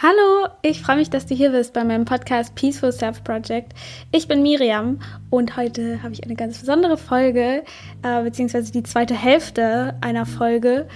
Hallo, 0.00 0.46
ich 0.62 0.80
freue 0.80 0.94
mich, 0.94 1.10
dass 1.10 1.26
du 1.26 1.34
hier 1.34 1.50
bist 1.50 1.72
bei 1.72 1.82
meinem 1.82 2.04
Podcast 2.04 2.54
Peaceful 2.54 2.92
Self 2.92 3.24
Project. 3.24 3.72
Ich 4.12 4.28
bin 4.28 4.42
Miriam 4.42 5.00
und 5.28 5.56
heute 5.56 6.00
habe 6.04 6.12
ich 6.12 6.22
eine 6.22 6.36
ganz 6.36 6.60
besondere 6.60 6.96
Folge, 6.96 7.64
äh, 8.04 8.22
beziehungsweise 8.22 8.70
die 8.70 8.84
zweite 8.84 9.14
Hälfte 9.14 9.96
einer 10.00 10.24
Folge, 10.24 10.86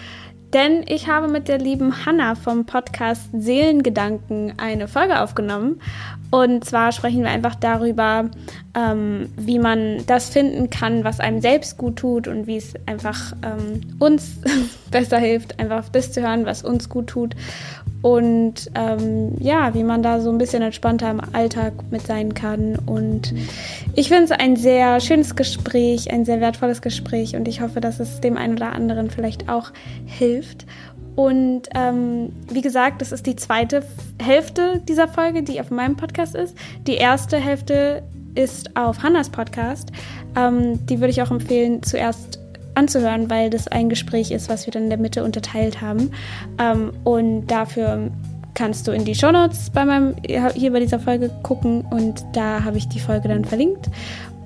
denn 0.53 0.85
ich 0.87 1.09
habe 1.09 1.27
mit 1.27 1.49
der 1.49 1.59
lieben 1.59 2.07
Hanna 2.07 2.37
vom 2.37 2.65
Podcast 2.65 3.23
Seelengedanken 3.33 4.54
eine 4.59 4.86
Folge 4.86 5.21
aufgenommen. 5.21 5.80
Und 6.30 6.64
zwar 6.64 6.93
sprechen 6.93 7.23
wir 7.23 7.30
einfach 7.30 7.57
darüber, 7.57 8.30
ähm, 8.75 9.30
wie 9.37 9.59
man 9.59 10.07
das 10.07 10.29
finden 10.29 10.71
kann, 10.71 11.05
was 11.05 11.21
einem 11.21 11.41
selbst 11.41 11.77
gut 11.77 11.96
tut 11.96 12.29
und 12.29 12.46
wie 12.46 12.57
es 12.57 12.75
einfach 12.87 13.32
ähm, 13.43 13.80
uns 13.98 14.41
besser 14.93 15.19
hilft, 15.19 15.59
einfach 15.59 15.89
das 15.89 16.12
zu 16.12 16.23
hören, 16.23 16.46
was 16.46 16.62
uns 16.62 16.89
gut 16.89 17.09
tut 17.09 17.34
und 18.03 18.71
ähm, 18.75 19.37
ja, 19.39 19.75
wie 19.75 19.85
man 19.85 20.03
da 20.03 20.21
so 20.21 20.30
ein 20.30 20.39
bisschen 20.39 20.62
entspannter 20.62 21.11
im 21.11 21.21
Alltag 21.32 21.72
mit 21.90 22.03
sein 22.03 22.35
kann. 22.35 22.76
Und 22.85 23.32
ich 23.95 24.09
finde 24.09 24.25
es 24.25 24.31
ein 24.32 24.57
sehr 24.57 25.00
schönes 25.00 25.36
Gespräch, 25.36 26.12
ein 26.12 26.25
sehr 26.25 26.40
wertvolles 26.40 26.82
Gespräch 26.82 27.36
und 27.36 27.46
ich 27.46 27.61
hoffe, 27.61 27.81
dass 27.81 28.00
es 28.00 28.21
dem 28.21 28.36
einen 28.36 28.54
oder 28.54 28.73
anderen 28.73 29.09
vielleicht 29.09 29.49
auch 29.49 29.71
hilft. 30.04 30.67
Und 31.14 31.62
ähm, 31.75 32.33
wie 32.50 32.62
gesagt, 32.62 33.00
das 33.03 33.12
ist 33.12 33.27
die 33.27 33.36
zweite 33.36 33.84
Hälfte 34.20 34.83
dieser 34.89 35.09
Folge, 35.09 35.42
die 35.42 35.61
auf 35.61 35.70
meinem 35.70 35.97
Podcast 35.97 36.34
ist. 36.34 36.56
Die 36.87 36.95
erste 36.95 37.37
Hälfte 37.37 38.03
ist 38.34 38.77
auf 38.77 39.03
Hannas 39.03 39.28
Podcast. 39.28 39.92
Ähm, 40.37 40.84
die 40.87 41.00
würde 41.00 41.11
ich 41.11 41.23
auch 41.23 41.31
empfehlen, 41.31 41.83
zuerst 41.83 42.42
anzuhören, 42.75 43.31
weil 43.31 43.50
das 43.50 43.69
ein 43.69 43.89
Gespräch 43.89 44.31
ist, 44.31 44.48
was 44.48 44.67
wir 44.67 44.72
dann 44.72 44.84
in 44.84 44.91
der 44.91 44.98
Mitte 44.98 45.25
unterteilt 45.25 45.81
haben. 45.81 46.11
Ähm, 46.58 46.92
und 47.05 47.47
dafür 47.47 48.11
kannst 48.55 48.86
du 48.86 48.92
in 48.92 49.05
die 49.05 49.14
Shownotes 49.14 49.70
bei 49.70 49.84
meinem, 49.84 50.14
hier 50.55 50.72
bei 50.72 50.81
dieser 50.81 51.00
Folge 51.00 51.31
gucken 51.42 51.83
und 51.91 52.25
da 52.33 52.64
habe 52.64 52.78
ich 52.78 52.89
die 52.89 53.00
Folge 53.00 53.28
dann 53.28 53.45
verlinkt. 53.45 53.89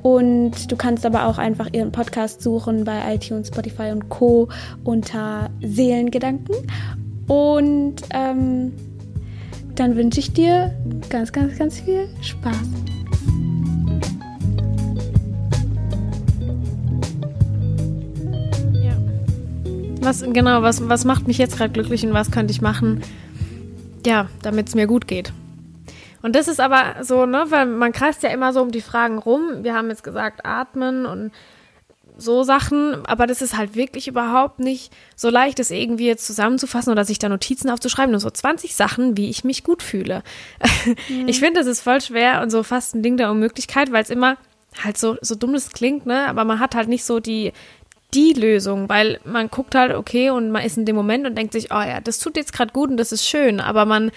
Und 0.03 0.71
du 0.71 0.77
kannst 0.77 1.05
aber 1.05 1.27
auch 1.27 1.39
einfach 1.39 1.69
ihren 1.73 1.91
Podcast 1.91 2.41
suchen 2.41 2.85
bei 2.85 3.15
iTunes, 3.15 3.49
Spotify 3.49 3.91
und 3.91 4.09
Co. 4.09 4.49
unter 4.85 5.51
Seelengedanken. 5.61 6.55
Und 7.27 7.97
ähm, 8.15 8.73
dann 9.75 9.97
wünsche 9.97 10.21
ich 10.21 10.33
dir 10.33 10.73
ganz, 11.09 11.33
ganz, 11.33 11.59
ganz 11.59 11.81
viel 11.81 12.09
Spaß. 12.21 12.57
Was, 20.07 20.23
genau, 20.23 20.63
was, 20.63 20.89
was 20.89 21.05
macht 21.05 21.27
mich 21.27 21.37
jetzt 21.37 21.57
gerade 21.57 21.73
glücklich 21.73 22.07
und 22.07 22.15
was 22.15 22.31
könnte 22.31 22.53
ich 22.53 22.61
machen, 22.61 23.03
ja, 24.07 24.29
damit 24.41 24.69
es 24.69 24.77
mir 24.77 24.87
gut 24.87 25.09
geht. 25.09 25.33
Und 26.23 26.37
das 26.37 26.47
ist 26.47 26.61
aber 26.61 27.03
so, 27.03 27.27
ne, 27.27 27.47
weil 27.49 27.67
man 27.67 27.91
kreist 27.91 28.23
ja 28.23 28.29
immer 28.29 28.53
so 28.53 28.63
um 28.63 28.71
die 28.71 28.83
Fragen 28.83 29.19
rum. 29.19 29.65
Wir 29.65 29.75
haben 29.75 29.89
jetzt 29.89 30.05
gesagt, 30.05 30.47
atmen 30.47 31.07
und 31.07 31.33
so 32.17 32.45
Sachen, 32.45 33.05
aber 33.07 33.27
das 33.27 33.43
ist 33.43 33.57
halt 33.57 33.75
wirklich 33.75 34.07
überhaupt 34.07 34.61
nicht 34.61 34.93
so 35.17 35.29
leicht, 35.29 35.59
das 35.59 35.73
irgendwie 35.73 36.07
jetzt 36.07 36.25
zusammenzufassen 36.25 36.93
oder 36.93 37.05
sich 37.05 37.19
da 37.19 37.29
Notizen 37.29 37.69
aufzuschreiben. 37.69 38.13
Nur 38.13 38.21
so 38.21 38.31
20 38.31 38.77
Sachen, 38.77 39.17
wie 39.17 39.29
ich 39.29 39.43
mich 39.43 39.65
gut 39.65 39.83
fühle. 39.83 40.23
Mhm. 41.09 41.27
Ich 41.27 41.41
finde, 41.41 41.59
das 41.59 41.67
ist 41.67 41.81
voll 41.81 42.01
schwer 42.01 42.43
und 42.43 42.51
so 42.51 42.63
fast 42.63 42.95
ein 42.95 43.03
Ding 43.03 43.17
der 43.17 43.33
Unmöglichkeit, 43.33 43.91
weil 43.91 44.05
es 44.05 44.11
immer 44.11 44.37
halt 44.85 44.99
so, 44.99 45.17
so 45.21 45.35
dumm 45.35 45.53
das 45.53 45.71
klingt, 45.71 46.07
ne, 46.07 46.29
aber 46.29 46.45
man 46.45 46.61
hat 46.61 46.77
halt 46.77 46.87
nicht 46.89 47.05
so 47.05 47.19
die 47.19 47.53
die 48.17 48.33
Lösung, 48.33 48.89
weil 48.89 49.21
man 49.25 49.49
guckt 49.51 49.75
halt, 49.75 49.95
okay, 49.95 50.31
und 50.31 50.51
man 50.51 50.65
ist 50.65 50.79
in 50.79 50.87
dem 50.87 50.97
Moment 50.97 51.27
und 51.27 51.37
denkt 51.37 51.53
sich, 51.53 51.71
oh 51.71 51.83
ja, 51.83 52.01
das 52.01 52.19
tut 52.19 52.37
jetzt 52.37 52.55
gerade 52.55 52.73
gut 52.73 52.91
und 52.91 52.97
das 52.97 53.13
ist 53.13 53.29
schön, 53.29 53.61
aber 53.61 53.85
man, 53.85 54.11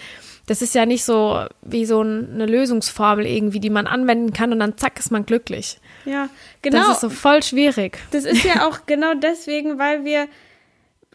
das 0.46 0.62
ist 0.62 0.74
ja 0.74 0.86
nicht 0.86 1.04
so 1.04 1.44
wie 1.60 1.84
so 1.84 2.00
eine 2.00 2.46
Lösungsformel 2.46 3.26
irgendwie, 3.26 3.60
die 3.60 3.68
man 3.68 3.86
anwenden 3.86 4.32
kann 4.32 4.52
und 4.52 4.60
dann 4.60 4.78
zack 4.78 4.98
ist 4.98 5.10
man 5.12 5.26
glücklich. 5.26 5.78
Ja, 6.06 6.30
genau. 6.62 6.78
Das 6.78 6.94
ist 6.94 7.00
so 7.02 7.10
voll 7.10 7.42
schwierig. 7.42 7.98
Das 8.10 8.24
ist 8.24 8.42
ja 8.44 8.66
auch 8.66 8.80
genau 8.86 9.12
deswegen, 9.14 9.78
weil 9.78 10.04
wir 10.04 10.28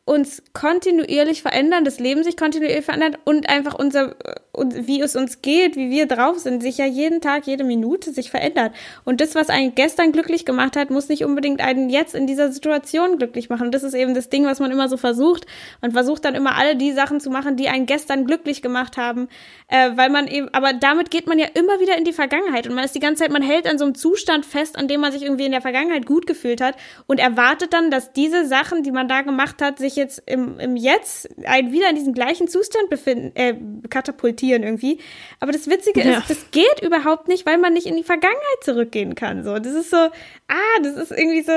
uns 0.05 0.43
kontinuierlich 0.53 1.41
verändern, 1.41 1.83
das 1.83 1.99
Leben 1.99 2.23
sich 2.23 2.37
kontinuierlich 2.37 2.85
verändert 2.85 3.17
und 3.23 3.49
einfach 3.49 3.73
unser, 3.73 4.15
wie 4.57 5.01
es 5.01 5.15
uns 5.15 5.41
geht, 5.41 5.75
wie 5.75 5.89
wir 5.89 6.05
drauf 6.05 6.39
sind, 6.39 6.61
sich 6.61 6.77
ja 6.77 6.85
jeden 6.85 7.21
Tag, 7.21 7.47
jede 7.47 7.63
Minute 7.63 8.11
sich 8.11 8.29
verändert. 8.29 8.73
Und 9.03 9.21
das, 9.21 9.35
was 9.35 9.49
einen 9.49 9.75
gestern 9.75 10.11
glücklich 10.11 10.45
gemacht 10.45 10.75
hat, 10.75 10.89
muss 10.89 11.09
nicht 11.09 11.23
unbedingt 11.25 11.61
einen 11.61 11.89
jetzt 11.89 12.15
in 12.15 12.27
dieser 12.27 12.51
Situation 12.51 13.17
glücklich 13.17 13.49
machen. 13.49 13.67
Und 13.67 13.75
das 13.75 13.83
ist 13.83 13.93
eben 13.93 14.13
das 14.13 14.29
Ding, 14.29 14.45
was 14.45 14.59
man 14.59 14.71
immer 14.71 14.89
so 14.89 14.97
versucht. 14.97 15.45
Man 15.81 15.91
versucht 15.91 16.25
dann 16.25 16.35
immer 16.35 16.55
alle 16.55 16.75
die 16.75 16.91
Sachen 16.91 17.19
zu 17.19 17.29
machen, 17.29 17.57
die 17.57 17.69
einen 17.69 17.85
gestern 17.85 18.25
glücklich 18.25 18.61
gemacht 18.61 18.97
haben, 18.97 19.27
äh, 19.67 19.91
weil 19.95 20.09
man 20.09 20.27
eben, 20.27 20.49
aber 20.53 20.73
damit 20.73 21.11
geht 21.11 21.27
man 21.27 21.39
ja 21.39 21.47
immer 21.53 21.79
wieder 21.79 21.97
in 21.97 22.03
die 22.03 22.13
Vergangenheit 22.13 22.67
und 22.67 22.75
man 22.75 22.85
ist 22.85 22.95
die 22.95 22.99
ganze 22.99 23.23
Zeit, 23.23 23.31
man 23.31 23.41
hält 23.41 23.67
an 23.67 23.77
so 23.77 23.85
einem 23.85 23.95
Zustand 23.95 24.45
fest, 24.45 24.77
an 24.77 24.87
dem 24.87 25.01
man 25.01 25.11
sich 25.11 25.23
irgendwie 25.23 25.45
in 25.45 25.51
der 25.51 25.61
Vergangenheit 25.61 26.05
gut 26.05 26.27
gefühlt 26.27 26.61
hat 26.61 26.75
und 27.07 27.19
erwartet 27.19 27.73
dann, 27.73 27.91
dass 27.91 28.13
diese 28.13 28.45
Sachen, 28.45 28.83
die 28.83 28.91
man 28.91 29.07
da 29.07 29.21
gemacht 29.21 29.61
hat, 29.61 29.79
sich 29.79 29.95
jetzt 29.95 30.23
im, 30.25 30.59
im 30.59 30.75
Jetzt 30.75 31.29
ein, 31.45 31.71
wieder 31.71 31.89
in 31.89 31.95
diesem 31.95 32.13
gleichen 32.13 32.47
Zustand 32.47 32.89
befinden, 32.89 33.31
äh, 33.35 33.55
katapultieren 33.89 34.44
irgendwie. 34.51 34.99
Aber 35.39 35.51
das 35.51 35.69
Witzige 35.69 36.01
ja. 36.01 36.19
ist, 36.19 36.29
das 36.29 36.51
geht 36.51 36.81
überhaupt 36.81 37.27
nicht, 37.27 37.45
weil 37.45 37.57
man 37.57 37.73
nicht 37.73 37.87
in 37.87 37.95
die 37.95 38.03
Vergangenheit 38.03 38.63
zurückgehen 38.63 39.15
kann. 39.15 39.43
So, 39.43 39.57
das 39.59 39.73
ist 39.73 39.89
so, 39.89 39.97
ah, 39.97 40.79
das 40.81 40.95
ist 40.95 41.11
irgendwie 41.11 41.41
so, 41.41 41.51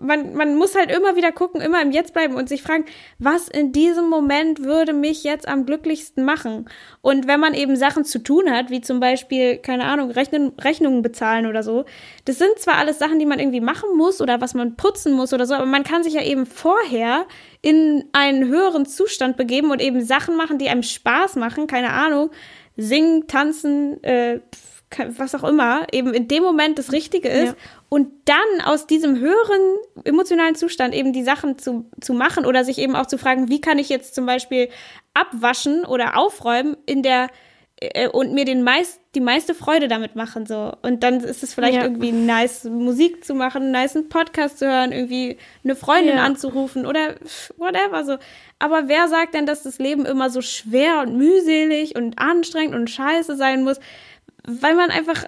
man, 0.00 0.34
man 0.34 0.56
muss 0.56 0.74
halt 0.74 0.90
immer 0.90 1.16
wieder 1.16 1.32
gucken, 1.32 1.60
immer 1.60 1.80
im 1.82 1.92
Jetzt 1.92 2.12
bleiben 2.12 2.34
und 2.34 2.48
sich 2.48 2.62
fragen, 2.62 2.84
was 3.18 3.48
in 3.48 3.72
diesem 3.72 4.08
Moment 4.08 4.62
würde 4.62 4.92
mich 4.92 5.24
jetzt 5.24 5.48
am 5.48 5.66
glücklichsten 5.66 6.24
machen? 6.24 6.68
Und 7.00 7.26
wenn 7.26 7.40
man 7.40 7.54
eben 7.54 7.76
Sachen 7.76 8.04
zu 8.04 8.18
tun 8.18 8.50
hat, 8.50 8.70
wie 8.70 8.80
zum 8.80 9.00
Beispiel, 9.00 9.58
keine 9.58 9.84
Ahnung, 9.84 10.10
Rechnen, 10.10 10.52
Rechnungen 10.60 11.02
bezahlen 11.02 11.46
oder 11.46 11.62
so, 11.62 11.84
das 12.24 12.38
sind 12.38 12.58
zwar 12.58 12.74
alles 12.74 12.98
Sachen, 12.98 13.18
die 13.18 13.26
man 13.26 13.38
irgendwie 13.38 13.60
machen 13.60 13.96
muss 13.96 14.20
oder 14.20 14.40
was 14.40 14.54
man 14.54 14.76
putzen 14.76 15.12
muss 15.12 15.32
oder 15.32 15.46
so, 15.46 15.54
aber 15.54 15.66
man 15.66 15.84
kann 15.84 16.02
sich 16.02 16.14
ja 16.14 16.22
eben 16.22 16.46
vorher 16.46 17.26
in 17.62 18.04
einen 18.12 18.48
höheren 18.48 18.86
Zustand 18.86 19.36
begeben 19.36 19.70
und 19.70 19.80
eben 19.80 20.04
Sachen 20.04 20.36
machen, 20.36 20.58
die 20.58 20.68
einem 20.68 20.82
Spaß 20.82 21.36
machen, 21.36 21.66
keine 21.66 21.90
Ahnung, 21.90 22.30
singen, 22.76 23.26
tanzen, 23.26 24.02
äh, 24.02 24.40
was 25.16 25.34
auch 25.34 25.44
immer, 25.44 25.86
eben 25.92 26.14
in 26.14 26.28
dem 26.28 26.42
Moment 26.42 26.78
das 26.78 26.92
Richtige 26.92 27.28
ist 27.28 27.48
ja. 27.48 27.54
und 27.88 28.08
dann 28.24 28.64
aus 28.64 28.86
diesem 28.86 29.18
höheren 29.18 29.76
emotionalen 30.04 30.54
Zustand 30.54 30.94
eben 30.94 31.12
die 31.12 31.24
Sachen 31.24 31.58
zu, 31.58 31.90
zu 32.00 32.14
machen 32.14 32.46
oder 32.46 32.64
sich 32.64 32.78
eben 32.78 32.96
auch 32.96 33.06
zu 33.06 33.18
fragen, 33.18 33.48
wie 33.48 33.60
kann 33.60 33.78
ich 33.78 33.88
jetzt 33.88 34.14
zum 34.14 34.26
Beispiel 34.26 34.68
abwaschen 35.14 35.84
oder 35.84 36.16
aufräumen 36.16 36.76
in 36.86 37.02
der 37.02 37.28
äh, 37.82 38.08
und 38.08 38.32
mir 38.32 38.44
den 38.44 38.62
meist, 38.62 39.00
die 39.14 39.20
meiste 39.20 39.54
Freude 39.54 39.88
damit 39.88 40.14
machen 40.14 40.46
so 40.46 40.72
und 40.82 41.02
dann 41.02 41.20
ist 41.20 41.42
es 41.42 41.54
vielleicht 41.54 41.76
ja. 41.76 41.82
irgendwie 41.82 42.12
nice 42.12 42.64
Musik 42.64 43.24
zu 43.24 43.34
machen, 43.34 43.70
nice 43.72 43.96
einen 43.96 44.08
Podcast 44.08 44.58
zu 44.58 44.66
hören, 44.66 44.92
irgendwie 44.92 45.38
eine 45.64 45.74
Freundin 45.74 46.16
ja. 46.16 46.24
anzurufen 46.24 46.86
oder 46.86 47.16
whatever 47.56 48.04
so. 48.04 48.18
Aber 48.58 48.88
wer 48.88 49.08
sagt 49.08 49.34
denn, 49.34 49.46
dass 49.46 49.64
das 49.64 49.78
Leben 49.78 50.06
immer 50.06 50.30
so 50.30 50.40
schwer 50.40 51.00
und 51.00 51.16
mühselig 51.16 51.96
und 51.96 52.18
anstrengend 52.18 52.74
und 52.74 52.88
scheiße 52.88 53.36
sein 53.36 53.64
muss? 53.64 53.80
Weil 54.44 54.74
man 54.74 54.90
einfach, 54.90 55.24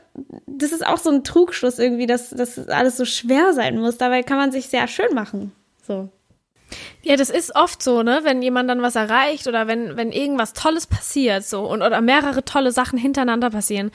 das 0.46 0.72
ist 0.72 0.86
auch 0.86 0.98
so 0.98 1.10
ein 1.10 1.24
Trugschluss 1.24 1.78
irgendwie, 1.78 2.06
dass 2.06 2.30
das 2.30 2.68
alles 2.68 2.96
so 2.96 3.04
schwer 3.04 3.52
sein 3.52 3.78
muss. 3.78 3.96
Dabei 3.96 4.22
kann 4.22 4.38
man 4.38 4.52
sich 4.52 4.68
sehr 4.68 4.88
schön 4.88 5.14
machen. 5.14 5.52
So. 5.86 6.08
Ja, 7.02 7.16
das 7.16 7.30
ist 7.30 7.54
oft 7.54 7.82
so, 7.82 8.02
ne, 8.02 8.20
wenn 8.22 8.42
jemand 8.42 8.68
dann 8.68 8.82
was 8.82 8.96
erreicht 8.96 9.46
oder 9.46 9.66
wenn, 9.66 9.96
wenn 9.96 10.10
irgendwas 10.10 10.52
Tolles 10.52 10.86
passiert, 10.86 11.44
so, 11.44 11.68
und 11.68 11.82
oder 11.82 12.00
mehrere 12.00 12.44
tolle 12.44 12.72
Sachen 12.72 12.98
hintereinander 12.98 13.50
passieren, 13.50 13.90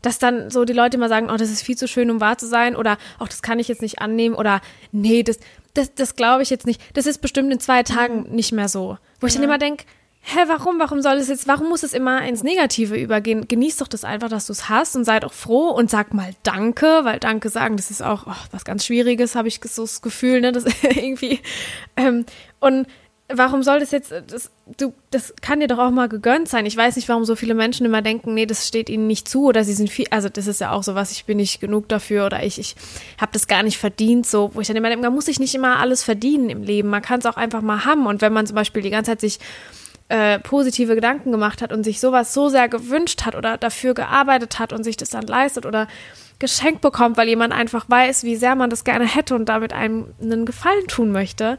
dass 0.00 0.18
dann 0.18 0.50
so 0.50 0.64
die 0.64 0.72
Leute 0.72 0.96
immer 0.96 1.08
sagen, 1.08 1.30
oh, 1.30 1.36
das 1.36 1.50
ist 1.50 1.62
viel 1.62 1.76
zu 1.76 1.88
schön, 1.88 2.10
um 2.10 2.20
wahr 2.20 2.38
zu 2.38 2.46
sein, 2.46 2.76
oder 2.76 2.92
auch 3.18 3.24
oh, 3.24 3.26
das 3.26 3.42
kann 3.42 3.58
ich 3.58 3.68
jetzt 3.68 3.82
nicht 3.82 4.00
annehmen, 4.00 4.34
oder 4.34 4.60
nee, 4.92 5.22
das, 5.22 5.38
das, 5.74 5.94
das 5.94 6.14
glaube 6.14 6.42
ich 6.42 6.50
jetzt 6.50 6.66
nicht. 6.66 6.80
Das 6.94 7.06
ist 7.06 7.18
bestimmt 7.18 7.52
in 7.52 7.60
zwei 7.60 7.82
Tagen 7.82 8.28
mhm. 8.28 8.34
nicht 8.34 8.52
mehr 8.52 8.68
so. 8.68 8.98
Wo 9.20 9.26
ich 9.26 9.34
dann 9.34 9.42
immer 9.42 9.58
denke, 9.58 9.84
hä, 10.24 10.40
warum? 10.46 10.78
Warum 10.78 11.02
soll 11.02 11.16
es 11.16 11.28
jetzt, 11.28 11.46
warum 11.46 11.68
muss 11.68 11.82
es 11.82 11.92
immer 11.92 12.26
ins 12.26 12.42
Negative 12.42 12.96
übergehen? 12.96 13.46
Genieß 13.46 13.76
doch 13.76 13.88
das 13.88 14.04
einfach, 14.04 14.28
dass 14.28 14.46
du 14.46 14.52
es 14.52 14.68
hast 14.68 14.96
und 14.96 15.04
sei 15.04 15.20
doch 15.20 15.32
froh 15.32 15.68
und 15.68 15.90
sag 15.90 16.14
mal 16.14 16.34
Danke, 16.42 17.00
weil 17.02 17.20
Danke 17.20 17.50
sagen, 17.50 17.76
das 17.76 17.90
ist 17.90 18.02
auch 18.02 18.26
oh, 18.26 18.46
was 18.50 18.64
ganz 18.64 18.86
Schwieriges, 18.86 19.34
habe 19.34 19.48
ich 19.48 19.60
so 19.62 19.82
das 19.82 20.02
Gefühl, 20.02 20.40
ne, 20.40 20.52
das 20.52 20.64
irgendwie. 20.82 21.40
Ähm, 21.96 22.24
und 22.58 22.86
warum 23.28 23.62
soll 23.62 23.80
das 23.80 23.90
jetzt, 23.90 24.12
das, 24.12 24.50
du, 24.78 24.94
das 25.10 25.34
kann 25.40 25.60
dir 25.60 25.66
doch 25.66 25.78
auch 25.78 25.90
mal 25.90 26.08
gegönnt 26.08 26.48
sein. 26.48 26.66
Ich 26.66 26.76
weiß 26.76 26.96
nicht, 26.96 27.08
warum 27.08 27.24
so 27.24 27.36
viele 27.36 27.54
Menschen 27.54 27.84
immer 27.86 28.02
denken, 28.02 28.34
nee, 28.34 28.46
das 28.46 28.66
steht 28.66 28.88
ihnen 28.88 29.06
nicht 29.06 29.28
zu 29.28 29.44
oder 29.44 29.64
sie 29.64 29.72
sind 29.72 29.90
viel, 29.90 30.06
also 30.10 30.28
das 30.28 30.46
ist 30.46 30.60
ja 30.60 30.72
auch 30.72 30.82
so 30.82 30.94
was, 30.94 31.12
ich 31.12 31.24
bin 31.24 31.38
nicht 31.38 31.60
genug 31.60 31.88
dafür 31.88 32.26
oder 32.26 32.42
ich, 32.42 32.58
ich 32.58 32.76
habe 33.18 33.32
das 33.32 33.46
gar 33.46 33.62
nicht 33.62 33.78
verdient, 33.78 34.26
so, 34.26 34.50
wo 34.54 34.60
ich 34.60 34.68
dann 34.68 34.76
immer 34.76 34.88
denke, 34.88 35.04
man 35.04 35.14
muss 35.14 35.26
sich 35.26 35.38
nicht 35.38 35.54
immer 35.54 35.78
alles 35.78 36.02
verdienen 36.02 36.50
im 36.50 36.62
Leben, 36.62 36.88
man 36.88 37.02
kann 37.02 37.20
es 37.20 37.26
auch 37.26 37.36
einfach 37.36 37.62
mal 37.62 37.84
haben 37.84 38.06
und 38.06 38.20
wenn 38.22 38.32
man 38.32 38.46
zum 38.46 38.56
Beispiel 38.56 38.82
die 38.82 38.90
ganze 38.90 39.12
Zeit 39.12 39.20
sich 39.20 39.38
äh, 40.08 40.38
positive 40.38 40.94
Gedanken 40.94 41.32
gemacht 41.32 41.62
hat 41.62 41.72
und 41.72 41.84
sich 41.84 42.00
sowas 42.00 42.34
so 42.34 42.48
sehr 42.48 42.68
gewünscht 42.68 43.24
hat 43.24 43.34
oder 43.34 43.56
dafür 43.56 43.94
gearbeitet 43.94 44.58
hat 44.58 44.72
und 44.72 44.84
sich 44.84 44.96
das 44.96 45.10
dann 45.10 45.26
leistet 45.26 45.66
oder 45.66 45.88
geschenkt 46.38 46.80
bekommt, 46.80 47.16
weil 47.16 47.28
jemand 47.28 47.52
einfach 47.52 47.88
weiß, 47.88 48.24
wie 48.24 48.36
sehr 48.36 48.54
man 48.54 48.68
das 48.68 48.84
gerne 48.84 49.06
hätte 49.06 49.34
und 49.34 49.48
damit 49.48 49.72
einem 49.72 50.08
einen 50.20 50.44
Gefallen 50.44 50.86
tun 50.88 51.10
möchte. 51.10 51.56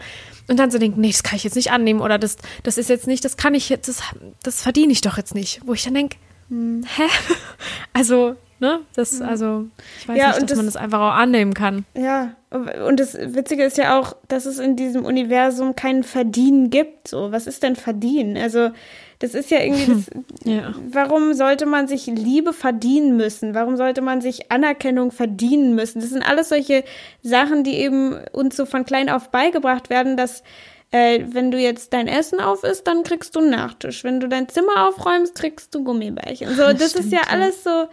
Und 0.48 0.58
dann 0.58 0.70
so 0.70 0.78
denkt, 0.78 0.98
nee, 0.98 1.12
das 1.12 1.24
kann 1.24 1.38
ich 1.38 1.44
jetzt 1.44 1.56
nicht 1.56 1.72
annehmen 1.72 2.02
oder 2.02 2.20
das, 2.20 2.38
das 2.62 2.78
ist 2.78 2.90
jetzt 2.90 3.08
nicht, 3.08 3.26
das 3.26 3.38
kann 3.38 3.56
ich 3.56 3.70
jetzt, 3.70 3.88
das, 3.88 4.02
das 4.44 4.62
verdiene 4.62 4.92
ich 4.92 5.02
doch 5.02 5.18
jetzt 5.18 5.34
nicht. 5.34 5.62
Wo 5.66 5.74
ich 5.74 5.84
dann 5.84 5.96
denke, 5.96 6.18
hm. 6.50 6.86
hä? 6.96 7.04
Also, 7.94 8.36
ne? 8.60 8.81
Das, 8.96 9.19
hm. 9.19 9.28
also, 9.28 9.66
ich 10.00 10.07
weiß 10.07 10.18
ja, 10.18 10.28
nicht, 10.28 10.42
dass 10.42 10.50
das, 10.50 10.57
man 10.57 10.66
das 10.66 10.75
einfach 10.78 11.00
auch 11.00 11.16
annehmen 11.16 11.54
kann. 11.54 11.86
Ja, 11.96 12.36
und 12.52 13.00
das 13.00 13.16
Witzige 13.16 13.63
ist 13.63 13.78
ja 13.78 14.00
auch, 14.00 14.16
dass 14.28 14.46
es 14.46 14.60
in 14.60 14.75
diesem 14.75 15.06
Universum 15.06 15.75
kein 15.75 16.04
Verdienen 16.04 16.69
gibt. 16.69 17.07
So, 17.07 17.31
was 17.31 17.48
ist 17.48 17.63
denn 17.63 17.75
Verdienen? 17.75 18.38
Also, 18.38 18.72
das 19.19 19.34
ist 19.34 19.52
ja 19.52 19.60
irgendwie, 19.60 19.94
das, 19.94 20.24
ja. 20.44 20.74
warum 20.90 21.34
sollte 21.34 21.66
man 21.66 21.88
sich 21.88 22.07
Liebe 22.07 22.54
verdienen 22.54 23.18
müssen? 23.18 23.56
Warum 23.56 23.78
sollte 23.78 24.02
man 24.02 24.22
sich 24.22 24.52
Anerkennung 24.52 25.12
verdienen 25.12 25.75
müssen? 25.75 26.01
Das 26.01 26.10
sind 26.10 26.24
alles 26.24 26.50
solche 26.50 26.84
Sachen, 27.22 27.63
die 27.63 27.75
eben 27.75 28.18
uns 28.31 28.56
so 28.56 28.66
von 28.66 28.86
klein 28.86 29.10
auf 29.10 29.30
beigebracht 29.30 29.90
werden, 29.90 30.18
dass 30.18 30.44
äh, 30.92 31.25
wenn 31.28 31.51
du 31.51 31.58
jetzt 31.58 31.94
dein 31.94 32.08
Essen 32.08 32.40
auf 32.40 32.63
isst, 32.63 32.88
dann 32.88 33.04
kriegst 33.04 33.36
du 33.36 33.40
einen 33.40 33.50
Nachtisch. 33.50 34.04
Wenn 34.04 34.19
du 34.19 34.30
dein 34.30 34.48
Zimmer 34.48 34.88
aufräumst, 34.88 35.36
kriegst 35.36 35.74
du 35.75 35.84
Gummibärchen. 35.84 36.50
So, 36.56 36.63
das, 36.63 36.78
das 36.78 36.90
stimmt, 36.92 37.06
ist 37.06 37.12
ja, 37.12 37.19
ja 37.19 37.30
alles 37.30 37.63
so. 37.63 37.88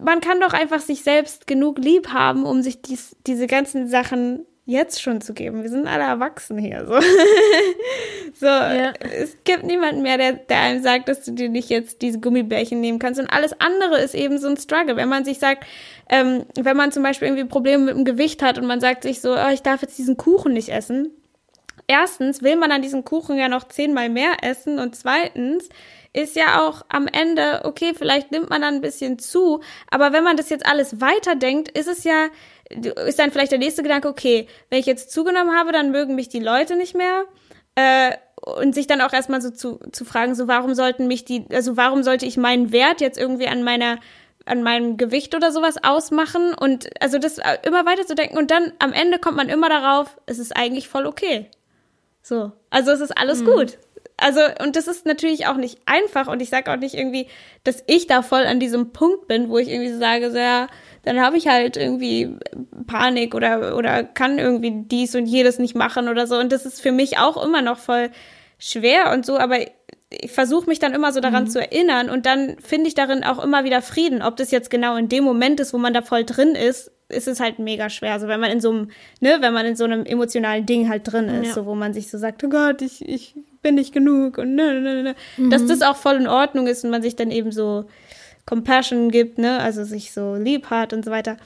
Man 0.00 0.20
kann 0.20 0.40
doch 0.40 0.52
einfach 0.52 0.80
sich 0.80 1.02
selbst 1.02 1.46
genug 1.46 1.78
lieb 1.78 2.08
haben, 2.08 2.44
um 2.44 2.62
sich 2.62 2.82
dies, 2.82 3.16
diese 3.26 3.46
ganzen 3.46 3.88
Sachen 3.88 4.44
jetzt 4.68 5.00
schon 5.00 5.22
zu 5.22 5.32
geben. 5.32 5.62
Wir 5.62 5.70
sind 5.70 5.86
alle 5.86 6.04
erwachsen 6.04 6.58
hier. 6.58 6.84
So, 6.86 7.00
so 8.34 8.46
ja. 8.46 8.92
es 9.00 9.38
gibt 9.44 9.64
niemanden 9.64 10.02
mehr, 10.02 10.18
der, 10.18 10.34
der 10.34 10.60
einem 10.60 10.82
sagt, 10.82 11.08
dass 11.08 11.24
du 11.24 11.32
dir 11.32 11.48
nicht 11.48 11.70
jetzt 11.70 12.02
diese 12.02 12.20
Gummibärchen 12.20 12.78
nehmen 12.78 12.98
kannst. 12.98 13.18
Und 13.18 13.30
alles 13.32 13.58
andere 13.60 13.98
ist 13.98 14.14
eben 14.14 14.36
so 14.36 14.46
ein 14.46 14.58
Struggle. 14.58 14.96
Wenn 14.96 15.08
man 15.08 15.24
sich 15.24 15.38
sagt, 15.38 15.64
ähm, 16.10 16.44
wenn 16.54 16.76
man 16.76 16.92
zum 16.92 17.02
Beispiel 17.02 17.28
irgendwie 17.28 17.46
Probleme 17.46 17.84
mit 17.84 17.96
dem 17.96 18.04
Gewicht 18.04 18.42
hat 18.42 18.58
und 18.58 18.66
man 18.66 18.80
sagt 18.80 19.04
sich 19.04 19.22
so, 19.22 19.34
oh, 19.34 19.48
ich 19.50 19.62
darf 19.62 19.80
jetzt 19.80 19.96
diesen 19.96 20.18
Kuchen 20.18 20.52
nicht 20.52 20.68
essen. 20.68 21.12
Erstens 21.86 22.42
will 22.42 22.56
man 22.56 22.70
an 22.70 22.82
diesem 22.82 23.06
Kuchen 23.06 23.38
ja 23.38 23.48
noch 23.48 23.68
zehnmal 23.68 24.10
mehr 24.10 24.32
essen 24.42 24.78
und 24.78 24.94
zweitens 24.94 25.70
ist 26.18 26.36
ja 26.36 26.66
auch 26.66 26.84
am 26.88 27.06
Ende, 27.06 27.62
okay, 27.64 27.92
vielleicht 27.96 28.30
nimmt 28.32 28.50
man 28.50 28.62
dann 28.62 28.74
ein 28.74 28.80
bisschen 28.80 29.18
zu, 29.18 29.60
aber 29.90 30.12
wenn 30.12 30.24
man 30.24 30.36
das 30.36 30.50
jetzt 30.50 30.66
alles 30.66 31.00
weiterdenkt, 31.00 31.76
ist 31.76 31.88
es 31.88 32.04
ja, 32.04 32.26
ist 33.06 33.18
dann 33.18 33.30
vielleicht 33.30 33.52
der 33.52 33.58
nächste 33.58 33.82
Gedanke, 33.82 34.08
okay, 34.08 34.48
wenn 34.68 34.80
ich 34.80 34.86
jetzt 34.86 35.10
zugenommen 35.12 35.56
habe, 35.56 35.72
dann 35.72 35.90
mögen 35.90 36.14
mich 36.14 36.28
die 36.28 36.40
Leute 36.40 36.76
nicht 36.76 36.94
mehr. 36.94 37.24
Äh, 37.74 38.12
und 38.40 38.74
sich 38.74 38.86
dann 38.86 39.00
auch 39.00 39.12
erstmal 39.12 39.40
so 39.40 39.50
zu, 39.50 39.80
zu 39.92 40.04
fragen, 40.04 40.34
so 40.34 40.48
warum 40.48 40.74
sollten 40.74 41.06
mich 41.06 41.24
die, 41.24 41.44
also 41.52 41.76
warum 41.76 42.02
sollte 42.02 42.26
ich 42.26 42.36
meinen 42.36 42.72
Wert 42.72 43.00
jetzt 43.00 43.18
irgendwie 43.18 43.48
an 43.48 43.62
meiner, 43.62 43.98
an 44.46 44.62
meinem 44.62 44.96
Gewicht 44.96 45.34
oder 45.34 45.52
sowas 45.52 45.76
ausmachen 45.82 46.54
und 46.54 46.88
also 47.02 47.18
das 47.18 47.38
äh, 47.38 47.58
immer 47.62 47.84
weiter 47.84 48.06
zu 48.06 48.14
denken 48.14 48.38
und 48.38 48.50
dann 48.50 48.72
am 48.78 48.92
Ende 48.92 49.18
kommt 49.18 49.36
man 49.36 49.48
immer 49.48 49.68
darauf, 49.68 50.18
es 50.26 50.38
ist 50.38 50.56
eigentlich 50.56 50.88
voll 50.88 51.06
okay. 51.06 51.50
So. 52.22 52.52
Also 52.70 52.90
es 52.90 53.00
ist 53.00 53.16
alles 53.16 53.40
mhm. 53.40 53.46
gut. 53.46 53.78
Also, 54.20 54.40
und 54.60 54.74
das 54.74 54.88
ist 54.88 55.06
natürlich 55.06 55.46
auch 55.46 55.56
nicht 55.56 55.78
einfach 55.86 56.26
und 56.26 56.42
ich 56.42 56.50
sage 56.50 56.72
auch 56.72 56.76
nicht 56.76 56.94
irgendwie, 56.94 57.28
dass 57.62 57.84
ich 57.86 58.08
da 58.08 58.22
voll 58.22 58.44
an 58.44 58.58
diesem 58.58 58.92
Punkt 58.92 59.28
bin, 59.28 59.48
wo 59.48 59.58
ich 59.58 59.68
irgendwie 59.68 59.92
sage, 59.92 60.32
so 60.32 60.38
ja, 60.38 60.66
dann 61.04 61.20
habe 61.20 61.36
ich 61.36 61.46
halt 61.46 61.76
irgendwie 61.76 62.36
Panik 62.88 63.36
oder, 63.36 63.76
oder 63.76 64.02
kann 64.02 64.40
irgendwie 64.40 64.72
dies 64.86 65.14
und 65.14 65.26
jedes 65.26 65.60
nicht 65.60 65.76
machen 65.76 66.08
oder 66.08 66.26
so. 66.26 66.36
Und 66.36 66.50
das 66.50 66.66
ist 66.66 66.80
für 66.80 66.90
mich 66.90 67.18
auch 67.18 67.42
immer 67.42 67.62
noch 67.62 67.78
voll 67.78 68.10
schwer 68.58 69.12
und 69.12 69.24
so, 69.24 69.38
aber 69.38 69.60
ich 70.10 70.30
versuche 70.30 70.66
mich 70.66 70.78
dann 70.78 70.94
immer 70.94 71.12
so 71.12 71.20
daran 71.20 71.44
mhm. 71.44 71.50
zu 71.50 71.60
erinnern 71.60 72.08
und 72.08 72.24
dann 72.24 72.56
finde 72.60 72.88
ich 72.88 72.94
darin 72.94 73.24
auch 73.24 73.42
immer 73.42 73.64
wieder 73.64 73.82
Frieden. 73.82 74.22
Ob 74.22 74.36
das 74.36 74.50
jetzt 74.50 74.70
genau 74.70 74.96
in 74.96 75.08
dem 75.08 75.22
Moment 75.24 75.60
ist, 75.60 75.74
wo 75.74 75.78
man 75.78 75.92
da 75.92 76.00
voll 76.00 76.24
drin 76.24 76.54
ist, 76.54 76.90
ist 77.10 77.28
es 77.28 77.40
halt 77.40 77.58
mega 77.58 77.90
schwer. 77.90 78.12
Also 78.12 78.28
wenn 78.28 78.40
man 78.40 78.50
in 78.50 78.60
so 78.60 78.70
einem, 78.70 78.90
ne, 79.20 79.38
wenn 79.40 79.52
man 79.52 79.66
in 79.66 79.76
so 79.76 79.84
einem 79.84 80.04
emotionalen 80.06 80.66
Ding 80.66 80.88
halt 80.88 81.10
drin 81.10 81.28
ist, 81.28 81.48
ja. 81.48 81.54
so 81.54 81.66
wo 81.66 81.74
man 81.74 81.92
sich 81.92 82.10
so 82.10 82.18
sagt, 82.18 82.42
oh 82.44 82.48
Gott, 82.48 82.80
ich, 82.80 83.06
ich 83.06 83.34
bin 83.62 83.74
nicht 83.74 83.92
genug 83.92 84.38
und 84.38 84.54
ne, 84.54 84.80
ne, 84.80 85.02
ne, 85.02 85.14
mhm. 85.36 85.50
dass 85.50 85.66
das 85.66 85.82
auch 85.82 85.96
voll 85.96 86.16
in 86.16 86.26
Ordnung 86.26 86.66
ist 86.66 86.84
und 86.84 86.90
man 86.90 87.02
sich 87.02 87.16
dann 87.16 87.30
eben 87.30 87.52
so 87.52 87.84
Compassion 88.46 89.10
gibt, 89.10 89.38
ne, 89.38 89.60
also 89.60 89.84
sich 89.84 90.12
so 90.12 90.36
lieb 90.36 90.70
hat 90.70 90.92
und 90.92 91.04
so 91.04 91.10
weiter. 91.10 91.36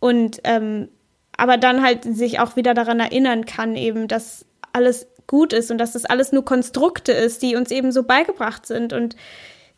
Und 0.00 0.40
ähm, 0.44 0.88
aber 1.36 1.56
dann 1.56 1.84
halt 1.84 2.02
sich 2.02 2.40
auch 2.40 2.56
wieder 2.56 2.74
daran 2.74 2.98
erinnern 2.98 3.44
kann, 3.44 3.76
eben, 3.76 4.08
dass 4.08 4.44
alles 4.72 5.06
gut 5.28 5.52
ist 5.52 5.70
und 5.70 5.78
dass 5.78 5.92
das 5.92 6.04
alles 6.04 6.32
nur 6.32 6.44
Konstrukte 6.44 7.12
ist, 7.12 7.42
die 7.42 7.54
uns 7.54 7.70
eben 7.70 7.92
so 7.92 8.02
beigebracht 8.02 8.66
sind. 8.66 8.92
Und 8.92 9.14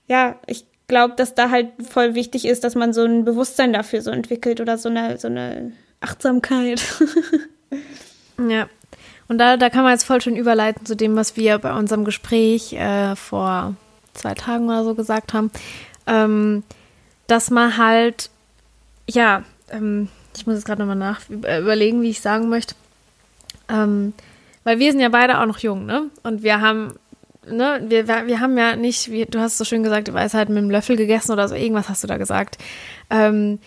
ja, 0.06 0.36
ich 0.46 0.64
glaube, 0.88 1.14
dass 1.16 1.34
da 1.34 1.50
halt 1.50 1.68
voll 1.86 2.14
wichtig 2.14 2.46
ist, 2.46 2.64
dass 2.64 2.74
man 2.74 2.94
so 2.94 3.04
ein 3.04 3.26
Bewusstsein 3.26 3.74
dafür 3.74 4.00
so 4.00 4.10
entwickelt 4.10 4.60
oder 4.60 4.78
so 4.78 4.88
eine, 4.88 5.18
so 5.18 5.28
eine 5.28 5.72
Achtsamkeit. 6.00 6.82
ja. 8.48 8.68
Und 9.28 9.38
da, 9.38 9.56
da 9.56 9.70
kann 9.70 9.82
man 9.82 9.92
jetzt 9.92 10.04
voll 10.04 10.20
schön 10.20 10.36
überleiten 10.36 10.86
zu 10.86 10.96
dem, 10.96 11.14
was 11.14 11.36
wir 11.36 11.58
bei 11.58 11.72
unserem 11.72 12.04
Gespräch 12.04 12.72
äh, 12.72 13.14
vor 13.14 13.74
zwei 14.14 14.34
Tagen 14.34 14.68
oder 14.68 14.84
so 14.84 14.94
gesagt 14.94 15.34
haben. 15.34 15.50
Ähm, 16.06 16.64
dass 17.26 17.50
man 17.50 17.76
halt, 17.76 18.30
ja, 19.08 19.44
ähm, 19.70 20.08
ich 20.36 20.46
muss 20.46 20.56
jetzt 20.56 20.64
gerade 20.64 20.80
nochmal 20.80 20.96
nach 20.96 21.20
äh, 21.44 21.60
überlegen, 21.60 22.02
wie 22.02 22.10
ich 22.10 22.20
sagen 22.20 22.48
möchte. 22.48 22.74
Ähm, 23.68 24.14
weil 24.64 24.78
wir 24.78 24.90
sind 24.92 25.00
ja 25.00 25.08
beide 25.08 25.40
auch 25.40 25.46
noch 25.46 25.58
jung, 25.58 25.86
ne? 25.86 26.10
Und 26.22 26.42
wir 26.42 26.60
haben, 26.60 26.94
ne, 27.46 27.82
wir, 27.86 28.06
wir 28.06 28.40
haben 28.40 28.56
ja 28.56 28.76
nicht, 28.76 29.10
wie, 29.10 29.24
du 29.24 29.40
hast 29.40 29.58
so 29.58 29.64
schön 29.64 29.82
gesagt, 29.82 30.08
die 30.08 30.14
Weisheit 30.14 30.48
mit 30.48 30.58
dem 30.58 30.70
Löffel 30.70 30.96
gegessen 30.96 31.32
oder 31.32 31.48
so, 31.48 31.54
irgendwas 31.54 31.88
hast 31.88 32.04
du 32.04 32.08
da 32.08 32.18
gesagt. 32.18 32.58
Ähm, 33.08 33.58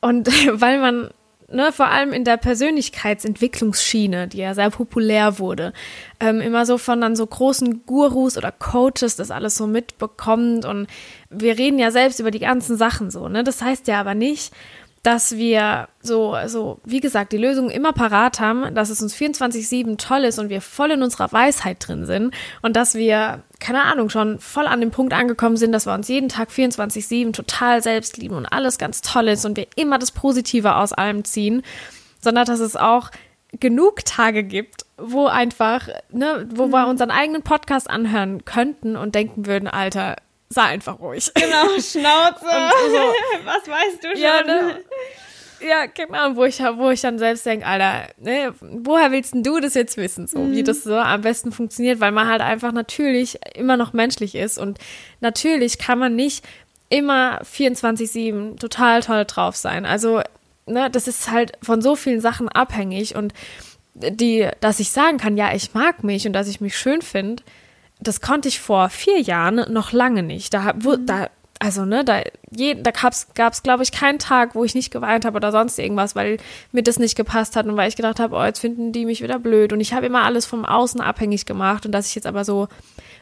und 0.00 0.28
weil 0.60 0.78
man, 0.78 1.10
ne, 1.48 1.72
vor 1.72 1.88
allem 1.88 2.12
in 2.12 2.24
der 2.24 2.38
Persönlichkeitsentwicklungsschiene, 2.38 4.28
die 4.28 4.38
ja 4.38 4.54
sehr 4.54 4.70
populär 4.70 5.38
wurde, 5.38 5.72
ähm, 6.20 6.40
immer 6.40 6.64
so 6.64 6.78
von 6.78 7.00
dann 7.00 7.16
so 7.16 7.26
großen 7.26 7.84
Gurus 7.84 8.38
oder 8.38 8.52
Coaches 8.52 9.16
das 9.16 9.30
alles 9.30 9.56
so 9.56 9.66
mitbekommt 9.66 10.64
und 10.64 10.86
wir 11.28 11.58
reden 11.58 11.78
ja 11.78 11.90
selbst 11.90 12.20
über 12.20 12.30
die 12.30 12.38
ganzen 12.38 12.76
Sachen 12.76 13.10
so, 13.10 13.28
ne? 13.28 13.44
Das 13.44 13.60
heißt 13.60 13.88
ja 13.88 14.00
aber 14.00 14.14
nicht, 14.14 14.54
dass 15.02 15.36
wir 15.36 15.88
so, 16.02 16.36
so, 16.46 16.80
wie 16.84 17.00
gesagt, 17.00 17.32
die 17.32 17.38
Lösung 17.38 17.70
immer 17.70 17.92
parat 17.92 18.38
haben, 18.38 18.74
dass 18.74 18.90
es 18.90 19.00
uns 19.00 19.14
24-7 19.14 19.96
toll 19.96 20.24
ist 20.24 20.38
und 20.38 20.50
wir 20.50 20.60
voll 20.60 20.90
in 20.90 21.02
unserer 21.02 21.32
Weisheit 21.32 21.76
drin 21.86 22.04
sind 22.04 22.34
und 22.60 22.76
dass 22.76 22.94
wir, 22.94 23.42
keine 23.60 23.84
Ahnung, 23.84 24.10
schon 24.10 24.38
voll 24.38 24.66
an 24.66 24.80
dem 24.80 24.90
Punkt 24.90 25.14
angekommen 25.14 25.56
sind, 25.56 25.72
dass 25.72 25.86
wir 25.86 25.94
uns 25.94 26.08
jeden 26.08 26.28
Tag 26.28 26.50
24-7 26.50 27.32
total 27.32 27.82
selbst 27.82 28.18
lieben 28.18 28.34
und 28.34 28.46
alles 28.46 28.76
ganz 28.76 29.00
toll 29.00 29.28
ist 29.28 29.46
und 29.46 29.56
wir 29.56 29.66
immer 29.74 29.98
das 29.98 30.10
Positive 30.10 30.76
aus 30.76 30.92
allem 30.92 31.24
ziehen, 31.24 31.62
sondern 32.20 32.44
dass 32.44 32.60
es 32.60 32.76
auch 32.76 33.10
genug 33.58 34.04
Tage 34.04 34.44
gibt, 34.44 34.84
wo 34.98 35.26
einfach, 35.26 35.88
ne, 36.10 36.46
wo 36.54 36.66
wir 36.68 36.84
mhm. 36.84 36.90
unseren 36.90 37.10
eigenen 37.10 37.42
Podcast 37.42 37.88
anhören 37.88 38.44
könnten 38.44 38.96
und 38.96 39.14
denken 39.14 39.46
würden, 39.46 39.66
Alter, 39.66 40.16
sei 40.52 40.62
einfach 40.62 40.98
ruhig. 40.98 41.30
Genau, 41.34 41.68
Schnauze. 41.80 42.40
So, 42.40 43.14
Was 43.44 43.68
weißt 43.68 44.02
du 44.02 44.08
schon? 44.08 44.20
Ja, 44.20 44.42
ne? 44.42 44.80
ja, 45.60 45.86
genau, 45.86 46.36
wo 46.36 46.44
ich, 46.44 46.58
wo 46.58 46.90
ich 46.90 47.00
dann 47.00 47.18
selbst 47.18 47.46
denke, 47.46 47.66
Alter, 47.66 48.08
ne, 48.18 48.52
woher 48.60 49.12
willst 49.12 49.34
denn 49.34 49.42
du 49.42 49.60
das 49.60 49.74
jetzt 49.74 49.96
wissen, 49.96 50.26
so 50.26 50.38
mhm. 50.40 50.52
wie 50.52 50.62
das 50.62 50.82
so 50.82 50.96
am 50.96 51.22
besten 51.22 51.52
funktioniert, 51.52 52.00
weil 52.00 52.12
man 52.12 52.28
halt 52.28 52.40
einfach 52.40 52.72
natürlich 52.72 53.38
immer 53.54 53.76
noch 53.76 53.92
menschlich 53.92 54.34
ist 54.34 54.58
und 54.58 54.78
natürlich 55.20 55.78
kann 55.78 55.98
man 55.98 56.16
nicht 56.16 56.44
immer 56.88 57.40
24-7 57.42 58.58
total 58.58 59.02
toll 59.02 59.24
drauf 59.24 59.54
sein. 59.54 59.86
Also, 59.86 60.20
ne, 60.66 60.90
das 60.90 61.06
ist 61.06 61.30
halt 61.30 61.52
von 61.62 61.80
so 61.80 61.94
vielen 61.94 62.20
Sachen 62.20 62.48
abhängig 62.48 63.14
und 63.14 63.32
die, 63.94 64.48
dass 64.60 64.80
ich 64.80 64.90
sagen 64.90 65.18
kann, 65.18 65.36
ja, 65.36 65.54
ich 65.54 65.74
mag 65.74 66.02
mich 66.02 66.26
und 66.26 66.32
dass 66.32 66.48
ich 66.48 66.60
mich 66.60 66.76
schön 66.76 67.02
finde, 67.02 67.42
das 68.00 68.20
konnte 68.20 68.48
ich 68.48 68.60
vor 68.60 68.88
vier 68.88 69.20
Jahren 69.20 69.72
noch 69.72 69.92
lange 69.92 70.22
nicht. 70.22 70.54
Da, 70.54 70.72
wo, 70.78 70.92
mhm. 70.92 71.06
da 71.06 71.28
also 71.62 71.84
ne, 71.84 72.04
da, 72.04 72.22
je, 72.50 72.74
da 72.74 72.90
gab's, 72.90 73.28
gab's 73.34 73.62
glaube 73.62 73.82
ich 73.82 73.92
keinen 73.92 74.18
Tag, 74.18 74.54
wo 74.54 74.64
ich 74.64 74.74
nicht 74.74 74.90
geweint 74.90 75.26
habe 75.26 75.36
oder 75.36 75.52
sonst 75.52 75.78
irgendwas, 75.78 76.16
weil 76.16 76.38
mir 76.72 76.82
das 76.82 76.98
nicht 76.98 77.16
gepasst 77.16 77.54
hat 77.54 77.66
und 77.66 77.76
weil 77.76 77.90
ich 77.90 77.96
gedacht 77.96 78.18
habe, 78.18 78.34
oh, 78.34 78.42
jetzt 78.42 78.60
finden 78.60 78.92
die 78.92 79.04
mich 79.04 79.22
wieder 79.22 79.38
blöd 79.38 79.74
und 79.74 79.80
ich 79.80 79.92
habe 79.92 80.06
immer 80.06 80.22
alles 80.22 80.46
vom 80.46 80.64
Außen 80.64 81.02
abhängig 81.02 81.44
gemacht 81.44 81.84
und 81.84 81.92
dass 81.92 82.08
ich 82.08 82.14
jetzt 82.14 82.26
aber 82.26 82.46
so 82.46 82.68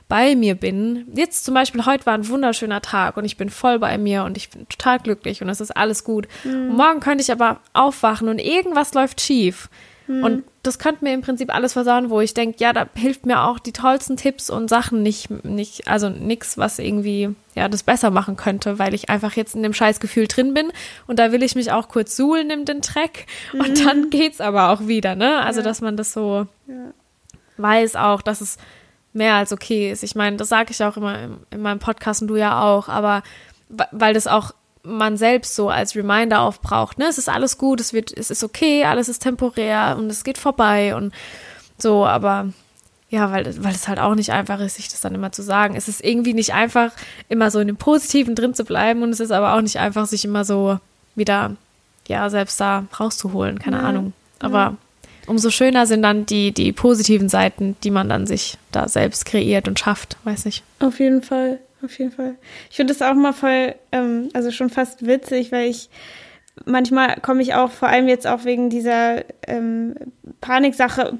bei 0.06 0.36
mir 0.36 0.54
bin. 0.54 1.06
Jetzt 1.14 1.44
zum 1.44 1.54
Beispiel 1.54 1.84
heute 1.84 2.06
war 2.06 2.14
ein 2.14 2.28
wunderschöner 2.28 2.80
Tag 2.80 3.16
und 3.16 3.24
ich 3.24 3.36
bin 3.36 3.50
voll 3.50 3.80
bei 3.80 3.98
mir 3.98 4.22
und 4.22 4.36
ich 4.36 4.50
bin 4.50 4.68
total 4.68 5.00
glücklich 5.00 5.42
und 5.42 5.48
es 5.48 5.60
ist 5.60 5.76
alles 5.76 6.04
gut. 6.04 6.28
Mhm. 6.44 6.70
Und 6.70 6.76
morgen 6.76 7.00
könnte 7.00 7.22
ich 7.22 7.32
aber 7.32 7.58
aufwachen 7.72 8.28
und 8.28 8.38
irgendwas 8.38 8.94
läuft 8.94 9.20
schief. 9.20 9.68
Mhm. 10.08 10.24
Und 10.24 10.44
das 10.62 10.78
könnte 10.78 11.04
mir 11.04 11.12
im 11.12 11.20
Prinzip 11.20 11.54
alles 11.54 11.74
versauen, 11.74 12.10
wo 12.10 12.20
ich 12.20 12.34
denke, 12.34 12.56
ja, 12.58 12.72
da 12.72 12.86
hilft 12.94 13.26
mir 13.26 13.42
auch 13.42 13.58
die 13.58 13.72
tollsten 13.72 14.16
Tipps 14.16 14.50
und 14.50 14.68
Sachen 14.68 15.02
nicht, 15.02 15.30
nicht, 15.44 15.86
also 15.86 16.08
nichts, 16.08 16.58
was 16.58 16.78
irgendwie, 16.78 17.34
ja, 17.54 17.68
das 17.68 17.82
besser 17.82 18.10
machen 18.10 18.36
könnte, 18.36 18.78
weil 18.78 18.94
ich 18.94 19.10
einfach 19.10 19.34
jetzt 19.36 19.54
in 19.54 19.62
dem 19.62 19.74
Scheißgefühl 19.74 20.26
drin 20.26 20.54
bin 20.54 20.72
und 21.06 21.18
da 21.18 21.30
will 21.30 21.42
ich 21.42 21.54
mich 21.54 21.70
auch 21.70 21.88
kurz 21.88 22.16
suhlen 22.16 22.50
in 22.50 22.64
den 22.64 22.80
Dreck 22.80 23.26
mhm. 23.52 23.60
und 23.60 23.84
dann 23.84 24.10
geht's 24.10 24.40
aber 24.40 24.70
auch 24.70 24.86
wieder, 24.86 25.14
ne? 25.14 25.40
Also, 25.42 25.60
ja. 25.60 25.64
dass 25.64 25.80
man 25.80 25.96
das 25.96 26.12
so 26.12 26.46
ja. 26.66 26.74
weiß 27.58 27.96
auch, 27.96 28.22
dass 28.22 28.40
es 28.40 28.56
mehr 29.12 29.34
als 29.34 29.52
okay 29.52 29.90
ist. 29.90 30.02
Ich 30.02 30.14
meine, 30.14 30.36
das 30.36 30.48
sage 30.48 30.70
ich 30.70 30.82
auch 30.82 30.96
immer 30.96 31.22
in, 31.22 31.36
in 31.50 31.60
meinem 31.60 31.78
Podcast 31.78 32.22
und 32.22 32.28
du 32.28 32.36
ja 32.36 32.62
auch, 32.62 32.88
aber 32.88 33.22
weil 33.90 34.14
das 34.14 34.26
auch 34.26 34.52
man 34.88 35.16
selbst 35.16 35.54
so 35.54 35.68
als 35.68 35.94
Reminder 35.94 36.40
aufbraucht, 36.40 36.98
ne? 36.98 37.06
Es 37.06 37.18
ist 37.18 37.28
alles 37.28 37.58
gut, 37.58 37.80
es 37.80 37.92
wird, 37.92 38.16
es 38.16 38.30
ist 38.30 38.42
okay, 38.42 38.84
alles 38.84 39.08
ist 39.08 39.20
temporär 39.22 39.96
und 39.98 40.10
es 40.10 40.24
geht 40.24 40.38
vorbei 40.38 40.94
und 40.96 41.12
so, 41.78 42.06
aber 42.06 42.48
ja, 43.10 43.30
weil, 43.32 43.62
weil 43.62 43.74
es 43.74 43.88
halt 43.88 43.98
auch 43.98 44.14
nicht 44.14 44.32
einfach 44.32 44.60
ist, 44.60 44.76
sich 44.76 44.88
das 44.88 45.00
dann 45.00 45.14
immer 45.14 45.32
zu 45.32 45.42
sagen. 45.42 45.76
Es 45.76 45.88
ist 45.88 46.04
irgendwie 46.04 46.34
nicht 46.34 46.52
einfach, 46.52 46.92
immer 47.28 47.50
so 47.50 47.58
in 47.58 47.66
dem 47.66 47.76
Positiven 47.76 48.34
drin 48.34 48.54
zu 48.54 48.64
bleiben 48.64 49.02
und 49.02 49.10
es 49.10 49.20
ist 49.20 49.30
aber 49.30 49.54
auch 49.54 49.62
nicht 49.62 49.78
einfach, 49.78 50.06
sich 50.06 50.24
immer 50.24 50.44
so 50.44 50.78
wieder, 51.14 51.56
ja, 52.06 52.28
selbst 52.28 52.60
da 52.60 52.84
rauszuholen, 52.98 53.58
keine 53.58 53.78
ja, 53.78 53.82
Ahnung. 53.82 54.12
Aber 54.40 54.58
ja. 54.58 54.76
umso 55.26 55.50
schöner 55.50 55.86
sind 55.86 56.02
dann 56.02 56.26
die, 56.26 56.52
die 56.52 56.72
positiven 56.72 57.30
Seiten, 57.30 57.76
die 57.82 57.90
man 57.90 58.10
dann 58.10 58.26
sich 58.26 58.58
da 58.72 58.88
selbst 58.88 59.24
kreiert 59.24 59.68
und 59.68 59.78
schafft, 59.78 60.18
weiß 60.24 60.44
ich. 60.46 60.62
Auf 60.80 61.00
jeden 61.00 61.22
Fall 61.22 61.60
auf 61.82 61.98
jeden 61.98 62.12
Fall. 62.12 62.36
Ich 62.70 62.76
finde 62.76 62.94
das 62.94 63.02
auch 63.02 63.14
mal 63.14 63.32
voll, 63.32 63.74
ähm, 63.92 64.28
also 64.34 64.50
schon 64.50 64.70
fast 64.70 65.06
witzig, 65.06 65.52
weil 65.52 65.68
ich 65.68 65.90
manchmal 66.64 67.20
komme 67.20 67.42
ich 67.42 67.54
auch, 67.54 67.70
vor 67.70 67.88
allem 67.88 68.08
jetzt 68.08 68.26
auch 68.26 68.44
wegen 68.44 68.70
dieser 68.70 69.24
ähm, 69.46 69.94
Paniksache, 70.40 71.18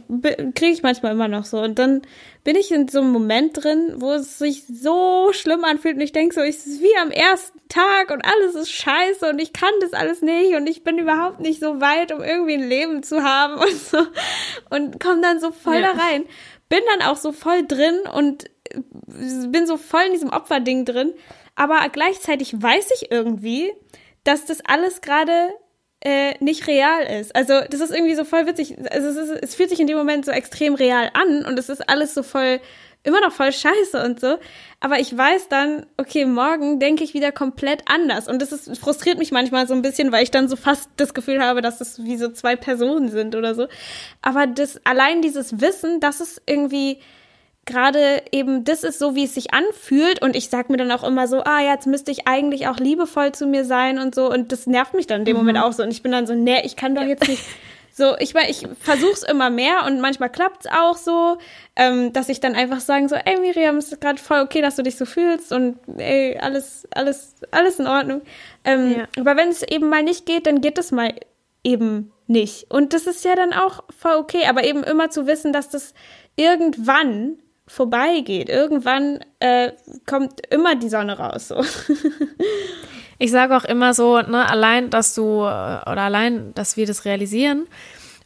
kriege 0.54 0.72
ich 0.72 0.82
manchmal 0.82 1.12
immer 1.12 1.28
noch 1.28 1.44
so. 1.44 1.60
Und 1.60 1.78
dann 1.78 2.02
bin 2.44 2.56
ich 2.56 2.70
in 2.70 2.88
so 2.88 3.00
einem 3.00 3.10
Moment 3.10 3.62
drin, 3.62 3.94
wo 3.96 4.12
es 4.12 4.38
sich 4.38 4.64
so 4.66 5.30
schlimm 5.32 5.64
anfühlt 5.64 5.96
und 5.96 6.00
ich 6.00 6.12
denke 6.12 6.34
so, 6.34 6.40
es 6.40 6.66
ist 6.66 6.80
wie 6.80 6.96
am 7.00 7.10
ersten 7.10 7.58
Tag 7.68 8.10
und 8.10 8.24
alles 8.24 8.54
ist 8.54 8.70
scheiße 8.70 9.28
und 9.28 9.38
ich 9.38 9.52
kann 9.52 9.72
das 9.80 9.92
alles 9.92 10.22
nicht 10.22 10.54
und 10.54 10.68
ich 10.68 10.84
bin 10.84 10.98
überhaupt 10.98 11.40
nicht 11.40 11.60
so 11.60 11.80
weit, 11.80 12.12
um 12.12 12.22
irgendwie 12.22 12.54
ein 12.54 12.68
Leben 12.68 13.02
zu 13.02 13.22
haben 13.22 13.54
und 13.60 13.78
so. 13.78 13.98
Und 14.70 15.00
komme 15.00 15.20
dann 15.20 15.40
so 15.40 15.50
voll 15.50 15.80
ja. 15.80 15.92
da 15.92 16.00
rein. 16.00 16.24
Bin 16.68 16.80
dann 16.94 17.08
auch 17.08 17.16
so 17.16 17.32
voll 17.32 17.66
drin 17.66 18.00
und 18.14 18.44
bin 19.06 19.66
so 19.66 19.76
voll 19.76 20.02
in 20.06 20.12
diesem 20.12 20.30
Opferding 20.30 20.84
drin, 20.84 21.12
aber 21.54 21.88
gleichzeitig 21.90 22.60
weiß 22.60 22.90
ich 22.94 23.10
irgendwie, 23.10 23.72
dass 24.24 24.44
das 24.44 24.60
alles 24.64 25.00
gerade 25.00 25.32
äh, 26.00 26.34
nicht 26.42 26.66
real 26.66 27.02
ist. 27.20 27.34
Also 27.34 27.54
das 27.68 27.80
ist 27.80 27.90
irgendwie 27.92 28.14
so 28.14 28.24
voll 28.24 28.46
witzig. 28.46 28.76
Also 28.90 29.08
es, 29.08 29.16
ist, 29.16 29.42
es 29.42 29.54
fühlt 29.54 29.70
sich 29.70 29.80
in 29.80 29.86
dem 29.86 29.96
Moment 29.96 30.24
so 30.24 30.30
extrem 30.30 30.74
real 30.74 31.10
an 31.14 31.44
und 31.44 31.58
es 31.58 31.68
ist 31.68 31.88
alles 31.88 32.14
so 32.14 32.22
voll 32.22 32.60
immer 33.04 33.20
noch 33.20 33.32
voll 33.32 33.52
scheiße 33.52 34.04
und 34.04 34.20
so. 34.20 34.38
Aber 34.80 34.98
ich 34.98 35.16
weiß 35.16 35.48
dann, 35.48 35.86
okay, 35.96 36.24
morgen 36.24 36.78
denke 36.78 37.04
ich 37.04 37.14
wieder 37.14 37.32
komplett 37.32 37.82
anders. 37.86 38.28
Und 38.28 38.42
das 38.42 38.52
ist, 38.52 38.78
frustriert 38.78 39.18
mich 39.18 39.32
manchmal 39.32 39.66
so 39.66 39.74
ein 39.74 39.82
bisschen, 39.82 40.12
weil 40.12 40.22
ich 40.22 40.30
dann 40.30 40.48
so 40.48 40.56
fast 40.56 40.90
das 40.96 41.14
Gefühl 41.14 41.42
habe, 41.42 41.62
dass 41.62 41.80
es 41.80 42.04
wie 42.04 42.16
so 42.16 42.30
zwei 42.30 42.56
Personen 42.56 43.08
sind 43.08 43.34
oder 43.34 43.54
so. 43.54 43.66
Aber 44.20 44.46
das, 44.46 44.84
allein 44.84 45.22
dieses 45.22 45.60
Wissen, 45.60 46.00
dass 46.00 46.20
es 46.20 46.40
irgendwie 46.46 46.98
gerade 47.68 48.22
eben, 48.32 48.64
das 48.64 48.82
ist 48.82 48.98
so, 48.98 49.14
wie 49.14 49.24
es 49.24 49.34
sich 49.34 49.54
anfühlt. 49.54 50.20
Und 50.20 50.34
ich 50.34 50.48
sag 50.48 50.70
mir 50.70 50.76
dann 50.76 50.90
auch 50.90 51.04
immer 51.04 51.28
so, 51.28 51.42
ah, 51.44 51.60
jetzt 51.60 51.86
müsste 51.86 52.10
ich 52.10 52.26
eigentlich 52.26 52.66
auch 52.66 52.78
liebevoll 52.78 53.32
zu 53.32 53.46
mir 53.46 53.64
sein 53.64 53.98
und 53.98 54.14
so. 54.14 54.28
Und 54.28 54.50
das 54.50 54.66
nervt 54.66 54.94
mich 54.94 55.06
dann 55.06 55.20
in 55.20 55.24
dem 55.26 55.36
mhm. 55.36 55.42
Moment 55.42 55.58
auch 55.58 55.72
so. 55.72 55.82
Und 55.82 55.92
ich 55.92 56.02
bin 56.02 56.10
dann 56.10 56.26
so, 56.26 56.34
nee, 56.34 56.62
ich 56.64 56.74
kann 56.74 56.94
doch 56.94 57.02
ja. 57.02 57.08
jetzt 57.08 57.28
nicht. 57.28 57.42
So, 57.90 58.16
ich 58.20 58.32
meine, 58.32 58.48
ich 58.48 58.64
versuch's 58.78 59.24
immer 59.24 59.50
mehr 59.50 59.84
und 59.84 60.00
manchmal 60.00 60.30
klappt's 60.30 60.68
auch 60.68 60.96
so, 60.96 61.36
ähm, 61.74 62.12
dass 62.12 62.28
ich 62.28 62.38
dann 62.38 62.54
einfach 62.54 62.78
sagen 62.78 63.08
so, 63.08 63.16
ey 63.16 63.40
Miriam, 63.40 63.78
ist 63.78 64.00
gerade 64.00 64.20
voll 64.22 64.40
okay, 64.42 64.62
dass 64.62 64.76
du 64.76 64.84
dich 64.84 64.96
so 64.96 65.04
fühlst 65.04 65.50
und 65.50 65.80
ey, 65.96 66.38
alles, 66.38 66.86
alles, 66.94 67.34
alles 67.50 67.80
in 67.80 67.88
Ordnung. 67.88 68.22
Ähm, 68.62 68.98
ja. 68.98 69.08
Aber 69.18 69.36
wenn 69.36 69.48
es 69.48 69.64
eben 69.64 69.88
mal 69.88 70.04
nicht 70.04 70.26
geht, 70.26 70.46
dann 70.46 70.60
geht 70.60 70.78
es 70.78 70.92
mal 70.92 71.12
eben 71.64 72.12
nicht. 72.28 72.70
Und 72.70 72.92
das 72.92 73.08
ist 73.08 73.24
ja 73.24 73.34
dann 73.34 73.52
auch 73.52 73.82
voll 73.98 74.14
okay, 74.14 74.46
aber 74.48 74.62
eben 74.62 74.84
immer 74.84 75.10
zu 75.10 75.26
wissen, 75.26 75.52
dass 75.52 75.68
das 75.68 75.92
irgendwann 76.36 77.38
vorbeigeht. 77.68 78.48
Irgendwann 78.48 79.20
äh, 79.38 79.72
kommt 80.06 80.40
immer 80.50 80.74
die 80.74 80.88
Sonne 80.88 81.18
raus. 81.18 81.48
So. 81.48 81.62
ich 83.18 83.30
sage 83.30 83.56
auch 83.56 83.64
immer 83.64 83.94
so, 83.94 84.20
ne, 84.20 84.48
allein, 84.48 84.90
dass 84.90 85.14
du 85.14 85.42
äh, 85.42 85.44
oder 85.90 86.02
allein, 86.02 86.52
dass 86.54 86.76
wir 86.76 86.86
das 86.86 87.04
realisieren 87.04 87.66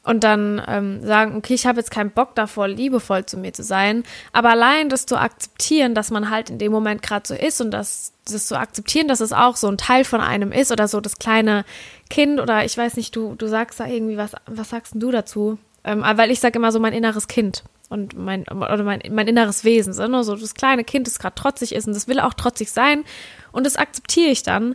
und 0.05 0.25
dann 0.25 0.61
ähm, 0.67 1.05
sagen, 1.05 1.37
okay, 1.37 1.55
ich 1.55 1.67
habe 1.67 1.79
jetzt 1.79 1.91
keinen 1.91 2.11
Bock 2.11 2.35
davor, 2.35 2.69
liebevoll 2.69 3.27
zu 3.27 3.37
mir 3.37 3.53
zu 3.53 3.63
sein, 3.63 4.03
aber 4.33 4.51
allein 4.51 4.89
das 4.89 5.07
zu 5.07 5.17
akzeptieren, 5.17 5.95
dass 5.95 6.11
man 6.11 6.31
halt 6.31 6.51
in 6.51 6.59
dem 6.59 6.73
Moment 6.73 7.03
gerade 7.03 7.27
so 7.27 7.35
ist 7.35 7.61
und 7.61 7.71
das, 7.71 8.13
das 8.25 8.47
zu 8.47 8.59
akzeptieren, 8.59 9.09
dass 9.09 9.21
es 9.21 9.33
auch 9.33 9.57
so 9.57 9.69
ein 9.69 9.79
Teil 9.79 10.05
von 10.05 10.21
einem 10.21 10.51
ist 10.51 10.73
oder 10.73 10.89
so 10.89 11.01
das 11.01 11.19
kleine 11.19 11.65
Kind 12.11 12.41
oder 12.41 12.65
ich 12.65 12.77
weiß 12.77 12.97
nicht, 12.97 13.15
du, 13.15 13.35
du 13.37 13.47
sagst 13.47 13.81
da 13.81 13.87
irgendwie 13.87 14.17
was, 14.17 14.33
was 14.47 14.71
sagst 14.71 14.95
du 14.97 15.11
dazu? 15.11 15.59
Ähm, 15.85 16.05
weil 16.15 16.31
ich 16.31 16.41
sage 16.41 16.59
immer 16.59 16.73
so 16.73 16.79
mein 16.79 16.93
inneres 16.93 17.29
Kind 17.29 17.65
und 17.93 18.17
mein, 18.17 18.45
oder 18.49 18.83
mein, 18.83 19.03
mein 19.11 19.29
inneres 19.29 19.65
Wesen. 19.65 19.93
So, 19.93 20.07
ne? 20.07 20.25
so 20.25 20.35
das 20.35 20.55
kleine 20.55 20.83
Kind, 20.83 21.07
das 21.07 21.19
gerade 21.19 21.35
trotzig 21.35 21.75
ist 21.75 21.87
und 21.87 21.95
das 21.95 22.09
will 22.09 22.19
auch 22.19 22.35
trotzig 22.35 22.71
sein 22.71 23.05
und 23.53 23.67
das 23.67 23.77
akzeptiere 23.77 24.31
ich 24.31 24.43
dann. 24.43 24.75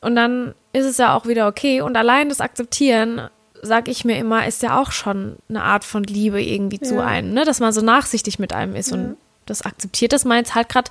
Und 0.00 0.16
dann 0.16 0.54
ist 0.72 0.84
es 0.84 0.98
ja 0.98 1.14
auch 1.14 1.26
wieder 1.26 1.46
okay. 1.46 1.80
Und 1.80 1.96
allein 1.96 2.28
das 2.28 2.40
Akzeptieren, 2.40 3.28
sag 3.62 3.88
ich 3.88 4.04
mir 4.04 4.18
immer, 4.18 4.46
ist 4.46 4.62
ja 4.62 4.80
auch 4.80 4.92
schon 4.92 5.36
eine 5.48 5.62
Art 5.62 5.84
von 5.84 6.02
Liebe 6.02 6.42
irgendwie 6.42 6.80
ja. 6.82 6.88
zu 6.88 7.02
einem, 7.02 7.32
ne? 7.32 7.44
dass 7.44 7.60
man 7.60 7.72
so 7.72 7.80
nachsichtig 7.80 8.38
mit 8.38 8.52
einem 8.52 8.74
ist 8.76 8.90
ja. 8.90 8.98
und 8.98 9.16
das 9.46 9.62
akzeptiert, 9.62 10.12
dass 10.12 10.24
man 10.24 10.38
jetzt 10.38 10.54
halt 10.54 10.68
gerade 10.68 10.90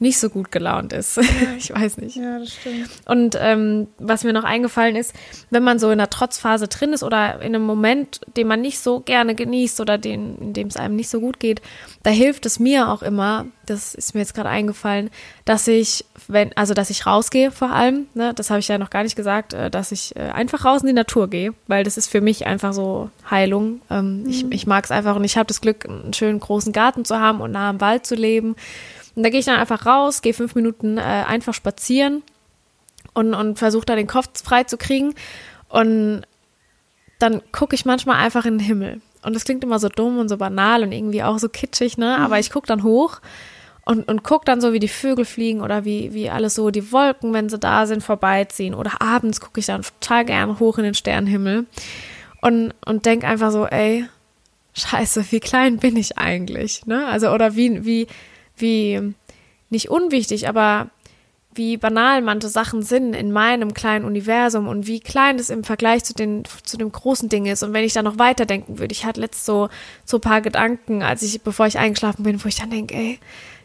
nicht 0.00 0.18
so 0.18 0.30
gut 0.30 0.50
gelaunt 0.50 0.94
ist. 0.94 1.16
Ja. 1.16 1.22
ich 1.58 1.72
weiß 1.72 1.98
nicht. 1.98 2.16
Ja, 2.16 2.38
das 2.38 2.54
stimmt. 2.54 2.88
Und 3.04 3.36
ähm, 3.38 3.86
was 3.98 4.24
mir 4.24 4.32
noch 4.32 4.44
eingefallen 4.44 4.96
ist, 4.96 5.14
wenn 5.50 5.62
man 5.62 5.78
so 5.78 5.90
in 5.90 5.98
der 5.98 6.08
Trotzphase 6.08 6.68
drin 6.68 6.94
ist 6.94 7.02
oder 7.02 7.40
in 7.42 7.54
einem 7.54 7.64
Moment, 7.64 8.22
den 8.36 8.48
man 8.48 8.62
nicht 8.62 8.78
so 8.78 9.00
gerne 9.00 9.34
genießt 9.34 9.78
oder 9.78 9.98
den, 9.98 10.38
in 10.38 10.52
dem 10.54 10.68
es 10.68 10.78
einem 10.78 10.96
nicht 10.96 11.10
so 11.10 11.20
gut 11.20 11.38
geht, 11.38 11.60
da 12.02 12.10
hilft 12.10 12.46
es 12.46 12.58
mir 12.58 12.88
auch 12.88 13.02
immer, 13.02 13.46
das 13.66 13.94
ist 13.94 14.14
mir 14.14 14.20
jetzt 14.20 14.34
gerade 14.34 14.48
eingefallen, 14.48 15.10
dass 15.44 15.68
ich, 15.68 16.06
wenn, 16.28 16.56
also 16.56 16.72
dass 16.72 16.88
ich 16.88 17.04
rausgehe 17.04 17.50
vor 17.50 17.70
allem, 17.70 18.06
ne, 18.14 18.32
das 18.34 18.48
habe 18.48 18.60
ich 18.60 18.68
ja 18.68 18.78
noch 18.78 18.90
gar 18.90 19.02
nicht 19.02 19.16
gesagt, 19.16 19.52
äh, 19.52 19.70
dass 19.70 19.92
ich 19.92 20.16
äh, 20.16 20.20
einfach 20.20 20.64
raus 20.64 20.80
in 20.80 20.86
die 20.86 20.92
Natur 20.94 21.28
gehe, 21.28 21.52
weil 21.66 21.84
das 21.84 21.98
ist 21.98 22.08
für 22.08 22.22
mich 22.22 22.46
einfach 22.46 22.72
so 22.72 23.10
Heilung. 23.30 23.82
Ähm, 23.90 24.22
mhm. 24.22 24.30
Ich, 24.30 24.50
ich 24.50 24.66
mag 24.66 24.84
es 24.84 24.90
einfach 24.90 25.14
und 25.14 25.24
ich 25.24 25.36
habe 25.36 25.46
das 25.46 25.60
Glück, 25.60 25.84
einen 25.86 26.14
schönen 26.14 26.40
großen 26.40 26.72
Garten 26.72 27.04
zu 27.04 27.20
haben 27.20 27.42
und 27.42 27.52
nah 27.52 27.68
am 27.68 27.82
Wald 27.82 28.06
zu 28.06 28.14
leben. 28.14 28.56
Und 29.20 29.24
da 29.24 29.28
gehe 29.28 29.40
ich 29.40 29.44
dann 29.44 29.60
einfach 29.60 29.84
raus, 29.84 30.22
gehe 30.22 30.32
fünf 30.32 30.54
Minuten 30.54 30.96
äh, 30.96 31.02
einfach 31.02 31.52
spazieren 31.52 32.22
und, 33.12 33.34
und 33.34 33.58
versuche 33.58 33.84
da 33.84 33.94
den 33.94 34.06
Kopf 34.06 34.28
frei 34.42 34.64
zu 34.64 34.78
kriegen. 34.78 35.14
Und 35.68 36.22
dann 37.18 37.42
gucke 37.52 37.74
ich 37.74 37.84
manchmal 37.84 38.16
einfach 38.16 38.46
in 38.46 38.56
den 38.56 38.66
Himmel. 38.66 39.02
Und 39.22 39.36
das 39.36 39.44
klingt 39.44 39.62
immer 39.62 39.78
so 39.78 39.90
dumm 39.90 40.16
und 40.16 40.30
so 40.30 40.38
banal 40.38 40.82
und 40.82 40.92
irgendwie 40.92 41.22
auch 41.22 41.38
so 41.38 41.50
kitschig, 41.50 41.98
ne? 41.98 42.16
Aber 42.16 42.36
mhm. 42.36 42.40
ich 42.40 42.50
gucke 42.50 42.66
dann 42.66 42.82
hoch 42.82 43.20
und, 43.84 44.08
und 44.08 44.22
gucke 44.22 44.46
dann 44.46 44.62
so, 44.62 44.72
wie 44.72 44.78
die 44.78 44.88
Vögel 44.88 45.26
fliegen 45.26 45.60
oder 45.60 45.84
wie, 45.84 46.14
wie 46.14 46.30
alles 46.30 46.54
so, 46.54 46.70
die 46.70 46.90
Wolken, 46.90 47.34
wenn 47.34 47.50
sie 47.50 47.58
da 47.58 47.84
sind, 47.84 48.02
vorbeiziehen. 48.02 48.72
Oder 48.72 49.02
abends 49.02 49.38
gucke 49.38 49.60
ich 49.60 49.66
dann 49.66 49.82
total 49.82 50.24
gern 50.24 50.58
hoch 50.60 50.78
in 50.78 50.84
den 50.84 50.94
Sternenhimmel 50.94 51.66
und, 52.40 52.72
und 52.86 53.04
denke 53.04 53.26
einfach 53.26 53.50
so, 53.50 53.66
ey, 53.66 54.06
scheiße, 54.72 55.30
wie 55.30 55.40
klein 55.40 55.76
bin 55.76 55.98
ich 55.98 56.16
eigentlich, 56.16 56.86
ne? 56.86 57.06
Also, 57.06 57.28
oder 57.28 57.54
wie, 57.54 57.84
wie, 57.84 58.06
wie 58.60 59.14
nicht 59.70 59.90
unwichtig, 59.90 60.48
aber 60.48 60.90
wie 61.54 61.76
banal 61.76 62.22
manche 62.22 62.48
Sachen 62.48 62.82
sind 62.82 63.12
in 63.14 63.32
meinem 63.32 63.74
kleinen 63.74 64.04
Universum 64.04 64.68
und 64.68 64.86
wie 64.86 65.00
klein 65.00 65.36
das 65.36 65.50
im 65.50 65.64
Vergleich 65.64 66.04
zu, 66.04 66.14
den, 66.14 66.44
zu 66.62 66.76
dem 66.76 66.92
großen 66.92 67.28
Ding 67.28 67.46
ist. 67.46 67.62
Und 67.62 67.72
wenn 67.72 67.84
ich 67.84 67.92
da 67.92 68.02
noch 68.02 68.18
weiterdenken 68.18 68.78
würde, 68.78 68.92
ich 68.92 69.04
hatte 69.04 69.20
letzt 69.20 69.44
so, 69.44 69.68
so 70.04 70.18
ein 70.18 70.22
paar 70.22 70.42
Gedanken, 70.42 71.02
als 71.02 71.22
ich, 71.22 71.42
bevor 71.42 71.66
ich 71.66 71.78
eingeschlafen 71.78 72.22
bin, 72.22 72.42
wo 72.42 72.48
ich 72.48 72.56
dann 72.56 72.70
denke, 72.70 72.94
ey, 72.94 73.18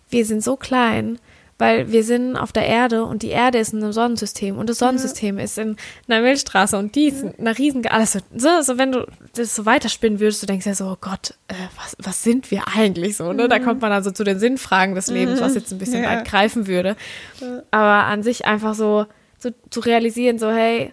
wir 0.10 0.26
sind 0.26 0.44
so 0.44 0.56
klein 0.56 1.20
weil 1.58 1.92
wir 1.92 2.04
sind 2.04 2.36
auf 2.36 2.52
der 2.52 2.66
Erde 2.66 3.06
und 3.06 3.24
die 3.24 3.30
Erde 3.30 3.60
ist 3.60 3.74
in 3.74 3.82
einem 3.82 3.94
Sonnensystem 3.94 4.58
und 4.58 4.70
das 4.70 4.80
Sonnensystem 4.80 5.38
ja. 5.38 5.46
ist 5.46 5.58
in 5.58 5.78
einer 6.08 6.22
Milchstraße 6.22 6.78
und 6.78 6.96
die 6.96 7.08
ist 7.08 7.24
in 7.24 7.34
einer 7.40 7.58
riesen, 7.58 7.86
also 7.88 8.20
so, 8.36 8.62
so 8.62 8.78
wenn 8.78 8.92
du 8.92 9.08
das 9.36 9.56
so 9.56 9.66
weiterspinnen 9.66 10.20
würdest, 10.20 10.42
du 10.42 10.48
denkst 10.48 10.66
ja 10.66 10.76
so, 10.76 10.86
oh 10.88 10.98
Gott, 11.00 11.36
äh, 11.48 11.54
was, 11.78 11.96
was 11.98 12.24
sind 12.24 12.52
wir 12.52 12.64
eigentlich 12.76 13.16
so, 13.16 13.32
ne? 13.32 13.48
Da 13.48 13.60
mhm. 13.60 13.64
kommt 13.64 13.82
man 13.82 13.92
dann 13.92 14.04
so 14.04 14.12
zu 14.12 14.26
den 14.26 14.40
Sinnfragen 14.40 14.96
des 14.96 15.08
Lebens, 15.08 15.40
was 15.40 15.56
jetzt 15.56 15.72
ein 15.72 15.78
bisschen 15.78 16.04
ja. 16.04 16.10
weit 16.10 16.26
greifen 16.26 16.68
würde. 16.68 16.98
Aber 17.72 18.06
an 18.06 18.22
sich 18.22 18.46
einfach 18.46 18.76
so, 18.76 19.06
so 19.38 19.52
zu 19.70 19.80
realisieren, 19.80 20.38
so, 20.40 20.52
hey, 20.52 20.92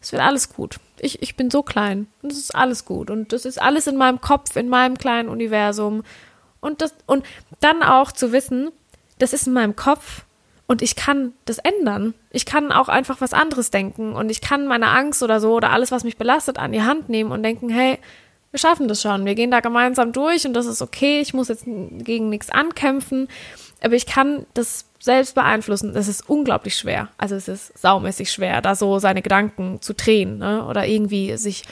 es 0.00 0.10
wird 0.10 0.22
alles 0.22 0.52
gut. 0.52 0.78
Ich, 0.98 1.22
ich 1.22 1.36
bin 1.36 1.50
so 1.50 1.62
klein 1.62 2.08
und 2.22 2.32
es 2.32 2.38
ist 2.38 2.54
alles 2.54 2.84
gut 2.84 3.10
und 3.10 3.32
das 3.32 3.44
ist 3.44 3.62
alles 3.62 3.86
in 3.86 3.96
meinem 3.96 4.20
Kopf, 4.20 4.56
in 4.56 4.68
meinem 4.68 4.98
kleinen 4.98 5.28
Universum 5.28 6.02
und 6.60 6.82
das, 6.82 6.94
und 7.06 7.24
dann 7.60 7.82
auch 7.82 8.12
zu 8.12 8.32
wissen, 8.32 8.70
das 9.20 9.32
ist 9.32 9.46
in 9.46 9.52
meinem 9.52 9.76
Kopf 9.76 10.24
und 10.66 10.82
ich 10.82 10.96
kann 10.96 11.32
das 11.46 11.58
ändern. 11.58 12.14
Ich 12.30 12.46
kann 12.46 12.72
auch 12.72 12.88
einfach 12.88 13.20
was 13.20 13.32
anderes 13.32 13.70
denken 13.70 14.14
und 14.14 14.30
ich 14.30 14.40
kann 14.40 14.66
meine 14.66 14.88
Angst 14.88 15.22
oder 15.22 15.40
so 15.40 15.54
oder 15.54 15.70
alles, 15.70 15.90
was 15.90 16.04
mich 16.04 16.16
belastet, 16.16 16.58
an 16.58 16.72
die 16.72 16.82
Hand 16.82 17.08
nehmen 17.08 17.32
und 17.32 17.42
denken, 17.42 17.70
hey, 17.70 17.98
wir 18.50 18.58
schaffen 18.58 18.88
das 18.88 19.02
schon. 19.02 19.24
Wir 19.24 19.34
gehen 19.34 19.50
da 19.50 19.60
gemeinsam 19.60 20.12
durch 20.12 20.46
und 20.46 20.54
das 20.54 20.66
ist 20.66 20.82
okay. 20.82 21.20
Ich 21.20 21.34
muss 21.34 21.48
jetzt 21.48 21.64
gegen 21.64 22.28
nichts 22.28 22.50
ankämpfen, 22.50 23.28
aber 23.82 23.94
ich 23.94 24.06
kann 24.06 24.46
das 24.54 24.86
selbst 24.98 25.34
beeinflussen. 25.34 25.94
Das 25.94 26.08
ist 26.08 26.28
unglaublich 26.28 26.76
schwer. 26.76 27.08
Also 27.16 27.34
es 27.34 27.48
ist 27.48 27.78
saumäßig 27.78 28.30
schwer, 28.30 28.60
da 28.60 28.74
so 28.74 28.98
seine 28.98 29.22
Gedanken 29.22 29.80
zu 29.80 29.94
drehen 29.94 30.38
ne? 30.38 30.64
oder 30.66 30.86
irgendwie 30.86 31.36
sich 31.36 31.64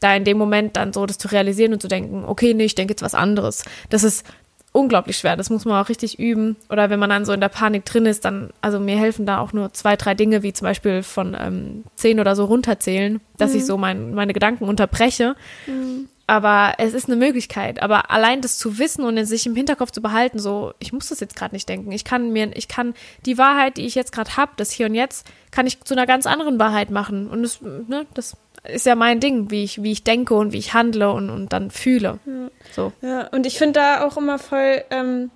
da 0.00 0.16
in 0.16 0.24
dem 0.24 0.38
Moment 0.38 0.76
dann 0.76 0.92
so 0.92 1.04
das 1.06 1.18
zu 1.18 1.28
realisieren 1.28 1.74
und 1.74 1.82
zu 1.82 1.88
denken, 1.88 2.24
okay, 2.24 2.54
nee, 2.54 2.64
ich 2.64 2.74
denke 2.74 2.92
jetzt 2.92 3.02
was 3.02 3.14
anderes. 3.14 3.64
Das 3.90 4.02
ist 4.02 4.24
unglaublich 4.72 5.16
schwer. 5.16 5.36
Das 5.36 5.50
muss 5.50 5.64
man 5.64 5.82
auch 5.82 5.88
richtig 5.88 6.18
üben. 6.18 6.56
Oder 6.68 6.90
wenn 6.90 7.00
man 7.00 7.10
dann 7.10 7.24
so 7.24 7.32
in 7.32 7.40
der 7.40 7.48
Panik 7.48 7.84
drin 7.84 8.06
ist, 8.06 8.24
dann, 8.24 8.50
also 8.60 8.78
mir 8.78 8.96
helfen 8.96 9.26
da 9.26 9.38
auch 9.38 9.52
nur 9.52 9.72
zwei, 9.72 9.96
drei 9.96 10.14
Dinge, 10.14 10.42
wie 10.42 10.52
zum 10.52 10.66
Beispiel 10.66 11.02
von 11.02 11.36
ähm, 11.38 11.84
zehn 11.96 12.20
oder 12.20 12.36
so 12.36 12.44
runterzählen, 12.44 13.20
dass 13.36 13.52
mhm. 13.52 13.56
ich 13.58 13.66
so 13.66 13.76
mein, 13.76 14.14
meine 14.14 14.32
Gedanken 14.32 14.64
unterbreche. 14.64 15.34
Mhm. 15.66 16.08
Aber 16.28 16.74
es 16.78 16.94
ist 16.94 17.08
eine 17.08 17.16
Möglichkeit. 17.16 17.82
Aber 17.82 18.12
allein 18.12 18.40
das 18.40 18.56
zu 18.56 18.78
wissen 18.78 19.02
und 19.02 19.24
sich 19.24 19.46
im 19.46 19.56
Hinterkopf 19.56 19.90
zu 19.90 20.00
behalten, 20.00 20.38
so, 20.38 20.72
ich 20.78 20.92
muss 20.92 21.08
das 21.08 21.18
jetzt 21.18 21.34
gerade 21.34 21.52
nicht 21.52 21.68
denken. 21.68 21.90
Ich 21.90 22.04
kann 22.04 22.32
mir, 22.32 22.56
ich 22.56 22.68
kann 22.68 22.94
die 23.26 23.36
Wahrheit, 23.36 23.76
die 23.76 23.84
ich 23.84 23.96
jetzt 23.96 24.12
gerade 24.12 24.36
habe, 24.36 24.52
das 24.56 24.70
hier 24.70 24.86
und 24.86 24.94
jetzt, 24.94 25.26
kann 25.50 25.66
ich 25.66 25.80
zu 25.80 25.94
einer 25.94 26.06
ganz 26.06 26.26
anderen 26.26 26.60
Wahrheit 26.60 26.90
machen. 26.90 27.26
Und 27.28 27.42
das, 27.42 27.60
ne, 27.60 28.06
das 28.14 28.36
ist 28.64 28.86
ja 28.86 28.94
mein 28.94 29.20
Ding, 29.20 29.50
wie 29.50 29.64
ich, 29.64 29.82
wie 29.82 29.92
ich 29.92 30.04
denke 30.04 30.34
und 30.34 30.52
wie 30.52 30.58
ich 30.58 30.74
handle 30.74 31.12
und, 31.12 31.30
und 31.30 31.52
dann 31.52 31.70
fühle. 31.70 32.18
Ja. 32.26 32.50
So. 32.72 32.92
Ja, 33.00 33.28
und 33.28 33.46
ich 33.46 33.58
finde 33.58 33.80
da 33.80 34.04
auch 34.04 34.16
immer 34.16 34.38
voll 34.38 34.84
ähm, 34.90 35.30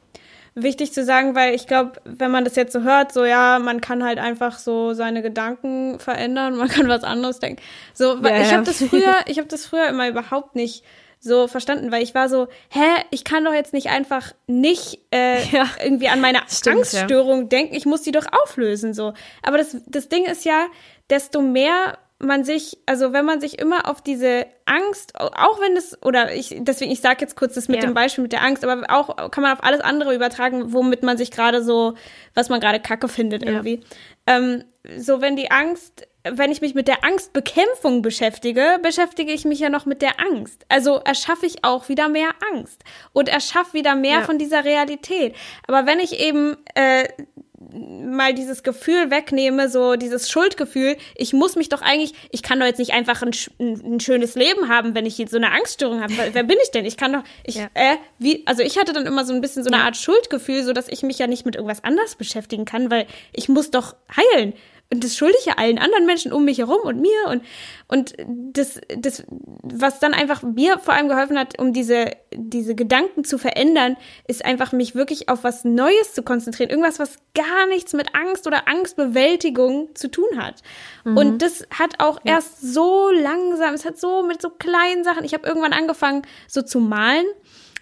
wichtig 0.54 0.92
zu 0.92 1.04
sagen, 1.04 1.34
weil 1.34 1.54
ich 1.54 1.66
glaube, 1.66 1.92
wenn 2.04 2.30
man 2.30 2.44
das 2.44 2.56
jetzt 2.56 2.72
so 2.72 2.82
hört, 2.82 3.12
so 3.12 3.24
ja, 3.24 3.58
man 3.58 3.80
kann 3.80 4.04
halt 4.04 4.18
einfach 4.18 4.58
so 4.58 4.92
seine 4.92 5.22
Gedanken 5.22 5.98
verändern, 5.98 6.56
man 6.58 6.68
kann 6.68 6.88
was 6.88 7.04
anderes 7.04 7.38
denken. 7.38 7.62
So, 7.92 8.16
ja, 8.18 8.40
ich 8.40 8.52
habe 8.52 8.64
das 8.64 8.82
früher, 8.82 9.14
ich 9.26 9.38
habe 9.38 9.48
das 9.48 9.66
früher 9.66 9.88
immer 9.88 10.08
überhaupt 10.08 10.54
nicht 10.54 10.84
so 11.18 11.48
verstanden, 11.48 11.90
weil 11.90 12.02
ich 12.02 12.14
war 12.14 12.28
so, 12.28 12.48
hä, 12.68 12.84
ich 13.10 13.24
kann 13.24 13.46
doch 13.46 13.54
jetzt 13.54 13.72
nicht 13.72 13.88
einfach 13.88 14.32
nicht 14.46 15.00
äh, 15.10 15.42
ja, 15.52 15.66
irgendwie 15.82 16.08
an 16.08 16.20
meine 16.20 16.40
stimmt, 16.48 16.76
Angststörung 16.76 17.42
ja. 17.42 17.48
denken, 17.48 17.74
ich 17.74 17.86
muss 17.86 18.02
die 18.02 18.12
doch 18.12 18.26
auflösen 18.44 18.92
so. 18.92 19.14
Aber 19.42 19.56
das 19.56 19.76
das 19.86 20.10
Ding 20.10 20.26
ist 20.26 20.44
ja, 20.44 20.66
desto 21.08 21.40
mehr 21.40 21.98
man 22.24 22.44
sich, 22.44 22.78
also 22.86 23.12
wenn 23.12 23.24
man 23.24 23.40
sich 23.40 23.58
immer 23.58 23.88
auf 23.88 24.00
diese 24.00 24.46
Angst, 24.64 25.18
auch 25.18 25.60
wenn 25.60 25.76
es, 25.76 26.00
oder 26.02 26.34
ich, 26.34 26.56
deswegen, 26.58 26.90
ich 26.90 27.00
sage 27.00 27.18
jetzt 27.20 27.36
kurz 27.36 27.54
das 27.54 27.68
mit 27.68 27.76
ja. 27.76 27.82
dem 27.82 27.94
Beispiel 27.94 28.22
mit 28.22 28.32
der 28.32 28.42
Angst, 28.42 28.64
aber 28.64 28.82
auch 28.88 29.30
kann 29.30 29.42
man 29.42 29.52
auf 29.52 29.62
alles 29.62 29.80
andere 29.80 30.14
übertragen, 30.14 30.72
womit 30.72 31.02
man 31.02 31.16
sich 31.16 31.30
gerade 31.30 31.62
so, 31.62 31.94
was 32.34 32.48
man 32.48 32.60
gerade 32.60 32.80
kacke 32.80 33.08
findet 33.08 33.42
irgendwie. 33.42 33.82
Ja. 34.28 34.36
Ähm, 34.38 34.64
so, 34.98 35.20
wenn 35.20 35.36
die 35.36 35.50
Angst, 35.50 36.06
wenn 36.24 36.50
ich 36.50 36.60
mich 36.60 36.74
mit 36.74 36.88
der 36.88 37.04
Angstbekämpfung 37.04 38.02
beschäftige, 38.02 38.78
beschäftige 38.82 39.32
ich 39.32 39.44
mich 39.44 39.58
ja 39.58 39.68
noch 39.68 39.86
mit 39.86 40.02
der 40.02 40.20
Angst. 40.20 40.64
Also 40.68 40.96
erschaffe 40.96 41.46
ich 41.46 41.64
auch 41.64 41.88
wieder 41.88 42.08
mehr 42.08 42.30
Angst 42.52 42.82
und 43.12 43.28
erschaffe 43.28 43.74
wieder 43.74 43.94
mehr 43.94 44.20
ja. 44.20 44.22
von 44.22 44.38
dieser 44.38 44.64
Realität. 44.64 45.34
Aber 45.66 45.86
wenn 45.86 46.00
ich 46.00 46.20
eben 46.20 46.56
äh, 46.74 47.08
mal 47.72 48.34
dieses 48.34 48.62
Gefühl 48.62 49.10
wegnehme, 49.10 49.68
so 49.68 49.96
dieses 49.96 50.30
Schuldgefühl, 50.30 50.96
ich 51.14 51.32
muss 51.32 51.56
mich 51.56 51.68
doch 51.68 51.82
eigentlich, 51.82 52.14
ich 52.30 52.42
kann 52.42 52.60
doch 52.60 52.66
jetzt 52.66 52.78
nicht 52.78 52.92
einfach 52.92 53.22
ein, 53.22 53.32
ein, 53.58 54.00
schönes 54.00 54.34
Leben 54.34 54.68
haben, 54.68 54.94
wenn 54.94 55.06
ich 55.06 55.18
jetzt 55.18 55.30
so 55.30 55.36
eine 55.36 55.50
Angststörung 55.50 56.02
habe. 56.02 56.12
Wer 56.32 56.44
bin 56.44 56.58
ich 56.62 56.70
denn? 56.70 56.84
Ich 56.84 56.96
kann 56.96 57.12
doch, 57.12 57.22
ich, 57.44 57.56
ja. 57.56 57.68
äh, 57.74 57.96
wie, 58.18 58.46
also 58.46 58.62
ich 58.62 58.78
hatte 58.78 58.92
dann 58.92 59.06
immer 59.06 59.24
so 59.24 59.32
ein 59.32 59.40
bisschen 59.40 59.64
so 59.64 59.70
eine 59.70 59.82
Art 59.82 59.96
Schuldgefühl, 59.96 60.62
so 60.62 60.72
dass 60.72 60.88
ich 60.88 61.02
mich 61.02 61.18
ja 61.18 61.26
nicht 61.26 61.46
mit 61.46 61.56
irgendwas 61.56 61.82
anders 61.84 62.16
beschäftigen 62.16 62.64
kann, 62.64 62.90
weil 62.90 63.06
ich 63.32 63.48
muss 63.48 63.70
doch 63.70 63.96
heilen. 64.14 64.54
Und 64.94 65.02
das 65.02 65.16
schulde 65.16 65.36
ich 65.40 65.46
ja 65.46 65.54
allen 65.54 65.78
anderen 65.78 66.06
Menschen 66.06 66.32
um 66.32 66.44
mich 66.44 66.58
herum 66.58 66.78
und 66.84 67.00
mir 67.00 67.28
und, 67.28 67.42
und 67.88 68.14
das, 68.52 68.80
das, 68.96 69.24
was 69.28 69.98
dann 69.98 70.14
einfach 70.14 70.42
mir 70.44 70.78
vor 70.78 70.94
allem 70.94 71.08
geholfen 71.08 71.36
hat, 71.36 71.58
um 71.58 71.72
diese, 71.72 72.12
diese 72.32 72.76
Gedanken 72.76 73.24
zu 73.24 73.36
verändern, 73.36 73.96
ist 74.28 74.44
einfach 74.44 74.70
mich 74.70 74.94
wirklich 74.94 75.28
auf 75.28 75.42
was 75.42 75.64
Neues 75.64 76.14
zu 76.14 76.22
konzentrieren. 76.22 76.70
Irgendwas, 76.70 77.00
was 77.00 77.16
gar 77.34 77.66
nichts 77.66 77.92
mit 77.92 78.14
Angst 78.14 78.46
oder 78.46 78.68
Angstbewältigung 78.68 79.96
zu 79.96 80.08
tun 80.08 80.38
hat. 80.38 80.62
Mhm. 81.04 81.16
Und 81.16 81.42
das 81.42 81.66
hat 81.76 81.98
auch 81.98 82.20
ja. 82.22 82.34
erst 82.34 82.60
so 82.62 83.10
langsam, 83.10 83.74
es 83.74 83.84
hat 83.84 83.98
so 83.98 84.22
mit 84.22 84.40
so 84.40 84.48
kleinen 84.48 85.02
Sachen, 85.02 85.24
ich 85.24 85.34
habe 85.34 85.44
irgendwann 85.44 85.72
angefangen, 85.72 86.22
so 86.46 86.62
zu 86.62 86.78
malen 86.78 87.26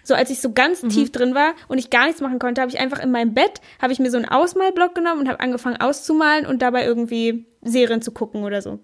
so 0.03 0.13
als 0.13 0.29
ich 0.29 0.41
so 0.41 0.51
ganz 0.51 0.83
mhm. 0.83 0.89
tief 0.89 1.11
drin 1.11 1.33
war 1.33 1.53
und 1.67 1.77
ich 1.77 1.89
gar 1.89 2.05
nichts 2.05 2.21
machen 2.21 2.39
konnte, 2.39 2.61
habe 2.61 2.71
ich 2.71 2.79
einfach 2.79 2.99
in 2.99 3.11
meinem 3.11 3.33
Bett, 3.33 3.61
habe 3.81 3.93
ich 3.93 3.99
mir 3.99 4.11
so 4.11 4.17
einen 4.17 4.27
Ausmalblock 4.27 4.93
genommen 4.95 5.21
und 5.21 5.29
habe 5.29 5.39
angefangen 5.39 5.77
auszumalen 5.77 6.45
und 6.45 6.61
dabei 6.61 6.85
irgendwie 6.85 7.45
Serien 7.61 8.01
zu 8.01 8.11
gucken 8.11 8.43
oder 8.43 8.61
so. 8.61 8.79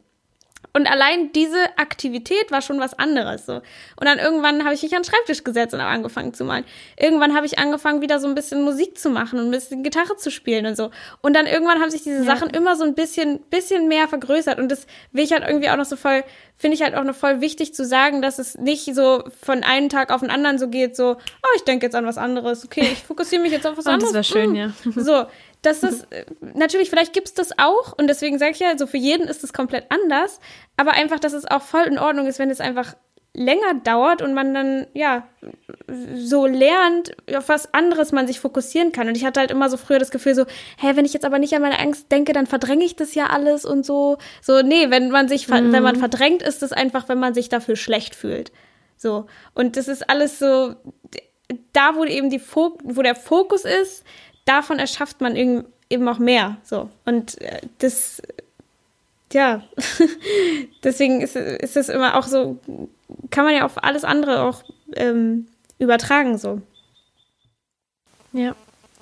Und 0.74 0.88
allein 0.90 1.32
diese 1.32 1.78
Aktivität 1.78 2.52
war 2.52 2.62
schon 2.62 2.80
was 2.80 2.94
anderes 2.98 3.46
so. 3.46 3.54
Und 3.56 4.06
dann 4.06 4.20
irgendwann 4.20 4.64
habe 4.64 4.74
ich 4.74 4.84
mich 4.84 4.96
an 4.96 5.02
den 5.02 5.10
Schreibtisch 5.10 5.44
gesetzt 5.44 5.74
und 5.74 5.82
habe 5.82 5.92
angefangen 5.92 6.34
zu 6.34 6.44
malen. 6.44 6.66
Irgendwann 6.98 7.36
habe 7.36 7.46
ich 7.46 7.58
angefangen 7.58 8.02
wieder 8.02 8.20
so 8.20 8.28
ein 8.28 8.36
bisschen 8.36 8.64
Musik 8.64 8.98
zu 8.98 9.10
machen 9.10 9.40
und 9.40 9.46
ein 9.48 9.52
bisschen 9.52 9.84
Gitarre 9.84 10.16
zu 10.18 10.32
spielen 10.32 10.66
und 10.66 10.76
so. 10.76 10.92
Und 11.22 11.36
dann 11.36 11.48
irgendwann 11.48 11.80
haben 11.80 11.90
sich 11.90 12.04
diese 12.04 12.24
ja. 12.24 12.36
Sachen 12.36 12.50
immer 12.52 12.76
so 12.76 12.84
ein 12.84 12.96
bisschen 12.96 13.40
bisschen 13.50 13.88
mehr 13.88 14.08
vergrößert 14.08 14.60
und 14.60 14.70
das 14.70 14.86
will 15.12 15.24
ich 15.24 15.32
halt 15.32 15.44
irgendwie 15.48 15.70
auch 15.70 15.78
noch 15.78 15.86
so 15.86 15.96
voll 15.96 16.24
finde 16.60 16.76
ich 16.76 16.84
halt 16.84 16.94
auch 16.94 17.06
noch 17.06 17.16
voll 17.16 17.40
wichtig 17.40 17.74
zu 17.74 17.86
sagen, 17.86 18.22
dass 18.22 18.38
es 18.38 18.58
nicht 18.58 18.94
so 18.94 19.24
von 19.42 19.64
einem 19.64 19.88
Tag 19.88 20.12
auf 20.12 20.20
den 20.20 20.30
anderen 20.30 20.60
so 20.60 20.68
geht, 20.68 20.94
so, 20.94 21.16
oh, 21.16 21.56
ich 21.56 21.64
denke 21.64 21.86
jetzt 21.86 21.96
an 21.96 22.06
was 22.06 22.18
anderes, 22.18 22.66
okay, 22.66 22.90
ich 22.92 23.02
fokussiere 23.02 23.42
mich 23.42 23.54
jetzt 23.54 23.66
auf 23.66 23.78
was 23.78 23.86
oh, 23.88 23.92
anderes. 23.92 24.12
Das 24.12 24.34
wäre 24.34 24.44
schön, 24.46 24.56
ja. 24.56 24.74
So, 24.94 25.26
das 25.62 25.84
ist, 25.84 26.08
natürlich, 26.42 26.90
vielleicht 26.90 27.14
gibt's 27.14 27.34
das 27.34 27.58
auch 27.58 27.98
und 27.98 28.08
deswegen 28.08 28.40
sage 28.40 28.52
ich 28.52 28.60
ja, 28.60 28.78
so 28.78 28.88
für 28.88 28.98
jeden 28.98 29.28
ist 29.28 29.44
es 29.44 29.52
komplett 29.52 29.86
anders, 29.90 30.40
aber 30.78 30.92
einfach, 30.92 31.20
dass 31.20 31.34
es 31.34 31.46
auch 31.46 31.62
voll 31.62 31.84
in 31.84 32.00
Ordnung 32.00 32.28
ist, 32.28 32.40
wenn 32.40 32.50
es 32.50 32.62
einfach 32.62 32.96
länger 33.34 33.76
dauert 33.84 34.22
und 34.22 34.34
man 34.34 34.54
dann, 34.54 34.88
ja, 34.94 35.28
so 36.16 36.46
lernt, 36.46 37.16
auf 37.36 37.48
was 37.48 37.74
anderes 37.74 38.12
man 38.12 38.28
sich 38.28 38.40
fokussieren 38.40 38.92
kann. 38.92 39.08
Und 39.08 39.16
ich 39.16 39.24
hatte 39.24 39.40
halt 39.40 39.52
immer 39.52 39.70
so 39.70 39.78
früher 39.78 40.00
das 40.00 40.12
Gefühl 40.12 40.34
so, 40.34 40.46
hä, 40.78 40.92
wenn 40.96 41.06
ich 41.06 41.14
jetzt 41.14 41.26
aber 41.26 41.40
nicht 41.40 41.54
an 41.54 41.62
meine 41.62 41.80
Angst 41.80 42.12
denke, 42.12 42.34
dann 42.34 42.48
verdränge 42.48 42.86
ich 42.86 42.96
das 42.96 43.16
ja 43.16 43.28
alles 43.28 43.66
und 43.66 43.86
so. 43.86 44.18
So, 44.42 44.62
nee, 44.62 44.90
wenn 44.90 45.12
man 45.12 45.28
sich, 45.28 45.48
mhm. 45.48 45.72
wenn 45.72 45.84
man 45.84 45.96
verdrängt, 45.96 46.42
ist 46.42 46.64
es 46.64 46.72
einfach, 46.72 47.08
wenn 47.08 47.20
man 47.20 47.34
sich 47.34 47.50
dafür 47.50 47.76
schlecht 47.76 48.16
fühlt. 48.16 48.52
So. 48.98 49.28
Und 49.54 49.78
das 49.78 49.88
ist 49.88 50.10
alles 50.10 50.40
so, 50.40 50.76
da 51.74 51.96
wo 51.96 52.04
eben 52.06 52.30
die 52.30 52.40
Fok 52.40 52.80
wo 52.84 53.02
der 53.02 53.16
Fokus 53.16 53.64
ist, 53.64 54.04
davon 54.50 54.80
erschafft 54.80 55.22
man 55.22 55.36
eben 55.36 56.08
auch 56.08 56.20
mehr. 56.20 56.58
So. 56.64 56.90
Und 57.06 57.40
äh, 57.42 57.62
das, 57.78 58.22
ja, 59.32 59.64
deswegen 60.84 61.22
ist, 61.22 61.36
ist 61.36 61.78
es 61.78 61.90
immer 61.90 62.18
auch 62.18 62.24
so, 62.24 62.60
kann 63.30 63.46
man 63.46 63.54
ja 63.54 63.66
auf 63.66 63.84
alles 63.84 64.04
andere 64.04 64.42
auch 64.42 64.64
ähm, 64.96 65.48
übertragen, 65.78 66.38
so. 66.38 66.62
Ja. 68.34 68.56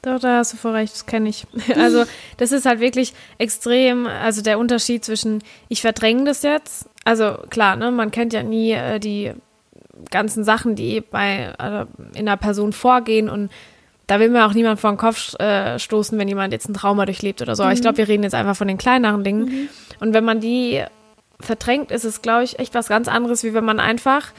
Doch, 0.04 0.20
da 0.20 0.38
hast 0.38 0.54
du 0.54 0.58
vor 0.58 0.74
recht, 0.74 0.94
das 0.94 1.06
kenne 1.06 1.30
ich. 1.30 1.48
Also, 1.76 2.06
das 2.38 2.52
ist 2.52 2.66
halt 2.66 2.80
wirklich 2.80 3.14
extrem, 3.40 4.06
also 4.06 4.42
der 4.42 4.60
Unterschied 4.60 5.04
zwischen, 5.04 5.44
ich 5.70 5.82
verdränge 5.82 6.26
das 6.26 6.44
jetzt, 6.44 6.88
also 7.04 7.38
klar, 7.50 7.76
ne, 7.76 7.92
man 7.92 8.12
kennt 8.12 8.32
ja 8.34 8.44
nie 8.44 8.74
äh, 8.74 9.00
die 9.00 9.34
ganzen 10.12 10.44
Sachen, 10.44 10.76
die 10.76 11.02
bei 11.02 11.54
äh, 11.58 11.86
in 12.18 12.28
einer 12.28 12.38
Person 12.38 12.74
vorgehen 12.74 13.30
und 13.30 13.50
da 14.08 14.20
will 14.20 14.30
mir 14.30 14.46
auch 14.46 14.54
niemand 14.54 14.80
vor 14.80 14.92
den 14.92 14.98
Kopf 14.98 15.38
äh, 15.40 15.78
stoßen, 15.78 16.18
wenn 16.18 16.28
jemand 16.28 16.54
jetzt 16.54 16.70
ein 16.70 16.74
Trauma 16.74 17.06
durchlebt 17.06 17.42
oder 17.42 17.56
so. 17.56 17.64
Aber 17.64 17.74
ich 17.74 17.80
mhm. 17.80 17.84
glaube, 17.84 17.98
wir 17.98 18.08
reden 18.08 18.24
jetzt 18.24 18.36
einfach 18.36 18.56
von 18.56 18.68
den 18.68 18.78
kleineren 18.78 19.24
Dingen. 19.24 19.46
Mhm. 19.46 19.70
Und 20.00 20.14
wenn 20.14 20.24
man 20.24 20.40
die 20.40 20.84
verdrängt, 21.40 21.92
ist 21.92 22.06
es, 22.06 22.22
glaube 22.22 22.44
ich, 22.44 22.58
echt 22.60 22.74
was 22.74 22.88
ganz 22.88 23.08
anderes, 23.08 23.44
wie 23.44 23.54
wenn 23.54 23.66
man 23.66 23.80
einfach 23.80 24.32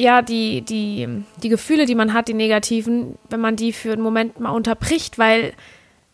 ja, 0.00 0.22
die, 0.22 0.62
die, 0.62 1.08
die 1.42 1.48
Gefühle, 1.50 1.84
die 1.84 1.94
man 1.94 2.14
hat, 2.14 2.28
die 2.28 2.34
negativen, 2.34 3.18
wenn 3.28 3.40
man 3.40 3.56
die 3.56 3.74
für 3.74 3.92
einen 3.92 4.00
Moment 4.00 4.40
mal 4.40 4.50
unterbricht, 4.50 5.18
weil 5.18 5.52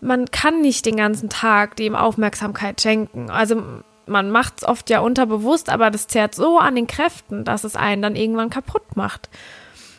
man 0.00 0.28
kann 0.30 0.60
nicht 0.60 0.86
den 0.86 0.96
ganzen 0.96 1.28
Tag 1.28 1.76
dem 1.76 1.94
Aufmerksamkeit 1.94 2.80
schenken. 2.80 3.30
Also 3.30 3.62
man 4.06 4.30
macht 4.30 4.54
es 4.58 4.64
oft 4.64 4.90
ja 4.90 5.00
unterbewusst, 5.00 5.70
aber 5.70 5.90
das 5.90 6.08
zerrt 6.08 6.34
so 6.34 6.58
an 6.58 6.74
den 6.74 6.88
Kräften, 6.88 7.44
dass 7.44 7.62
es 7.62 7.76
einen 7.76 8.02
dann 8.02 8.16
irgendwann 8.16 8.50
kaputt 8.50 8.96
macht. 8.96 9.28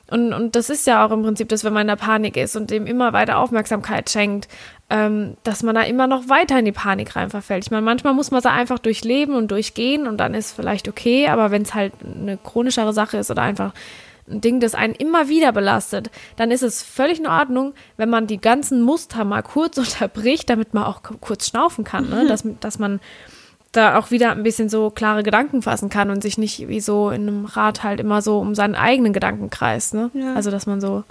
Und, 0.10 0.34
und 0.34 0.56
das 0.56 0.70
ist 0.70 0.88
ja 0.88 1.06
auch 1.06 1.12
im 1.12 1.24
Prinzip 1.24 1.50
das, 1.50 1.64
wenn 1.64 1.74
man 1.74 1.82
in 1.82 1.88
der 1.88 1.96
Panik 1.98 2.38
ist 2.38 2.56
und 2.56 2.72
dem 2.72 2.88
immer 2.88 3.12
weiter 3.12 3.40
Aufmerksamkeit 3.40 4.10
schenkt, 4.10 4.48
ähm, 4.90 5.36
dass 5.44 5.64
man 5.64 5.76
da 5.76 5.82
immer 5.82 6.08
noch 6.08 6.30
weiter 6.30 6.58
in 6.58 6.66
die 6.66 6.72
Panik 6.72 7.16
rein 7.16 7.30
verfällt. 7.30 7.66
Ich 7.66 7.72
meine, 7.72 7.84
manchmal 7.84 8.14
muss 8.14 8.32
man 8.32 8.40
es 8.40 8.46
einfach 8.46 8.80
durchleben 8.80 9.36
und 9.36 9.52
durchgehen 9.52 10.08
und 10.08 10.18
dann 10.18 10.34
ist 10.34 10.54
vielleicht 10.56 10.88
okay, 10.88 11.28
aber 11.28 11.52
wenn 11.52 11.64
es 11.64 11.74
halt 11.74 11.94
eine 12.02 12.38
chronischere 12.38 12.94
Sache 12.94 13.18
ist 13.18 13.30
oder 13.30 13.42
einfach 13.42 13.74
ein 14.30 14.42
Ding, 14.42 14.60
das 14.60 14.76
einen 14.76 14.94
immer 14.94 15.30
wieder 15.30 15.52
belastet, 15.52 16.10
dann 16.36 16.52
ist 16.52 16.64
es 16.64 16.84
völlig 16.84 17.20
in 17.20 17.28
Ordnung, 17.28 17.74
wenn 17.96 18.10
man 18.10 18.28
die 18.28 18.40
ganzen 18.40 18.82
Muster 18.82 19.26
mal 19.26 19.44
kurz 19.44 19.78
unterbricht, 19.78 20.50
damit 20.50 20.74
man 20.74 20.84
auch 20.84 21.02
kurz 21.20 21.48
schnaufen 21.48 21.84
kann, 21.84 22.10
ne? 22.10 22.26
dass, 22.30 22.44
dass 22.60 22.80
man 22.80 23.00
da 23.72 23.98
auch 23.98 24.12
wieder 24.12 24.32
ein 24.32 24.44
bisschen 24.44 24.70
so 24.70 24.90
klare 24.90 25.24
Gedanken 25.24 25.62
fassen 25.62 25.90
kann 25.90 26.10
und 26.10 26.22
sich 26.22 26.38
nicht 26.38 26.68
wie 26.68 26.80
so 26.80 27.10
in 27.10 27.28
einem 27.28 27.46
Rad 27.46 27.84
halt 27.84 28.00
immer 28.00 28.22
so 28.22 28.40
um 28.40 28.56
seinen 28.56 28.76
eigenen 28.76 29.14
Gedanken 29.14 29.50
kreist. 29.50 29.94
Ne? 29.94 30.10
Ja. 30.14 30.36
Also, 30.36 30.52
dass 30.52 30.66
man 30.66 30.82
so 30.82 31.04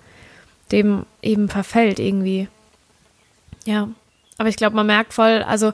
dem 0.72 1.06
eben 1.22 1.48
verfällt 1.48 1.98
irgendwie. 1.98 2.48
Ja, 3.64 3.88
aber 4.38 4.48
ich 4.48 4.56
glaube, 4.56 4.76
man 4.76 4.86
merkt 4.86 5.14
voll, 5.14 5.44
also, 5.46 5.72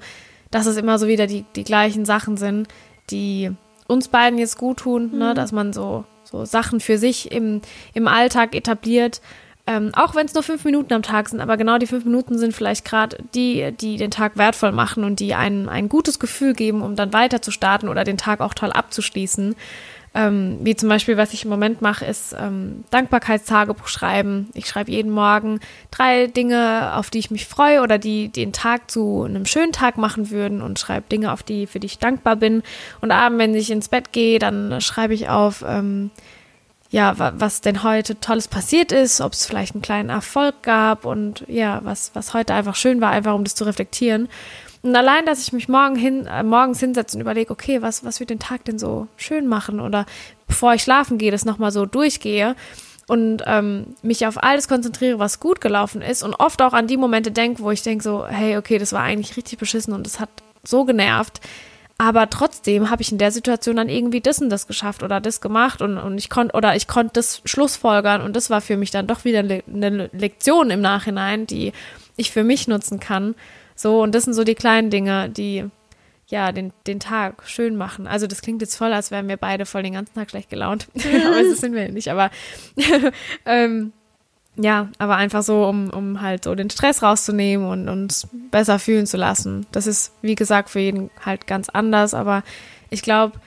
dass 0.50 0.66
es 0.66 0.76
immer 0.76 0.98
so 0.98 1.06
wieder 1.06 1.26
die, 1.26 1.44
die 1.56 1.64
gleichen 1.64 2.04
Sachen 2.04 2.36
sind, 2.36 2.68
die 3.10 3.50
uns 3.86 4.08
beiden 4.08 4.38
jetzt 4.38 4.58
gut 4.58 4.78
tun, 4.78 5.04
ne? 5.04 5.12
mhm. 5.12 5.18
ne? 5.18 5.34
dass 5.34 5.52
man 5.52 5.72
so, 5.72 6.04
so 6.24 6.44
Sachen 6.44 6.80
für 6.80 6.98
sich 6.98 7.32
im, 7.32 7.60
im 7.94 8.08
Alltag 8.08 8.54
etabliert, 8.54 9.20
ähm, 9.66 9.92
auch 9.94 10.14
wenn 10.14 10.26
es 10.26 10.34
nur 10.34 10.42
fünf 10.42 10.64
Minuten 10.64 10.92
am 10.92 11.02
Tag 11.02 11.28
sind, 11.28 11.40
aber 11.40 11.56
genau 11.56 11.78
die 11.78 11.86
fünf 11.86 12.04
Minuten 12.04 12.36
sind 12.38 12.54
vielleicht 12.54 12.84
gerade 12.84 13.18
die, 13.34 13.72
die 13.72 13.96
den 13.96 14.10
Tag 14.10 14.36
wertvoll 14.36 14.72
machen 14.72 15.04
und 15.04 15.20
die 15.20 15.34
einem 15.34 15.68
ein 15.68 15.88
gutes 15.88 16.18
Gefühl 16.18 16.54
geben, 16.54 16.82
um 16.82 16.96
dann 16.96 17.12
weiter 17.12 17.42
zu 17.42 17.52
starten 17.52 17.88
oder 17.88 18.02
den 18.02 18.18
Tag 18.18 18.40
auch 18.40 18.54
toll 18.54 18.72
abzuschließen. 18.72 19.54
Ähm, 20.14 20.58
wie 20.62 20.76
zum 20.76 20.88
Beispiel, 20.88 21.16
was 21.16 21.32
ich 21.32 21.44
im 21.44 21.50
Moment 21.50 21.80
mache, 21.80 22.04
ist 22.04 22.34
ähm, 22.38 22.84
Dankbarkeitstagebuch 22.90 23.88
schreiben. 23.88 24.50
Ich 24.52 24.66
schreibe 24.66 24.90
jeden 24.90 25.10
Morgen 25.10 25.60
drei 25.90 26.26
Dinge, 26.26 26.94
auf 26.96 27.08
die 27.08 27.18
ich 27.18 27.30
mich 27.30 27.46
freue 27.46 27.80
oder 27.80 27.98
die 27.98 28.28
den 28.28 28.52
Tag 28.52 28.90
zu 28.90 29.22
einem 29.22 29.46
schönen 29.46 29.72
Tag 29.72 29.96
machen 29.96 30.30
würden 30.30 30.60
und 30.60 30.78
schreibe 30.78 31.08
Dinge, 31.08 31.32
auf 31.32 31.42
die, 31.42 31.66
für 31.66 31.80
die 31.80 31.86
ich 31.86 31.98
dankbar 31.98 32.36
bin. 32.36 32.62
Und 33.00 33.10
abends, 33.10 33.38
wenn 33.38 33.54
ich 33.54 33.70
ins 33.70 33.88
Bett 33.88 34.12
gehe, 34.12 34.38
dann 34.38 34.80
schreibe 34.82 35.14
ich 35.14 35.30
auf, 35.30 35.64
ähm, 35.66 36.10
ja, 36.92 37.14
was 37.16 37.62
denn 37.62 37.82
heute 37.82 38.20
Tolles 38.20 38.48
passiert 38.48 38.92
ist, 38.92 39.22
ob 39.22 39.32
es 39.32 39.46
vielleicht 39.46 39.74
einen 39.74 39.80
kleinen 39.80 40.10
Erfolg 40.10 40.62
gab 40.62 41.06
und 41.06 41.42
ja, 41.48 41.80
was, 41.82 42.10
was 42.12 42.34
heute 42.34 42.52
einfach 42.52 42.76
schön 42.76 43.00
war, 43.00 43.10
einfach 43.10 43.34
um 43.34 43.44
das 43.44 43.54
zu 43.54 43.64
reflektieren. 43.64 44.28
Und 44.82 44.94
allein, 44.94 45.24
dass 45.24 45.40
ich 45.40 45.54
mich 45.54 45.70
morgen 45.70 45.96
hin, 45.96 46.26
äh, 46.26 46.42
morgens 46.42 46.80
hinsetze 46.80 47.16
und 47.16 47.22
überlege, 47.22 47.50
okay, 47.50 47.80
was, 47.80 48.04
was 48.04 48.20
wird 48.20 48.28
den 48.28 48.40
Tag 48.40 48.66
denn 48.66 48.78
so 48.78 49.08
schön 49.16 49.48
machen? 49.48 49.80
Oder 49.80 50.04
bevor 50.46 50.74
ich 50.74 50.82
schlafen 50.82 51.16
gehe, 51.16 51.30
das 51.30 51.46
nochmal 51.46 51.72
so 51.72 51.86
durchgehe 51.86 52.56
und 53.08 53.42
ähm, 53.46 53.94
mich 54.02 54.26
auf 54.26 54.42
alles 54.42 54.68
konzentriere, 54.68 55.18
was 55.18 55.40
gut 55.40 55.62
gelaufen 55.62 56.02
ist 56.02 56.22
und 56.22 56.34
oft 56.34 56.60
auch 56.60 56.74
an 56.74 56.88
die 56.88 56.98
Momente 56.98 57.30
denke, 57.30 57.62
wo 57.62 57.70
ich 57.70 57.82
denke 57.82 58.04
so, 58.04 58.26
hey, 58.26 58.58
okay, 58.58 58.76
das 58.76 58.92
war 58.92 59.02
eigentlich 59.02 59.38
richtig 59.38 59.58
beschissen 59.58 59.94
und 59.94 60.06
es 60.06 60.20
hat 60.20 60.28
so 60.62 60.84
genervt. 60.84 61.40
Aber 62.02 62.28
trotzdem 62.28 62.90
habe 62.90 63.00
ich 63.00 63.12
in 63.12 63.18
der 63.18 63.30
Situation 63.30 63.76
dann 63.76 63.88
irgendwie 63.88 64.20
das 64.20 64.40
und 64.40 64.50
das 64.50 64.66
geschafft 64.66 65.04
oder 65.04 65.20
das 65.20 65.40
gemacht 65.40 65.80
und, 65.80 65.98
und 65.98 66.18
ich 66.18 66.30
konnte 66.30 66.56
oder 66.56 66.74
ich 66.74 66.88
konnte 66.88 67.12
das 67.12 67.42
schlussfolgern 67.44 68.22
und 68.22 68.34
das 68.34 68.50
war 68.50 68.60
für 68.60 68.76
mich 68.76 68.90
dann 68.90 69.06
doch 69.06 69.24
wieder 69.24 69.38
eine 69.38 70.10
Lektion 70.12 70.70
im 70.70 70.80
Nachhinein, 70.80 71.46
die 71.46 71.72
ich 72.16 72.32
für 72.32 72.42
mich 72.42 72.66
nutzen 72.66 72.98
kann. 72.98 73.36
So, 73.76 74.02
und 74.02 74.16
das 74.16 74.24
sind 74.24 74.34
so 74.34 74.42
die 74.42 74.56
kleinen 74.56 74.90
Dinge, 74.90 75.30
die 75.30 75.66
ja 76.26 76.50
den, 76.50 76.72
den 76.88 76.98
Tag 76.98 77.44
schön 77.46 77.76
machen. 77.76 78.08
Also 78.08 78.26
das 78.26 78.42
klingt 78.42 78.62
jetzt 78.62 78.74
voll, 78.74 78.92
als 78.92 79.12
wären 79.12 79.28
wir 79.28 79.36
beide 79.36 79.64
voll 79.64 79.84
den 79.84 79.92
ganzen 79.92 80.14
Tag 80.14 80.30
schlecht 80.30 80.50
gelaunt. 80.50 80.88
aber 80.96 81.48
das 81.48 81.60
sind 81.60 81.72
wir 81.72 81.88
nicht. 81.92 82.10
Aber 82.10 82.32
ähm, 83.46 83.92
ja, 84.56 84.88
aber 84.98 85.16
einfach 85.16 85.42
so, 85.42 85.64
um, 85.64 85.90
um 85.90 86.20
halt 86.20 86.44
so 86.44 86.54
den 86.54 86.70
Stress 86.70 87.02
rauszunehmen 87.02 87.66
und 87.66 87.88
uns 87.88 88.28
besser 88.50 88.78
fühlen 88.78 89.06
zu 89.06 89.16
lassen. 89.16 89.66
Das 89.72 89.86
ist, 89.86 90.12
wie 90.20 90.34
gesagt, 90.34 90.68
für 90.70 90.80
jeden 90.80 91.10
halt 91.24 91.46
ganz 91.46 91.68
anders, 91.70 92.12
aber 92.12 92.42
ich 92.90 93.02
glaube, 93.02 93.38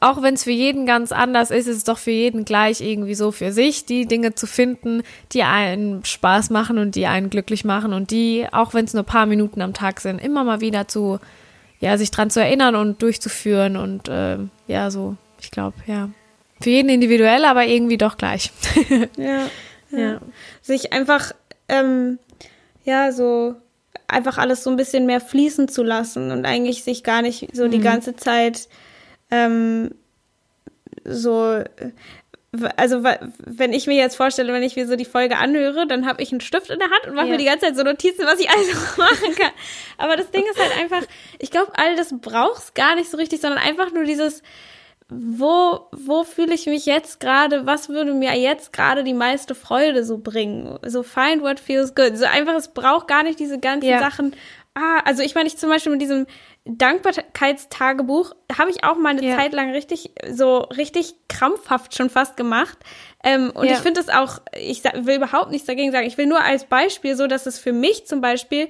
auch 0.00 0.22
wenn 0.22 0.32
es 0.32 0.44
für 0.44 0.50
jeden 0.50 0.86
ganz 0.86 1.12
anders 1.12 1.50
ist, 1.50 1.66
ist 1.66 1.76
es 1.76 1.84
doch 1.84 1.98
für 1.98 2.10
jeden 2.10 2.46
gleich 2.46 2.80
irgendwie 2.80 3.14
so 3.14 3.32
für 3.32 3.52
sich, 3.52 3.84
die 3.84 4.06
Dinge 4.06 4.34
zu 4.34 4.46
finden, 4.46 5.02
die 5.32 5.42
einen 5.42 6.06
Spaß 6.06 6.48
machen 6.48 6.78
und 6.78 6.94
die 6.94 7.06
einen 7.06 7.28
glücklich 7.28 7.66
machen 7.66 7.92
und 7.92 8.10
die, 8.10 8.46
auch 8.50 8.72
wenn 8.72 8.86
es 8.86 8.94
nur 8.94 9.02
ein 9.02 9.06
paar 9.06 9.26
Minuten 9.26 9.60
am 9.60 9.74
Tag 9.74 10.00
sind, 10.00 10.18
immer 10.18 10.42
mal 10.42 10.62
wieder 10.62 10.88
zu, 10.88 11.20
ja, 11.80 11.98
sich 11.98 12.10
dran 12.10 12.30
zu 12.30 12.40
erinnern 12.40 12.76
und 12.76 13.02
durchzuführen 13.02 13.76
und 13.76 14.08
äh, 14.08 14.38
ja, 14.66 14.90
so, 14.90 15.16
ich 15.38 15.50
glaube, 15.50 15.76
ja. 15.86 16.08
Für 16.62 16.70
jeden 16.70 16.88
individuell, 16.88 17.44
aber 17.44 17.66
irgendwie 17.66 17.96
doch 17.98 18.18
gleich. 18.18 18.52
ja, 19.16 19.48
ja. 19.90 20.20
Sich 20.62 20.92
einfach, 20.92 21.32
ähm, 21.68 22.18
ja, 22.84 23.12
so 23.12 23.56
einfach 24.08 24.38
alles 24.38 24.64
so 24.64 24.70
ein 24.70 24.76
bisschen 24.76 25.06
mehr 25.06 25.20
fließen 25.20 25.68
zu 25.68 25.82
lassen 25.82 26.30
und 26.30 26.44
eigentlich 26.44 26.82
sich 26.82 27.04
gar 27.04 27.22
nicht 27.22 27.54
so 27.54 27.66
mhm. 27.66 27.70
die 27.70 27.80
ganze 27.80 28.16
Zeit 28.16 28.68
ähm, 29.30 29.94
so 31.04 31.62
also 32.76 33.04
wenn 33.04 33.72
ich 33.72 33.86
mir 33.86 33.96
jetzt 33.96 34.16
vorstelle, 34.16 34.52
wenn 34.52 34.64
ich 34.64 34.74
mir 34.74 34.88
so 34.88 34.96
die 34.96 35.04
Folge 35.04 35.36
anhöre, 35.36 35.86
dann 35.86 36.04
habe 36.06 36.20
ich 36.20 36.32
einen 36.32 36.40
Stift 36.40 36.68
in 36.68 36.80
der 36.80 36.90
Hand 36.90 37.06
und 37.06 37.14
mache 37.14 37.26
ja. 37.26 37.32
mir 37.32 37.38
die 37.38 37.44
ganze 37.44 37.66
Zeit 37.66 37.76
so 37.76 37.84
Notizen, 37.84 38.26
was 38.26 38.40
ich 38.40 38.50
alles 38.50 38.96
machen 38.96 39.34
kann. 39.36 39.52
Aber 39.98 40.16
das 40.16 40.32
Ding 40.32 40.44
ist 40.50 40.58
halt 40.58 40.76
einfach, 40.76 41.02
ich 41.38 41.52
glaube, 41.52 41.70
all 41.76 41.94
das 41.94 42.12
brauchst 42.20 42.74
gar 42.74 42.96
nicht 42.96 43.08
so 43.08 43.16
richtig, 43.18 43.40
sondern 43.40 43.60
einfach 43.60 43.92
nur 43.92 44.02
dieses, 44.02 44.42
wo, 45.10 45.88
wo 45.92 46.22
fühle 46.22 46.54
ich 46.54 46.66
mich 46.66 46.86
jetzt 46.86 47.18
gerade, 47.18 47.66
was 47.66 47.88
würde 47.88 48.14
mir 48.14 48.34
jetzt 48.38 48.72
gerade 48.72 49.02
die 49.02 49.14
meiste 49.14 49.54
Freude 49.54 50.04
so 50.04 50.18
bringen? 50.18 50.78
So 50.86 51.02
find 51.02 51.42
what 51.42 51.58
feels 51.58 51.94
good. 51.94 52.16
So 52.16 52.26
einfach, 52.26 52.54
es 52.54 52.68
braucht 52.68 53.08
gar 53.08 53.24
nicht 53.24 53.40
diese 53.40 53.58
ganzen 53.58 53.88
ja. 53.88 53.98
Sachen. 53.98 54.34
Ah, 54.74 55.00
also 55.04 55.22
ich 55.22 55.34
meine, 55.34 55.48
ich 55.48 55.58
zum 55.58 55.68
Beispiel 55.68 55.90
mit 55.90 56.00
diesem 56.00 56.26
Dankbarkeitstagebuch 56.64 58.34
habe 58.56 58.70
ich 58.70 58.84
auch 58.84 58.96
mal 58.96 59.10
eine 59.10 59.26
ja. 59.26 59.36
Zeit 59.36 59.52
lang 59.52 59.72
richtig, 59.72 60.12
so 60.30 60.58
richtig 60.58 61.14
krampfhaft 61.28 61.96
schon 61.96 62.08
fast 62.08 62.36
gemacht. 62.36 62.78
Ähm, 63.24 63.50
und 63.50 63.66
ja. 63.66 63.72
ich 63.72 63.78
finde 63.78 64.00
es 64.00 64.08
auch, 64.08 64.38
ich 64.56 64.84
will 64.84 65.16
überhaupt 65.16 65.50
nichts 65.50 65.66
dagegen 65.66 65.90
sagen. 65.90 66.06
Ich 66.06 66.18
will 66.18 66.26
nur 66.26 66.42
als 66.42 66.66
Beispiel 66.66 67.16
so, 67.16 67.26
dass 67.26 67.46
es 67.46 67.58
für 67.58 67.72
mich 67.72 68.06
zum 68.06 68.20
Beispiel 68.20 68.68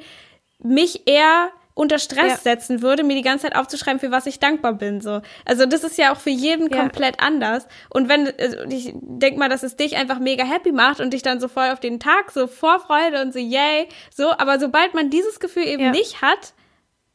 mich 0.59 1.07
eher 1.07 1.51
unter 1.81 1.99
Stress 1.99 2.29
ja. 2.29 2.37
setzen 2.37 2.83
würde, 2.83 3.03
mir 3.05 3.17
die 3.17 3.23
ganze 3.23 3.47
Zeit 3.47 3.57
aufzuschreiben, 3.57 3.99
für 3.99 4.11
was 4.11 4.27
ich 4.27 4.39
dankbar 4.39 4.75
bin. 4.75 5.01
So. 5.01 5.23
Also 5.47 5.65
das 5.65 5.83
ist 5.83 5.97
ja 5.97 6.13
auch 6.13 6.19
für 6.19 6.29
jeden 6.29 6.69
ja. 6.69 6.79
komplett 6.79 7.21
anders. 7.21 7.67
Und 7.89 8.11
wenn, 8.11 8.31
also 8.39 8.59
ich 8.69 8.93
denk 8.95 9.39
mal, 9.39 9.49
dass 9.49 9.63
es 9.63 9.77
dich 9.77 9.97
einfach 9.97 10.19
mega 10.19 10.45
happy 10.45 10.73
macht 10.73 11.01
und 11.01 11.15
dich 11.15 11.23
dann 11.23 11.41
so 11.41 11.49
voll 11.49 11.71
auf 11.71 11.81
den 11.81 11.99
Tag 11.99 12.33
so 12.33 12.47
Vorfreude 12.47 13.23
und 13.23 13.33
so 13.33 13.39
yay, 13.39 13.89
so, 14.15 14.31
aber 14.33 14.61
sobald 14.61 14.93
man 14.93 15.09
dieses 15.09 15.41
Gefühl 15.41 15.65
eben 15.65 15.85
ja. 15.85 15.91
nicht 15.91 16.21
hat, 16.21 16.53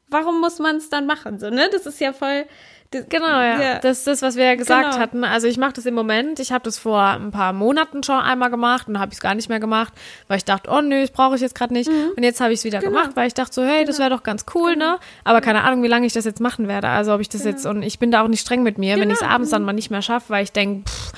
warum 0.07 0.41
muss 0.41 0.57
man 0.57 0.77
es 0.77 0.89
dann 0.89 1.05
machen? 1.05 1.37
So, 1.37 1.51
ne? 1.51 1.69
Das 1.71 1.85
ist 1.85 1.99
ja 1.99 2.11
voll. 2.11 2.45
Das, 2.91 3.05
genau, 3.09 3.27
ja. 3.27 3.61
ja. 3.61 3.79
Das 3.79 3.99
ist 3.99 4.07
das, 4.07 4.21
was 4.21 4.35
wir 4.35 4.45
ja 4.45 4.55
gesagt 4.55 4.91
genau. 4.91 4.99
hatten. 4.99 5.23
Also 5.23 5.47
ich 5.47 5.57
mache 5.57 5.73
das 5.73 5.85
im 5.85 5.93
Moment. 5.93 6.39
Ich 6.39 6.51
habe 6.51 6.63
das 6.63 6.77
vor 6.77 7.01
ein 7.01 7.31
paar 7.31 7.51
Monaten 7.53 8.03
schon 8.03 8.19
einmal 8.19 8.49
gemacht 8.49 8.87
und 8.87 8.99
habe 8.99 9.11
ich 9.11 9.17
es 9.17 9.21
gar 9.21 9.35
nicht 9.35 9.49
mehr 9.49 9.59
gemacht, 9.59 9.93
weil 10.27 10.37
ich 10.37 10.45
dachte, 10.45 10.69
oh 10.71 10.81
nö, 10.81 11.01
das 11.01 11.11
brauche 11.11 11.35
ich 11.35 11.41
jetzt 11.41 11.55
gerade 11.55 11.73
nicht. 11.73 11.89
Mhm. 11.89 12.11
Und 12.15 12.23
jetzt 12.23 12.39
habe 12.41 12.53
ich 12.53 12.59
es 12.59 12.65
wieder 12.65 12.79
genau. 12.79 12.91
gemacht, 12.91 13.11
weil 13.15 13.27
ich 13.27 13.33
dachte 13.33 13.53
so, 13.53 13.63
hey, 13.63 13.79
genau. 13.79 13.87
das 13.87 13.99
wäre 13.99 14.09
doch 14.09 14.23
ganz 14.23 14.45
cool, 14.53 14.73
genau. 14.73 14.93
ne? 14.93 14.99
Aber 15.23 15.41
keine 15.41 15.63
Ahnung, 15.63 15.83
wie 15.83 15.87
lange 15.87 16.05
ich 16.05 16.13
das 16.13 16.25
jetzt 16.25 16.39
machen 16.39 16.67
werde. 16.67 16.87
Also 16.89 17.13
ob 17.13 17.21
ich 17.21 17.29
das 17.29 17.43
jetzt 17.43 17.63
genau. 17.63 17.75
und 17.75 17.83
ich 17.83 17.99
bin 17.99 18.11
da 18.11 18.23
auch 18.23 18.27
nicht 18.27 18.41
streng 18.41 18.63
mit 18.63 18.77
mir, 18.77 18.97
wenn 18.97 19.09
ich 19.09 19.15
es 19.15 19.19
genau. 19.21 19.33
abends 19.33 19.49
dann 19.49 19.63
mal 19.63 19.73
nicht 19.73 19.89
mehr 19.89 20.01
schaffe, 20.01 20.29
weil 20.29 20.43
ich 20.43 20.51
denke, 20.51 20.89
pff, 20.89 21.11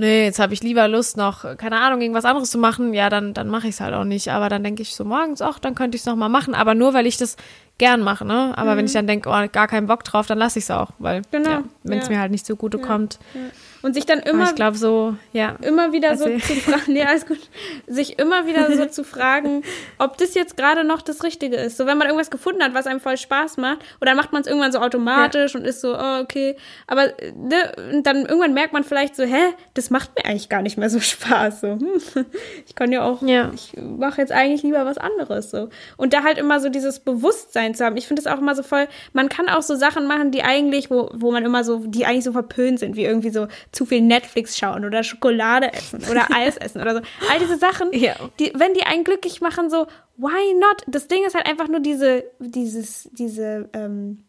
nee, 0.00 0.24
jetzt 0.24 0.38
habe 0.38 0.54
ich 0.54 0.62
lieber 0.62 0.88
Lust 0.88 1.16
noch, 1.16 1.56
keine 1.58 1.78
Ahnung, 1.78 2.00
irgendwas 2.00 2.24
anderes 2.24 2.50
zu 2.50 2.58
machen, 2.58 2.94
ja, 2.94 3.10
dann, 3.10 3.34
dann 3.34 3.48
mache 3.48 3.68
ich 3.68 3.74
es 3.74 3.80
halt 3.80 3.94
auch 3.94 4.04
nicht. 4.04 4.28
Aber 4.28 4.48
dann 4.48 4.64
denke 4.64 4.82
ich 4.82 4.96
so 4.96 5.04
morgens, 5.04 5.42
ach, 5.42 5.58
dann 5.58 5.74
könnte 5.74 5.94
ich 5.96 6.02
es 6.02 6.06
nochmal 6.06 6.30
machen. 6.30 6.54
Aber 6.54 6.74
nur, 6.74 6.94
weil 6.94 7.06
ich 7.06 7.18
das 7.18 7.36
gern 7.80 8.02
mache, 8.02 8.24
ne? 8.24 8.52
Aber 8.56 8.74
mhm. 8.74 8.78
wenn 8.78 8.86
ich 8.86 8.92
dann 8.92 9.08
denke, 9.08 9.28
oh, 9.28 9.48
gar 9.50 9.66
keinen 9.66 9.88
Bock 9.88 10.04
drauf, 10.04 10.26
dann 10.26 10.38
lasse 10.38 10.60
ich 10.60 10.66
es 10.66 10.70
auch, 10.70 10.90
weil 10.98 11.22
genau. 11.32 11.50
ja, 11.50 11.64
wenn 11.82 11.98
es 11.98 12.06
ja. 12.06 12.14
mir 12.14 12.20
halt 12.20 12.30
nicht 12.30 12.46
so 12.46 12.54
gut 12.54 12.74
ja. 12.74 12.80
kommt. 12.80 13.18
Ja. 13.34 13.40
Und 13.82 13.94
sich 13.94 14.06
dann 14.06 14.20
immer, 14.20 14.44
ich 14.44 14.54
glaube 14.54 14.76
so, 14.76 15.16
ja, 15.32 15.56
immer 15.62 15.92
wieder 15.92 16.16
so 16.16 16.24
zu 16.38 16.54
fragen, 16.56 16.82
nee, 16.92 17.02
alles 17.02 17.26
gut, 17.26 17.38
sich 17.86 18.18
immer 18.18 18.46
wieder 18.46 18.74
so 18.76 18.86
zu 18.86 19.04
fragen, 19.04 19.62
ob 19.98 20.18
das 20.18 20.34
jetzt 20.34 20.56
gerade 20.56 20.84
noch 20.84 21.02
das 21.02 21.22
Richtige 21.22 21.56
ist. 21.56 21.76
So, 21.76 21.86
wenn 21.86 21.98
man 21.98 22.06
irgendwas 22.06 22.30
gefunden 22.30 22.62
hat, 22.62 22.74
was 22.74 22.86
einem 22.86 23.00
voll 23.00 23.16
Spaß 23.16 23.56
macht, 23.56 23.78
oder 24.00 24.14
macht 24.14 24.32
man 24.32 24.42
es 24.42 24.48
irgendwann 24.48 24.72
so 24.72 24.78
automatisch 24.78 25.54
und 25.54 25.66
ist 25.66 25.80
so, 25.80 25.96
oh, 25.96 26.20
okay. 26.20 26.56
Aber 26.86 27.08
ne, 27.34 28.02
dann 28.02 28.26
irgendwann 28.26 28.54
merkt 28.54 28.72
man 28.72 28.84
vielleicht 28.84 29.16
so, 29.16 29.24
hä, 29.24 29.54
das 29.74 29.90
macht 29.90 30.10
mir 30.16 30.24
eigentlich 30.24 30.48
gar 30.48 30.62
nicht 30.62 30.76
mehr 30.78 30.90
so 30.90 31.00
Spaß. 31.00 31.60
So, 31.60 31.68
hm, 31.68 32.00
ich 32.66 32.74
kann 32.74 32.92
ja 32.92 33.02
auch, 33.02 33.22
ich 33.22 33.74
mache 33.76 34.20
jetzt 34.20 34.32
eigentlich 34.32 34.62
lieber 34.62 34.84
was 34.84 34.98
anderes. 34.98 35.50
So. 35.50 35.68
Und 35.96 36.12
da 36.12 36.22
halt 36.22 36.38
immer 36.38 36.60
so 36.60 36.68
dieses 36.68 37.00
Bewusstsein 37.00 37.50
Bewusstsein 37.60 37.74
zu 37.74 37.84
haben. 37.84 37.96
Ich 37.96 38.06
finde 38.06 38.20
es 38.20 38.26
auch 38.26 38.38
immer 38.38 38.54
so 38.54 38.62
voll, 38.62 38.86
man 39.12 39.28
kann 39.28 39.48
auch 39.48 39.62
so 39.62 39.74
Sachen 39.74 40.06
machen, 40.06 40.30
die 40.30 40.42
eigentlich, 40.42 40.90
wo, 40.90 41.10
wo 41.14 41.30
man 41.30 41.44
immer 41.44 41.64
so, 41.64 41.78
die 41.78 42.06
eigentlich 42.06 42.24
so 42.24 42.32
verpönt 42.32 42.78
sind, 42.78 42.96
wie 42.96 43.04
irgendwie 43.04 43.30
so 43.30 43.46
zu 43.72 43.86
viel 43.86 44.00
Netflix 44.00 44.58
schauen 44.58 44.84
oder 44.84 45.02
Schokolade 45.02 45.72
essen 45.72 46.02
oder 46.10 46.26
Eis 46.34 46.56
essen 46.56 46.80
oder 46.80 46.96
so. 46.96 47.00
All 47.30 47.38
diese 47.38 47.56
Sachen, 47.56 47.92
ja. 47.92 48.14
die, 48.38 48.52
wenn 48.54 48.74
die 48.74 48.82
einen 48.82 49.04
glücklich 49.04 49.40
machen, 49.40 49.70
so, 49.70 49.86
why 50.16 50.54
not? 50.54 50.84
Das 50.86 51.08
Ding 51.08 51.24
ist 51.24 51.34
halt 51.34 51.46
einfach 51.46 51.68
nur 51.68 51.80
diese, 51.80 52.24
dieses, 52.38 53.08
diese, 53.12 53.68
ähm, 53.72 54.24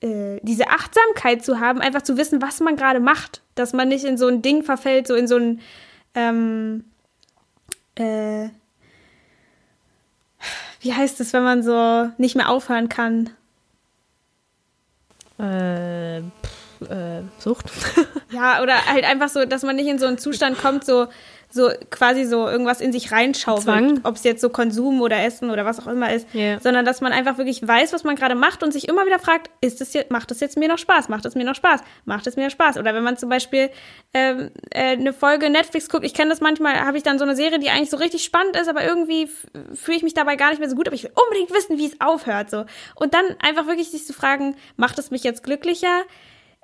äh, 0.00 0.40
diese 0.42 0.68
Achtsamkeit 0.68 1.44
zu 1.44 1.60
haben, 1.60 1.80
einfach 1.80 2.02
zu 2.02 2.16
wissen, 2.16 2.42
was 2.42 2.60
man 2.60 2.76
gerade 2.76 3.00
macht. 3.00 3.42
Dass 3.54 3.72
man 3.72 3.88
nicht 3.88 4.04
in 4.04 4.18
so 4.18 4.28
ein 4.28 4.42
Ding 4.42 4.62
verfällt, 4.62 5.06
so 5.06 5.14
in 5.14 5.26
so 5.26 5.36
ein, 5.36 5.60
ähm, 6.14 6.84
äh, 7.94 8.48
wie 10.80 10.94
heißt 10.94 11.20
es, 11.20 11.32
wenn 11.32 11.42
man 11.42 11.62
so 11.62 12.10
nicht 12.18 12.36
mehr 12.36 12.48
aufhören 12.48 12.88
kann? 12.88 13.30
Äh, 15.38 16.22
pff, 16.42 16.59
äh, 16.88 17.22
Sucht. 17.38 17.66
ja, 18.30 18.62
oder 18.62 18.86
halt 18.86 19.04
einfach 19.04 19.28
so, 19.28 19.44
dass 19.44 19.62
man 19.62 19.76
nicht 19.76 19.88
in 19.88 19.98
so 19.98 20.06
einen 20.06 20.18
Zustand 20.18 20.58
kommt, 20.58 20.84
so, 20.84 21.08
so 21.50 21.70
quasi 21.90 22.24
so 22.24 22.48
irgendwas 22.48 22.80
in 22.80 22.92
sich 22.92 23.10
reinschaufelt, 23.10 24.00
ob 24.04 24.14
es 24.14 24.24
jetzt 24.24 24.40
so 24.40 24.50
Konsum 24.50 25.00
oder 25.00 25.22
Essen 25.24 25.50
oder 25.50 25.64
was 25.64 25.80
auch 25.80 25.88
immer 25.88 26.12
ist, 26.12 26.32
yeah. 26.32 26.60
sondern 26.60 26.84
dass 26.84 27.00
man 27.00 27.12
einfach 27.12 27.38
wirklich 27.38 27.66
weiß, 27.66 27.92
was 27.92 28.04
man 28.04 28.14
gerade 28.14 28.36
macht 28.36 28.62
und 28.62 28.72
sich 28.72 28.88
immer 28.88 29.04
wieder 29.04 29.18
fragt, 29.18 29.50
ist 29.60 29.80
das 29.80 29.92
jetzt, 29.92 30.10
macht 30.10 30.30
das 30.30 30.40
jetzt 30.40 30.56
mir 30.56 30.68
noch 30.68 30.78
Spaß? 30.78 31.08
Macht 31.08 31.24
es 31.24 31.34
mir 31.34 31.44
noch 31.44 31.56
Spaß? 31.56 31.80
Macht 32.04 32.26
es 32.26 32.36
mir 32.36 32.44
noch 32.44 32.52
Spaß? 32.52 32.78
Oder 32.78 32.94
wenn 32.94 33.02
man 33.02 33.16
zum 33.16 33.28
Beispiel 33.28 33.70
ähm, 34.14 34.50
äh, 34.70 34.92
eine 34.92 35.12
Folge 35.12 35.50
Netflix 35.50 35.88
guckt, 35.88 36.04
ich 36.04 36.14
kenne 36.14 36.30
das 36.30 36.40
manchmal, 36.40 36.80
habe 36.80 36.96
ich 36.96 37.02
dann 37.02 37.18
so 37.18 37.24
eine 37.24 37.34
Serie, 37.34 37.58
die 37.58 37.70
eigentlich 37.70 37.90
so 37.90 37.96
richtig 37.96 38.22
spannend 38.22 38.56
ist, 38.56 38.68
aber 38.68 38.84
irgendwie 38.84 39.28
fühle 39.74 39.96
ich 39.96 40.02
mich 40.04 40.14
dabei 40.14 40.36
gar 40.36 40.50
nicht 40.50 40.60
mehr 40.60 40.70
so 40.70 40.76
gut, 40.76 40.86
aber 40.86 40.94
ich 40.94 41.02
will 41.02 41.12
unbedingt 41.24 41.50
wissen, 41.50 41.78
wie 41.78 41.86
es 41.86 42.00
aufhört 42.00 42.50
so. 42.50 42.64
Und 42.94 43.12
dann 43.12 43.24
einfach 43.40 43.66
wirklich 43.66 43.90
sich 43.90 44.06
zu 44.06 44.12
fragen, 44.12 44.54
macht 44.76 44.98
es 44.98 45.10
mich 45.10 45.24
jetzt 45.24 45.42
glücklicher? 45.42 46.02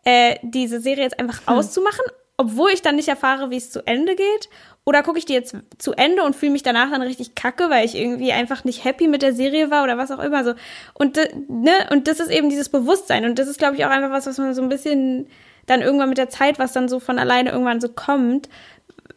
Äh, 0.07 0.37
diese 0.43 0.81
Serie 0.81 1.03
jetzt 1.03 1.19
einfach 1.19 1.47
hm. 1.47 1.59
auszumachen 1.59 2.05
obwohl 2.37 2.71
ich 2.71 2.83
dann 2.83 2.97
nicht 2.97 3.09
erfahre, 3.09 3.51
wie 3.51 3.57
es 3.57 3.71
zu 3.71 3.87
Ende 3.87 4.15
geht? 4.15 4.49
Oder 4.85 5.03
gucke 5.03 5.19
ich 5.19 5.25
die 5.25 5.33
jetzt 5.33 5.57
zu 5.79 5.95
Ende 5.95 6.23
und 6.23 6.37
fühle 6.37 6.53
mich 6.53 6.63
danach 6.63 6.91
dann 6.91 7.03
richtig 7.03 7.35
kacke, 7.35 7.71
weil 7.71 7.85
ich 7.85 7.97
irgendwie 7.97 8.33
einfach 8.33 8.63
nicht 8.65 8.85
happy 8.85 9.09
mit 9.09 9.23
der 9.23 9.33
Serie 9.33 9.71
war 9.71 9.83
oder 9.83 9.99
was 9.99 10.11
auch 10.11 10.21
immer 10.21 10.45
so. 10.45 10.55
Und, 10.95 11.17
ne, 11.49 11.73
und 11.91 12.07
das 12.07 12.21
ist 12.21 12.31
eben 12.31 12.51
dieses 12.51 12.69
Bewusstsein. 12.69 13.25
Und 13.25 13.39
das 13.39 13.49
ist, 13.49 13.59
glaube 13.59 13.77
ich, 13.77 13.85
auch 13.85 13.91
einfach 13.91 14.11
was, 14.11 14.27
was 14.27 14.39
man 14.39 14.55
so 14.55 14.63
ein 14.63 14.69
bisschen 14.69 15.27
dann 15.67 15.81
irgendwann 15.81 16.11
mit 16.11 16.19
der 16.19 16.29
Zeit, 16.29 16.59
was 16.59 16.73
dann 16.73 16.89
so 16.89 17.01
von 17.01 17.19
alleine 17.19 17.51
irgendwann 17.51 17.81
so 17.81 17.89
kommt, 17.89 18.49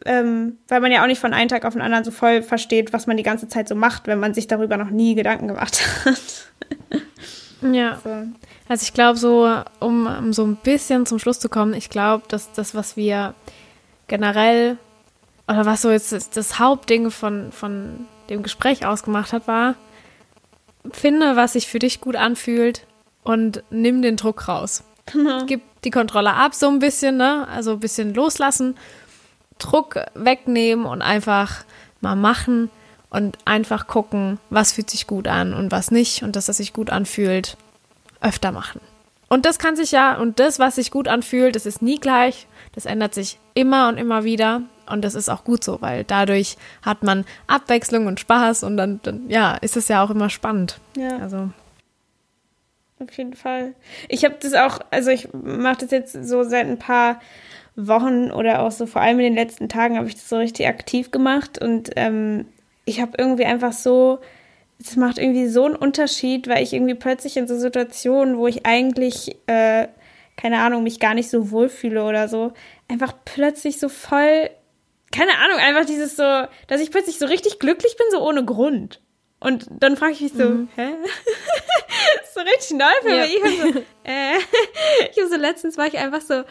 ähm, 0.06 0.58
weil 0.66 0.80
man 0.80 0.90
ja 0.90 1.02
auch 1.02 1.06
nicht 1.06 1.20
von 1.20 1.34
einem 1.34 1.48
Tag 1.48 1.64
auf 1.64 1.74
den 1.74 1.82
anderen 1.82 2.04
so 2.04 2.10
voll 2.10 2.42
versteht, 2.42 2.92
was 2.92 3.06
man 3.06 3.16
die 3.16 3.22
ganze 3.22 3.46
Zeit 3.46 3.68
so 3.68 3.76
macht, 3.76 4.08
wenn 4.08 4.18
man 4.18 4.34
sich 4.34 4.48
darüber 4.48 4.76
noch 4.76 4.90
nie 4.90 5.14
Gedanken 5.14 5.46
gemacht 5.46 5.80
hat. 6.04 6.48
Ja. 7.62 7.98
So. 8.02 8.10
Also 8.68 8.82
ich 8.82 8.94
glaube 8.94 9.18
so, 9.18 9.62
um, 9.80 10.06
um 10.06 10.32
so 10.32 10.44
ein 10.44 10.56
bisschen 10.56 11.06
zum 11.06 11.18
Schluss 11.18 11.40
zu 11.40 11.48
kommen, 11.48 11.74
ich 11.74 11.90
glaube, 11.90 12.24
dass 12.28 12.52
das, 12.52 12.74
was 12.74 12.96
wir 12.96 13.34
generell 14.08 14.78
oder 15.48 15.66
was 15.66 15.82
so 15.82 15.90
jetzt 15.90 16.12
das, 16.12 16.30
das 16.30 16.58
Hauptding 16.58 17.10
von, 17.10 17.50
von 17.52 18.06
dem 18.28 18.42
Gespräch 18.42 18.86
ausgemacht 18.86 19.32
hat, 19.32 19.48
war, 19.48 19.74
finde, 20.92 21.36
was 21.36 21.54
sich 21.54 21.66
für 21.66 21.78
dich 21.78 22.00
gut 22.00 22.16
anfühlt 22.16 22.86
und 23.24 23.62
nimm 23.70 24.02
den 24.02 24.16
Druck 24.16 24.48
raus. 24.48 24.84
Genau. 25.12 25.44
Gib 25.46 25.62
die 25.82 25.90
Kontrolle 25.90 26.34
ab, 26.34 26.54
so 26.54 26.68
ein 26.68 26.78
bisschen, 26.78 27.16
ne? 27.16 27.48
Also 27.48 27.72
ein 27.72 27.80
bisschen 27.80 28.14
loslassen, 28.14 28.76
Druck 29.58 29.98
wegnehmen 30.14 30.86
und 30.86 31.02
einfach 31.02 31.64
mal 32.00 32.16
machen 32.16 32.70
und 33.10 33.38
einfach 33.44 33.86
gucken, 33.86 34.38
was 34.48 34.72
fühlt 34.72 34.88
sich 34.88 35.06
gut 35.06 35.28
an 35.28 35.52
und 35.52 35.72
was 35.72 35.90
nicht 35.90 36.22
und 36.22 36.36
dass 36.36 36.48
es 36.48 36.56
sich 36.56 36.72
gut 36.72 36.90
anfühlt, 36.90 37.56
öfter 38.20 38.52
machen. 38.52 38.80
Und 39.28 39.46
das 39.46 39.58
kann 39.58 39.76
sich 39.76 39.92
ja, 39.92 40.16
und 40.16 40.40
das, 40.40 40.58
was 40.58 40.76
sich 40.76 40.90
gut 40.90 41.06
anfühlt, 41.06 41.54
das 41.54 41.66
ist 41.66 41.82
nie 41.82 42.00
gleich, 42.00 42.46
das 42.74 42.86
ändert 42.86 43.14
sich 43.14 43.38
immer 43.54 43.88
und 43.88 43.96
immer 43.96 44.24
wieder. 44.24 44.62
Und 44.88 45.02
das 45.02 45.14
ist 45.14 45.28
auch 45.28 45.44
gut 45.44 45.62
so, 45.62 45.80
weil 45.80 46.02
dadurch 46.02 46.56
hat 46.82 47.04
man 47.04 47.24
Abwechslung 47.46 48.06
und 48.06 48.18
Spaß 48.18 48.64
und 48.64 48.76
dann, 48.76 48.98
dann 49.04 49.28
ja, 49.28 49.54
ist 49.54 49.76
es 49.76 49.86
ja 49.86 50.02
auch 50.02 50.10
immer 50.10 50.30
spannend. 50.30 50.80
Ja. 50.96 51.18
Also. 51.18 51.50
Auf 52.98 53.16
jeden 53.16 53.34
Fall. 53.34 53.74
Ich 54.08 54.24
habe 54.24 54.34
das 54.40 54.52
auch, 54.54 54.80
also 54.90 55.10
ich 55.10 55.28
mache 55.32 55.82
das 55.82 55.92
jetzt 55.92 56.12
so 56.12 56.42
seit 56.42 56.66
ein 56.66 56.78
paar 56.78 57.20
Wochen 57.76 58.32
oder 58.32 58.62
auch 58.62 58.72
so 58.72 58.86
vor 58.86 59.00
allem 59.00 59.20
in 59.20 59.26
den 59.26 59.34
letzten 59.34 59.68
Tagen 59.68 59.96
habe 59.96 60.08
ich 60.08 60.14
das 60.14 60.28
so 60.28 60.36
richtig 60.38 60.66
aktiv 60.66 61.12
gemacht 61.12 61.62
und 61.62 61.90
ähm, 61.94 62.46
ich 62.90 63.00
habe 63.00 63.12
irgendwie 63.18 63.44
einfach 63.44 63.72
so, 63.72 64.20
es 64.80 64.96
macht 64.96 65.18
irgendwie 65.18 65.48
so 65.48 65.64
einen 65.64 65.76
Unterschied, 65.76 66.48
weil 66.48 66.62
ich 66.62 66.72
irgendwie 66.72 66.94
plötzlich 66.94 67.36
in 67.36 67.48
so 67.48 67.58
Situationen, 67.58 68.38
wo 68.38 68.46
ich 68.46 68.66
eigentlich, 68.66 69.36
äh, 69.46 69.88
keine 70.36 70.60
Ahnung, 70.60 70.82
mich 70.82 71.00
gar 71.00 71.14
nicht 71.14 71.30
so 71.30 71.50
wohlfühle 71.50 72.04
oder 72.04 72.28
so, 72.28 72.52
einfach 72.88 73.14
plötzlich 73.24 73.78
so 73.78 73.88
voll 73.88 74.50
keine 75.12 75.38
Ahnung, 75.38 75.58
einfach 75.58 75.86
dieses 75.86 76.16
so, 76.16 76.22
dass 76.68 76.80
ich 76.80 76.90
plötzlich 76.90 77.18
so 77.18 77.26
richtig 77.26 77.58
glücklich 77.58 77.96
bin, 77.96 78.06
so 78.10 78.20
ohne 78.20 78.44
Grund. 78.44 79.00
Und 79.40 79.66
dann 79.70 79.96
frage 79.96 80.12
ich 80.12 80.20
mich 80.20 80.32
so, 80.32 80.44
mhm. 80.44 80.68
hä? 80.76 80.88
so 82.34 82.40
richtig 82.40 82.76
neu 82.76 82.92
für 83.02 83.10
ja. 83.10 83.22
mich. 83.22 83.34
Ich 83.34 83.42
habe 83.42 83.72
so, 83.72 83.78
äh, 84.04 84.38
ich 85.10 85.18
habe 85.18 85.28
so 85.28 85.36
letztens 85.36 85.78
war 85.78 85.86
ich 85.86 85.98
einfach 85.98 86.20
so, 86.20 86.44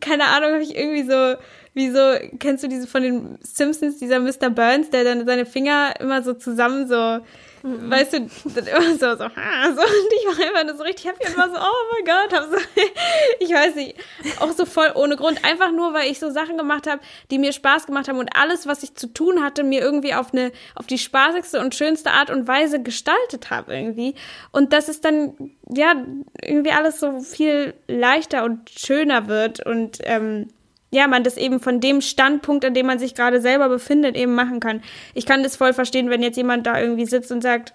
keine 0.00 0.26
Ahnung, 0.26 0.52
habe 0.52 0.62
ich 0.62 0.76
irgendwie 0.76 1.02
so, 1.02 1.34
wie 1.78 1.90
so, 1.90 2.36
kennst 2.38 2.64
du 2.64 2.68
diese 2.68 2.86
von 2.86 3.02
den 3.02 3.38
Simpsons, 3.40 3.98
dieser 3.98 4.20
Mr. 4.20 4.50
Burns, 4.50 4.90
der 4.90 5.04
dann 5.04 5.24
seine 5.24 5.46
Finger 5.46 5.94
immer 6.00 6.22
so 6.22 6.34
zusammen 6.34 6.86
so 6.88 7.20
Mhm. 7.62 7.90
Weißt 7.90 8.12
du, 8.12 8.16
immer 8.16 8.92
so, 8.92 9.16
so, 9.16 9.24
ha, 9.24 9.72
so, 9.74 9.82
und 9.82 10.12
ich 10.16 10.26
war 10.26 10.46
einfach 10.46 10.64
nur 10.64 10.76
so 10.76 10.82
richtig 10.84 11.06
happy 11.06 11.26
und 11.26 11.36
war 11.36 11.48
so, 11.48 11.56
oh 11.56 11.92
mein 11.92 12.04
Gott, 12.04 12.38
hab 12.38 12.50
so, 12.50 12.56
ich 13.40 13.50
weiß 13.50 13.74
nicht, 13.74 13.96
auch 14.40 14.52
so 14.52 14.64
voll 14.64 14.92
ohne 14.94 15.16
Grund, 15.16 15.44
einfach 15.44 15.72
nur, 15.72 15.92
weil 15.92 16.10
ich 16.10 16.18
so 16.18 16.30
Sachen 16.30 16.56
gemacht 16.56 16.86
habe, 16.86 17.00
die 17.30 17.38
mir 17.38 17.52
Spaß 17.52 17.86
gemacht 17.86 18.08
haben 18.08 18.18
und 18.18 18.34
alles, 18.34 18.66
was 18.66 18.82
ich 18.82 18.94
zu 18.94 19.08
tun 19.08 19.42
hatte, 19.42 19.64
mir 19.64 19.80
irgendwie 19.80 20.14
auf 20.14 20.32
eine, 20.32 20.52
auf 20.74 20.86
die 20.86 20.98
spaßigste 20.98 21.60
und 21.60 21.74
schönste 21.74 22.12
Art 22.12 22.30
und 22.30 22.46
Weise 22.46 22.82
gestaltet 22.82 23.50
habe 23.50 23.74
irgendwie. 23.74 24.14
Und 24.52 24.72
das 24.72 24.88
ist 24.88 25.04
dann, 25.04 25.34
ja, 25.68 25.94
irgendwie 26.42 26.72
alles 26.72 27.00
so 27.00 27.20
viel 27.20 27.74
leichter 27.86 28.44
und 28.44 28.70
schöner 28.70 29.28
wird 29.28 29.64
und, 29.64 29.98
ähm, 30.04 30.48
ja, 30.90 31.06
man 31.06 31.24
das 31.24 31.36
eben 31.36 31.60
von 31.60 31.80
dem 31.80 32.00
Standpunkt, 32.00 32.64
an 32.64 32.74
dem 32.74 32.86
man 32.86 32.98
sich 32.98 33.14
gerade 33.14 33.40
selber 33.40 33.68
befindet, 33.68 34.16
eben 34.16 34.34
machen 34.34 34.60
kann. 34.60 34.82
Ich 35.14 35.26
kann 35.26 35.42
das 35.42 35.56
voll 35.56 35.72
verstehen, 35.72 36.10
wenn 36.10 36.22
jetzt 36.22 36.36
jemand 36.36 36.66
da 36.66 36.80
irgendwie 36.80 37.06
sitzt 37.06 37.30
und 37.30 37.42
sagt, 37.42 37.74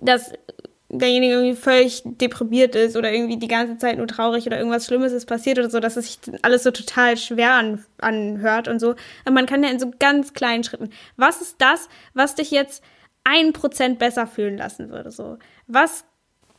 dass 0.00 0.32
derjenige 0.90 1.34
irgendwie 1.34 1.60
völlig 1.60 2.02
deprimiert 2.04 2.74
ist 2.74 2.96
oder 2.96 3.12
irgendwie 3.12 3.36
die 3.36 3.48
ganze 3.48 3.76
Zeit 3.76 3.98
nur 3.98 4.06
traurig 4.06 4.46
oder 4.46 4.56
irgendwas 4.56 4.86
Schlimmes 4.86 5.12
ist 5.12 5.26
passiert 5.26 5.58
oder 5.58 5.68
so, 5.68 5.80
dass 5.80 5.96
es 5.96 6.06
sich 6.06 6.18
alles 6.42 6.62
so 6.62 6.70
total 6.70 7.16
schwer 7.16 7.52
an, 7.52 7.84
anhört 7.98 8.68
und 8.68 8.80
so. 8.80 8.94
Aber 9.24 9.34
man 9.34 9.46
kann 9.46 9.62
ja 9.62 9.70
in 9.70 9.78
so 9.78 9.92
ganz 9.98 10.32
kleinen 10.32 10.64
Schritten. 10.64 10.90
Was 11.16 11.42
ist 11.42 11.56
das, 11.58 11.88
was 12.14 12.34
dich 12.34 12.50
jetzt 12.50 12.82
ein 13.24 13.52
Prozent 13.52 13.98
besser 13.98 14.26
fühlen 14.26 14.56
lassen 14.56 14.88
würde? 14.88 15.10
So, 15.10 15.36
was 15.66 16.04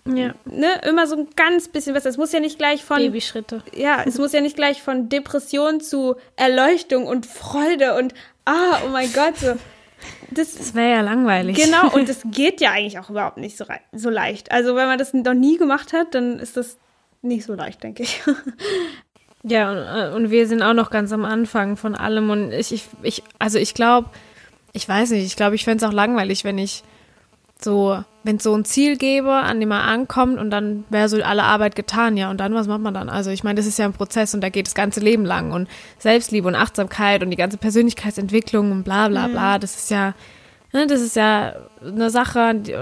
ja. 0.06 0.34
Ne, 0.46 0.82
immer 0.88 1.08
so 1.08 1.16
ein 1.16 1.28
ganz 1.36 1.68
bisschen 1.68 1.94
besser. 1.94 2.10
Es 2.10 2.18
muss 2.18 2.32
ja 2.32 2.40
nicht 2.40 2.58
gleich 2.58 2.84
von. 2.84 2.98
Babyschritte. 2.98 3.64
Ja, 3.76 4.04
es 4.06 4.18
muss 4.18 4.32
ja 4.32 4.42
nicht 4.42 4.56
gleich 4.56 4.82
von 4.82 5.10
Depression 5.10 5.82
zu 5.82 6.16
Erleuchtung 6.36 7.08
und 7.08 7.26
Freude 7.26 7.96
und 7.96 8.14
ah, 8.46 8.80
oh 8.86 8.90
mein 8.90 9.12
Gott, 9.14 9.38
so. 9.38 9.56
Das, 10.32 10.56
das 10.56 10.76
wäre 10.76 10.92
ja 10.92 11.02
langweilig. 11.02 11.58
Genau, 11.58 11.90
und 11.94 12.08
das 12.10 12.22
geht 12.26 12.62
ja 12.62 12.72
eigentlich 12.72 13.00
auch 13.00 13.10
überhaupt 13.10 13.38
nicht 13.38 13.58
so, 13.58 13.66
so 13.92 14.10
leicht. 14.10 14.52
Also, 14.52 14.76
wenn 14.76 14.88
man 14.88 14.98
das 14.98 15.14
noch 15.14 15.34
nie 15.34 15.58
gemacht 15.58 15.94
hat, 15.94 16.16
dann 16.16 16.40
ist 16.40 16.58
das 16.58 16.78
nicht 17.22 17.46
so 17.46 17.54
leicht, 17.54 17.84
denke 17.84 18.04
ich. 18.04 18.22
Ja, 19.44 19.72
und, 19.72 19.78
äh, 19.78 20.16
und 20.16 20.32
wir 20.32 20.48
sind 20.48 20.62
auch 20.62 20.74
noch 20.74 20.90
ganz 20.90 21.14
am 21.14 21.24
Anfang 21.24 21.78
von 21.78 21.96
allem. 21.96 22.30
Und 22.30 22.52
ich, 22.52 22.74
ich, 22.74 22.88
ich 23.04 23.24
also 23.40 23.58
ich 23.58 23.74
glaube, 23.74 24.10
ich 24.74 24.88
weiß 24.88 25.12
nicht, 25.12 25.26
ich 25.26 25.36
glaube, 25.36 25.56
ich 25.56 25.64
fände 25.64 25.84
es 25.84 25.90
auch 25.90 25.94
langweilig, 25.94 26.44
wenn 26.44 26.58
ich 26.58 26.84
so, 27.62 28.04
wenn 28.24 28.38
es 28.38 28.44
so 28.44 28.56
ein 28.56 28.66
Ziel 28.66 28.98
gäbe, 28.98 29.32
an 29.32 29.60
dem 29.60 29.70
man 29.70 29.82
ankommt 29.82 30.40
und 30.40 30.50
dann 30.50 30.86
wäre 30.90 31.10
so 31.10 31.22
alle 31.22 31.44
Arbeit 31.44 31.76
getan, 31.76 32.16
ja, 32.16 32.30
und 32.30 32.40
dann, 32.40 32.54
was 32.54 32.68
macht 32.68 32.82
man 32.82 32.94
dann? 32.94 33.10
Also 33.10 33.32
ich 33.32 33.44
meine, 33.44 33.56
das 33.56 33.66
ist 33.66 33.78
ja 33.80 33.86
ein 33.86 33.94
Prozess 33.94 34.34
und 34.34 34.42
da 34.42 34.50
geht 34.50 34.68
das 34.68 34.76
ganze 34.76 35.00
Leben 35.00 35.26
lang 35.26 35.52
und 35.52 35.68
Selbstliebe 35.98 36.48
und 36.48 36.56
Achtsamkeit 36.56 37.22
und 37.22 37.32
die 37.32 37.38
ganze 37.38 37.58
Persönlichkeitsentwicklung 37.58 38.72
und 38.72 38.84
bla 38.84 39.10
bla 39.10 39.28
bla, 39.28 39.56
mhm. 39.56 39.62
das 39.62 39.76
ist 39.76 39.92
ja, 39.92 40.14
ne, 40.74 40.88
das 40.88 41.02
ist 41.02 41.16
ja 41.16 41.54
eine 41.82 42.10
Sache, 42.10 42.56
die, 42.56 42.76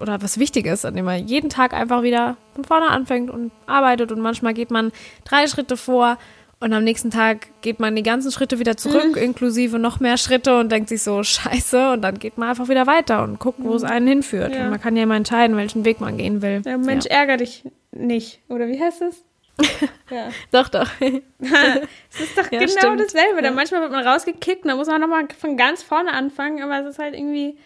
oder 0.00 0.22
was 0.22 0.38
wichtig 0.38 0.66
ist, 0.66 0.86
an 0.86 0.94
dem 0.94 1.04
man 1.04 1.26
jeden 1.26 1.50
Tag 1.50 1.74
einfach 1.74 2.02
wieder 2.02 2.36
von 2.54 2.64
vorne 2.64 2.88
anfängt 2.88 3.30
und 3.30 3.52
arbeitet 3.66 4.12
und 4.12 4.20
manchmal 4.20 4.54
geht 4.54 4.70
man 4.70 4.92
drei 5.24 5.46
Schritte 5.46 5.76
vor 5.76 6.16
und 6.64 6.72
am 6.72 6.82
nächsten 6.82 7.10
Tag 7.10 7.48
geht 7.60 7.78
man 7.78 7.94
die 7.94 8.02
ganzen 8.02 8.32
Schritte 8.32 8.58
wieder 8.58 8.74
zurück, 8.78 9.16
mhm. 9.16 9.22
inklusive 9.22 9.78
noch 9.78 10.00
mehr 10.00 10.16
Schritte 10.16 10.58
und 10.58 10.72
denkt 10.72 10.88
sich 10.88 11.02
so, 11.02 11.22
scheiße. 11.22 11.92
Und 11.92 12.00
dann 12.00 12.18
geht 12.18 12.38
man 12.38 12.48
einfach 12.48 12.70
wieder 12.70 12.86
weiter 12.86 13.22
und 13.22 13.38
guckt, 13.38 13.58
wo 13.62 13.68
mhm. 13.68 13.76
es 13.76 13.84
einen 13.84 14.06
hinführt. 14.06 14.54
Ja. 14.54 14.64
Und 14.64 14.70
man 14.70 14.80
kann 14.80 14.96
ja 14.96 15.02
immer 15.02 15.14
entscheiden, 15.14 15.58
welchen 15.58 15.84
Weg 15.84 16.00
man 16.00 16.16
gehen 16.16 16.40
will. 16.40 16.62
Ja, 16.64 16.78
Mensch, 16.78 17.04
ja. 17.04 17.10
ärger 17.10 17.36
dich 17.36 17.64
nicht. 17.92 18.40
Oder 18.48 18.66
wie 18.68 18.80
heißt 18.80 19.02
es? 19.02 19.22
ja. 20.10 20.30
Doch, 20.52 20.70
doch. 20.70 20.88
es 21.00 22.20
ist 22.20 22.38
doch 22.38 22.48
genau 22.48 22.66
stimmt. 22.66 23.00
dasselbe. 23.00 23.42
Dann 23.42 23.54
manchmal 23.54 23.82
wird 23.82 23.92
man 23.92 24.06
rausgekickt, 24.06 24.64
dann 24.64 24.78
muss 24.78 24.88
man 24.88 25.02
nochmal 25.02 25.28
von 25.38 25.58
ganz 25.58 25.82
vorne 25.82 26.14
anfangen, 26.14 26.62
aber 26.62 26.80
es 26.80 26.94
ist 26.94 26.98
halt 26.98 27.14
irgendwie 27.14 27.58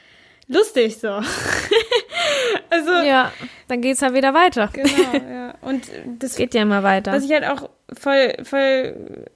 lustig 0.48 0.98
so. 0.98 1.08
also 2.70 2.92
ja, 3.04 3.30
dann 3.68 3.80
geht's 3.80 4.02
halt 4.02 4.14
wieder 4.14 4.34
weiter. 4.34 4.68
Genau, 4.72 5.12
ja. 5.12 5.47
Und 5.68 5.90
das 6.18 6.36
geht 6.36 6.54
ja 6.54 6.62
immer 6.62 6.82
weiter. 6.82 7.12
Was 7.12 7.24
ich 7.24 7.32
halt 7.32 7.44
auch 7.44 7.68
voll 7.92 8.32
voll 8.42 9.26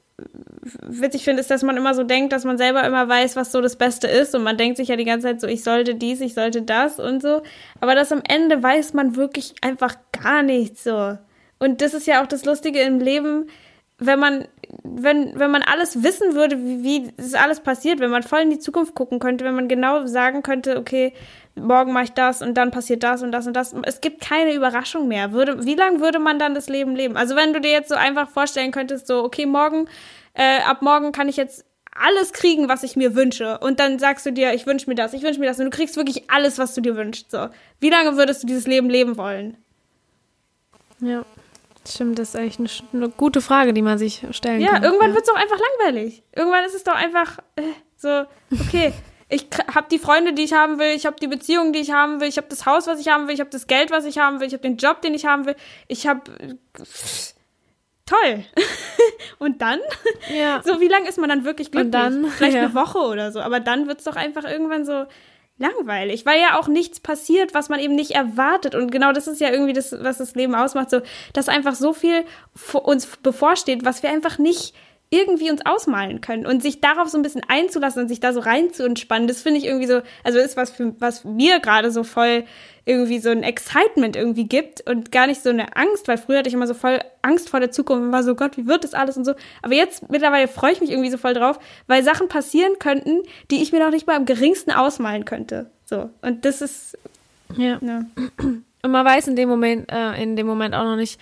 witzig 0.86 1.24
finde, 1.24 1.40
ist, 1.40 1.50
dass 1.50 1.62
man 1.62 1.76
immer 1.76 1.94
so 1.94 2.04
denkt, 2.04 2.32
dass 2.32 2.44
man 2.44 2.58
selber 2.58 2.84
immer 2.84 3.08
weiß, 3.08 3.36
was 3.36 3.52
so 3.52 3.60
das 3.60 3.76
Beste 3.76 4.06
ist 4.06 4.34
und 4.34 4.42
man 4.42 4.56
denkt 4.56 4.76
sich 4.76 4.88
ja 4.88 4.96
die 4.96 5.04
ganze 5.04 5.26
Zeit 5.26 5.40
so, 5.40 5.46
ich 5.46 5.64
sollte 5.64 5.94
dies, 5.94 6.20
ich 6.20 6.34
sollte 6.34 6.62
das 6.62 6.98
und 7.00 7.20
so, 7.22 7.42
aber 7.80 7.94
das 7.94 8.12
am 8.12 8.22
Ende 8.28 8.62
weiß 8.62 8.94
man 8.94 9.16
wirklich 9.16 9.54
einfach 9.62 9.96
gar 10.12 10.42
nicht 10.42 10.78
so. 10.78 11.18
Und 11.58 11.80
das 11.80 11.94
ist 11.94 12.06
ja 12.06 12.22
auch 12.22 12.26
das 12.26 12.44
Lustige 12.44 12.80
im 12.80 13.00
Leben, 13.00 13.48
wenn 13.98 14.18
man, 14.18 14.46
wenn, 14.84 15.38
wenn 15.38 15.50
man 15.50 15.62
alles 15.62 16.02
wissen 16.02 16.34
würde, 16.34 16.58
wie, 16.58 16.82
wie 16.82 17.12
das 17.16 17.34
alles 17.34 17.60
passiert, 17.60 18.00
wenn 18.00 18.10
man 18.10 18.22
voll 18.22 18.40
in 18.40 18.50
die 18.50 18.58
Zukunft 18.58 18.94
gucken 18.94 19.18
könnte, 19.18 19.44
wenn 19.44 19.54
man 19.54 19.68
genau 19.68 20.06
sagen 20.06 20.42
könnte, 20.42 20.76
okay, 20.76 21.12
morgen 21.54 21.92
mache 21.92 22.04
ich 22.04 22.12
das 22.12 22.42
und 22.42 22.54
dann 22.54 22.70
passiert 22.70 23.02
das 23.02 23.22
und 23.22 23.32
das 23.32 23.46
und 23.46 23.54
das. 23.54 23.74
Es 23.84 24.00
gibt 24.00 24.20
keine 24.20 24.54
Überraschung 24.54 25.08
mehr. 25.08 25.32
Würde, 25.32 25.64
wie 25.64 25.74
lange 25.74 26.00
würde 26.00 26.18
man 26.18 26.38
dann 26.38 26.54
das 26.54 26.68
Leben 26.68 26.96
leben? 26.96 27.16
Also 27.16 27.36
wenn 27.36 27.52
du 27.52 27.60
dir 27.60 27.70
jetzt 27.70 27.88
so 27.88 27.94
einfach 27.94 28.28
vorstellen 28.28 28.72
könntest, 28.72 29.06
so, 29.06 29.22
okay, 29.22 29.46
morgen, 29.46 29.88
äh, 30.34 30.60
ab 30.62 30.82
morgen 30.82 31.12
kann 31.12 31.28
ich 31.28 31.36
jetzt 31.36 31.64
alles 31.94 32.32
kriegen, 32.32 32.68
was 32.68 32.82
ich 32.82 32.96
mir 32.96 33.14
wünsche. 33.14 33.58
Und 33.58 33.78
dann 33.78 33.98
sagst 33.98 34.24
du 34.24 34.32
dir, 34.32 34.54
ich 34.54 34.66
wünsche 34.66 34.88
mir 34.88 34.96
das, 34.96 35.12
ich 35.12 35.22
wünsche 35.22 35.40
mir 35.40 35.46
das. 35.46 35.58
Und 35.58 35.66
du 35.66 35.70
kriegst 35.70 35.96
wirklich 35.96 36.30
alles, 36.30 36.58
was 36.58 36.74
du 36.74 36.80
dir 36.80 36.96
wünschst. 36.96 37.30
So. 37.30 37.48
Wie 37.80 37.90
lange 37.90 38.16
würdest 38.16 38.42
du 38.42 38.46
dieses 38.46 38.66
Leben 38.66 38.88
leben 38.88 39.16
wollen? 39.16 39.56
Ja. 41.00 41.24
Stimmt, 41.88 42.18
das 42.18 42.30
ist 42.30 42.36
eigentlich 42.36 42.82
eine, 42.92 43.04
eine, 43.04 43.12
gute 43.12 43.40
Frage, 43.40 43.72
die 43.72 43.82
man 43.82 43.98
sich 43.98 44.24
stellen 44.30 44.60
ja, 44.60 44.72
kann. 44.72 44.82
Irgendwann 44.82 44.82
ja, 44.82 44.88
irgendwann 44.88 45.14
wird 45.14 45.24
es 45.24 45.30
doch 45.30 45.40
einfach 45.40 45.58
langweilig. 45.58 46.22
Irgendwann 46.34 46.64
ist 46.64 46.74
es 46.74 46.84
doch 46.84 46.94
einfach 46.94 47.38
äh, 47.56 47.62
so, 47.96 48.24
okay, 48.52 48.92
ich 49.28 49.46
habe 49.74 49.86
die 49.90 49.98
Freunde, 49.98 50.32
die 50.32 50.44
ich 50.44 50.52
haben 50.52 50.78
will, 50.78 50.94
ich 50.94 51.06
habe 51.06 51.16
die 51.20 51.26
Beziehungen, 51.26 51.72
die 51.72 51.80
ich 51.80 51.92
haben 51.92 52.20
will, 52.20 52.28
ich 52.28 52.36
habe 52.36 52.48
das 52.48 52.66
Haus, 52.66 52.86
was 52.86 53.00
ich 53.00 53.08
haben 53.08 53.26
will, 53.26 53.34
ich 53.34 53.40
habe 53.40 53.50
das 53.50 53.66
Geld, 53.66 53.90
was 53.90 54.04
ich 54.04 54.18
haben 54.18 54.40
will, 54.40 54.46
ich 54.46 54.52
habe 54.52 54.62
den 54.62 54.76
Job, 54.76 55.00
den 55.00 55.14
ich 55.14 55.26
haben 55.26 55.46
will, 55.46 55.56
ich 55.88 56.06
habe 56.06 56.22
toll. 58.06 58.44
Und 59.38 59.60
dann? 59.62 59.80
Ja. 60.32 60.62
So, 60.64 60.80
wie 60.80 60.88
lange 60.88 61.08
ist 61.08 61.18
man 61.18 61.28
dann 61.28 61.44
wirklich 61.44 61.70
glücklich? 61.70 61.86
Und 61.86 61.92
dann, 61.92 62.26
Vielleicht 62.26 62.56
ja. 62.56 62.64
eine 62.64 62.74
Woche 62.74 62.98
oder 62.98 63.32
so. 63.32 63.40
Aber 63.40 63.60
dann 63.60 63.88
wird 63.88 63.98
es 63.98 64.04
doch 64.04 64.16
einfach 64.16 64.44
irgendwann 64.44 64.84
so, 64.84 65.06
langweilig, 65.58 66.26
weil 66.26 66.40
ja 66.40 66.58
auch 66.58 66.68
nichts 66.68 67.00
passiert, 67.00 67.54
was 67.54 67.68
man 67.68 67.80
eben 67.80 67.94
nicht 67.94 68.12
erwartet. 68.12 68.74
Und 68.74 68.90
genau 68.90 69.12
das 69.12 69.26
ist 69.26 69.40
ja 69.40 69.50
irgendwie 69.50 69.72
das, 69.72 69.92
was 69.92 70.18
das 70.18 70.34
Leben 70.34 70.54
ausmacht, 70.54 70.90
so, 70.90 71.00
dass 71.32 71.48
einfach 71.48 71.74
so 71.74 71.92
viel 71.92 72.24
uns 72.82 73.06
bevorsteht, 73.18 73.84
was 73.84 74.02
wir 74.02 74.10
einfach 74.10 74.38
nicht 74.38 74.74
irgendwie 75.12 75.50
uns 75.50 75.64
ausmalen 75.66 76.22
können 76.22 76.46
und 76.46 76.62
sich 76.62 76.80
darauf 76.80 77.08
so 77.08 77.18
ein 77.18 77.22
bisschen 77.22 77.42
einzulassen 77.46 78.02
und 78.02 78.08
sich 78.08 78.20
da 78.20 78.32
so 78.32 78.40
rein 78.40 78.72
zu 78.72 78.84
entspannen, 78.84 79.28
das 79.28 79.42
finde 79.42 79.58
ich 79.58 79.66
irgendwie 79.66 79.86
so, 79.86 80.00
also 80.24 80.38
ist 80.38 80.56
was 80.56 80.70
für, 80.70 80.94
was 80.98 81.24
mir 81.24 81.60
gerade 81.60 81.90
so 81.90 82.02
voll 82.02 82.44
irgendwie 82.84 83.18
so 83.18 83.28
ein 83.28 83.42
Excitement 83.42 84.16
irgendwie 84.16 84.44
gibt 84.44 84.88
und 84.88 85.12
gar 85.12 85.26
nicht 85.26 85.42
so 85.42 85.50
eine 85.50 85.76
Angst, 85.76 86.08
weil 86.08 86.18
früher 86.18 86.38
hatte 86.38 86.48
ich 86.48 86.54
immer 86.54 86.66
so 86.66 86.74
voll 86.74 86.98
Angst 87.20 87.50
vor 87.50 87.60
der 87.60 87.70
Zukunft 87.70 88.04
und 88.04 88.12
war 88.12 88.24
so, 88.24 88.34
Gott, 88.34 88.56
wie 88.56 88.66
wird 88.66 88.84
das 88.84 88.94
alles 88.94 89.16
und 89.16 89.24
so. 89.24 89.34
Aber 89.60 89.74
jetzt 89.74 90.10
mittlerweile 90.10 90.48
freue 90.48 90.72
ich 90.72 90.80
mich 90.80 90.90
irgendwie 90.90 91.10
so 91.10 91.18
voll 91.18 91.34
drauf, 91.34 91.60
weil 91.86 92.02
Sachen 92.02 92.28
passieren 92.28 92.72
könnten, 92.78 93.22
die 93.50 93.62
ich 93.62 93.70
mir 93.70 93.78
noch 93.80 93.90
nicht 93.90 94.06
mal 94.06 94.16
am 94.16 94.24
geringsten 94.24 94.72
ausmalen 94.72 95.24
könnte. 95.26 95.70
So. 95.84 96.10
Und 96.22 96.44
das 96.44 96.62
ist, 96.62 96.98
ja. 97.56 97.78
ja. 97.82 98.04
Und 98.82 98.90
man 98.90 99.06
weiß 99.06 99.28
in 99.28 99.36
dem 99.36 99.48
Moment, 99.48 99.92
äh, 99.92 100.20
in 100.20 100.34
dem 100.34 100.46
Moment 100.46 100.74
auch 100.74 100.84
noch 100.84 100.96
nicht, 100.96 101.20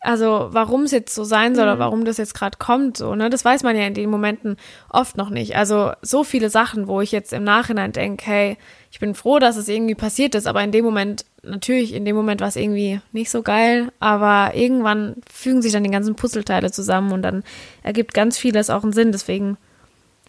also 0.00 0.48
warum 0.50 0.82
es 0.82 0.92
jetzt 0.92 1.14
so 1.14 1.24
sein 1.24 1.54
soll 1.54 1.66
mhm. 1.66 1.72
oder 1.72 1.78
warum 1.78 2.04
das 2.04 2.18
jetzt 2.18 2.34
gerade 2.34 2.58
kommt, 2.58 2.96
so, 2.96 3.14
ne? 3.14 3.30
Das 3.30 3.44
weiß 3.44 3.62
man 3.62 3.76
ja 3.76 3.86
in 3.86 3.94
den 3.94 4.10
Momenten 4.10 4.56
oft 4.88 5.16
noch 5.16 5.30
nicht. 5.30 5.56
Also 5.56 5.92
so 6.02 6.24
viele 6.24 6.50
Sachen, 6.50 6.86
wo 6.86 7.00
ich 7.00 7.12
jetzt 7.12 7.32
im 7.32 7.44
Nachhinein 7.44 7.92
denke, 7.92 8.24
hey, 8.26 8.56
ich 8.90 9.00
bin 9.00 9.14
froh, 9.14 9.38
dass 9.38 9.56
es 9.56 9.68
irgendwie 9.68 9.94
passiert 9.94 10.34
ist, 10.34 10.46
aber 10.46 10.62
in 10.62 10.72
dem 10.72 10.84
Moment, 10.84 11.24
natürlich, 11.42 11.92
in 11.94 12.04
dem 12.04 12.16
Moment 12.16 12.40
war 12.40 12.48
es 12.48 12.56
irgendwie 12.56 13.00
nicht 13.12 13.30
so 13.30 13.42
geil, 13.42 13.90
aber 14.00 14.54
irgendwann 14.54 15.16
fügen 15.30 15.62
sich 15.62 15.72
dann 15.72 15.84
die 15.84 15.90
ganzen 15.90 16.14
Puzzleteile 16.14 16.70
zusammen 16.70 17.12
und 17.12 17.22
dann 17.22 17.42
ergibt 17.82 18.14
ganz 18.14 18.38
vieles 18.38 18.70
auch 18.70 18.84
einen 18.84 18.92
Sinn. 18.92 19.12
Deswegen 19.12 19.56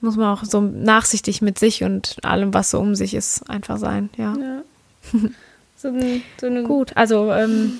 muss 0.01 0.17
man 0.17 0.35
auch 0.35 0.43
so 0.43 0.61
nachsichtig 0.61 1.41
mit 1.41 1.59
sich 1.59 1.83
und 1.83 2.17
allem, 2.23 2.53
was 2.53 2.71
so 2.71 2.79
um 2.79 2.95
sich 2.95 3.13
ist, 3.13 3.49
einfach 3.49 3.77
sein, 3.77 4.09
ja. 4.17 4.33
ja. 4.37 4.61
So, 5.81 5.93
so 6.41 6.47
eine 6.47 6.63
Gut, 6.63 6.91
also 6.97 7.31
ähm, 7.31 7.79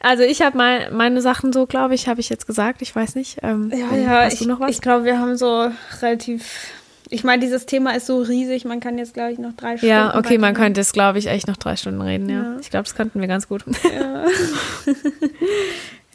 also 0.00 0.22
ich 0.22 0.42
habe 0.42 0.56
mein, 0.56 0.96
meine 0.96 1.20
Sachen 1.20 1.52
so, 1.52 1.66
glaube 1.66 1.94
ich, 1.94 2.08
habe 2.08 2.20
ich 2.20 2.28
jetzt 2.28 2.46
gesagt. 2.46 2.82
Ich 2.82 2.94
weiß 2.94 3.14
nicht. 3.14 3.38
Ähm, 3.42 3.70
ja, 3.74 3.96
ja. 3.96 4.24
Hast 4.24 4.40
ich? 4.40 4.48
Ich 4.68 4.80
glaube, 4.80 5.04
wir 5.04 5.18
haben 5.18 5.36
so 5.36 5.70
relativ. 6.00 6.72
Ich 7.10 7.22
meine, 7.22 7.42
dieses 7.42 7.66
Thema 7.66 7.94
ist 7.94 8.06
so 8.06 8.22
riesig. 8.22 8.64
Man 8.64 8.80
kann 8.80 8.98
jetzt, 8.98 9.14
glaube 9.14 9.32
ich, 9.32 9.38
noch 9.38 9.52
drei 9.52 9.76
Stunden. 9.76 9.94
Ja, 9.94 10.16
okay, 10.16 10.38
man 10.38 10.54
könnte 10.54 10.80
es, 10.80 10.92
glaube 10.92 11.18
ich, 11.18 11.26
echt 11.26 11.46
noch 11.46 11.56
drei 11.56 11.76
Stunden 11.76 12.00
reden. 12.00 12.28
Ja, 12.28 12.42
ja. 12.42 12.56
ich 12.60 12.70
glaube, 12.70 12.84
das 12.84 12.94
könnten 12.94 13.20
wir 13.20 13.28
ganz 13.28 13.46
gut. 13.46 13.64
Ja. 13.94 14.24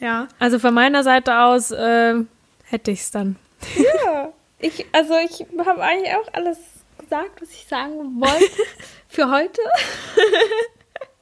ja. 0.00 0.28
Also 0.38 0.58
von 0.58 0.74
meiner 0.74 1.04
Seite 1.04 1.38
aus 1.38 1.70
äh, 1.70 2.14
hätte 2.64 2.90
ich 2.90 3.00
es 3.00 3.10
dann. 3.10 3.36
Ja. 3.76 4.32
Ich, 4.58 4.84
also 4.92 5.14
ich 5.24 5.46
habe 5.64 5.82
eigentlich 5.82 6.14
auch 6.14 6.34
alles 6.34 6.58
gesagt, 6.98 7.40
was 7.40 7.50
ich 7.50 7.66
sagen 7.68 8.20
wollte 8.20 8.62
für 9.08 9.30
heute. 9.30 9.60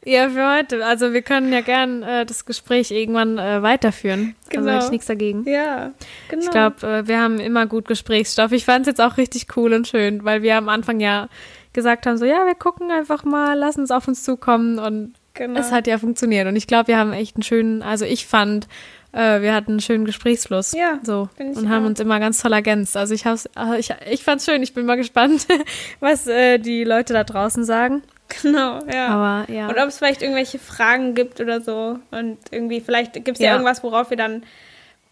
Ja, 0.08 0.30
für 0.30 0.56
heute. 0.56 0.86
Also 0.86 1.12
wir 1.12 1.20
können 1.20 1.52
ja 1.52 1.60
gern 1.60 2.02
äh, 2.02 2.24
das 2.24 2.46
Gespräch 2.46 2.90
irgendwann 2.90 3.36
äh, 3.36 3.62
weiterführen. 3.62 4.34
Genau. 4.48 4.62
Also 4.62 4.74
hätte 4.74 4.84
ich 4.86 4.90
nichts 4.90 5.06
dagegen. 5.06 5.44
Ja, 5.46 5.92
genau. 6.30 6.42
Ich 6.42 6.50
glaube, 6.50 6.86
äh, 6.86 7.06
wir 7.06 7.20
haben 7.20 7.38
immer 7.38 7.66
gut 7.66 7.86
Gesprächsstoff. 7.86 8.52
Ich 8.52 8.64
fand 8.64 8.86
es 8.86 8.86
jetzt 8.86 9.00
auch 9.02 9.18
richtig 9.18 9.54
cool 9.56 9.74
und 9.74 9.86
schön, 9.86 10.24
weil 10.24 10.40
wir 10.40 10.56
am 10.56 10.70
Anfang 10.70 11.00
ja 11.00 11.28
gesagt 11.74 12.06
haben, 12.06 12.16
so 12.16 12.24
ja, 12.24 12.46
wir 12.46 12.54
gucken 12.54 12.90
einfach 12.90 13.24
mal, 13.24 13.52
lassen 13.52 13.82
es 13.82 13.90
auf 13.90 14.08
uns 14.08 14.24
zukommen 14.24 14.78
und 14.78 15.12
genau. 15.34 15.60
es 15.60 15.72
hat 15.72 15.86
ja 15.86 15.98
funktioniert. 15.98 16.48
Und 16.48 16.56
ich 16.56 16.66
glaube, 16.66 16.88
wir 16.88 16.96
haben 16.96 17.12
echt 17.12 17.36
einen 17.36 17.42
schönen, 17.42 17.82
also 17.82 18.06
ich 18.06 18.26
fand, 18.26 18.66
äh, 19.12 19.42
wir 19.42 19.54
hatten 19.54 19.72
einen 19.72 19.80
schönen 19.80 20.06
Gesprächsfluss. 20.06 20.72
Ja. 20.72 21.00
So. 21.02 21.28
Und 21.38 21.66
auch. 21.66 21.68
haben 21.68 21.84
uns 21.84 22.00
immer 22.00 22.18
ganz 22.18 22.40
toll 22.40 22.54
ergänzt. 22.54 22.96
Also 22.96 23.12
ich 23.12 23.26
also 23.26 23.46
ich, 23.78 23.92
ich 24.10 24.24
fand's 24.24 24.46
schön. 24.46 24.62
Ich 24.62 24.72
bin 24.72 24.86
mal 24.86 24.96
gespannt, 24.96 25.46
was 26.00 26.26
äh, 26.26 26.56
die 26.56 26.84
Leute 26.84 27.12
da 27.12 27.24
draußen 27.24 27.64
sagen. 27.64 28.02
Genau, 28.42 28.80
ja. 28.92 29.08
Aber, 29.08 29.50
ja. 29.50 29.68
Und 29.68 29.78
ob 29.78 29.88
es 29.88 29.98
vielleicht 29.98 30.22
irgendwelche 30.22 30.58
Fragen 30.58 31.14
gibt 31.14 31.40
oder 31.40 31.60
so. 31.60 31.98
Und 32.10 32.38
irgendwie, 32.50 32.80
vielleicht 32.80 33.14
gibt 33.14 33.30
es 33.30 33.38
ja. 33.38 33.48
ja 33.48 33.52
irgendwas, 33.54 33.82
worauf 33.82 34.10
wir 34.10 34.16
dann 34.16 34.42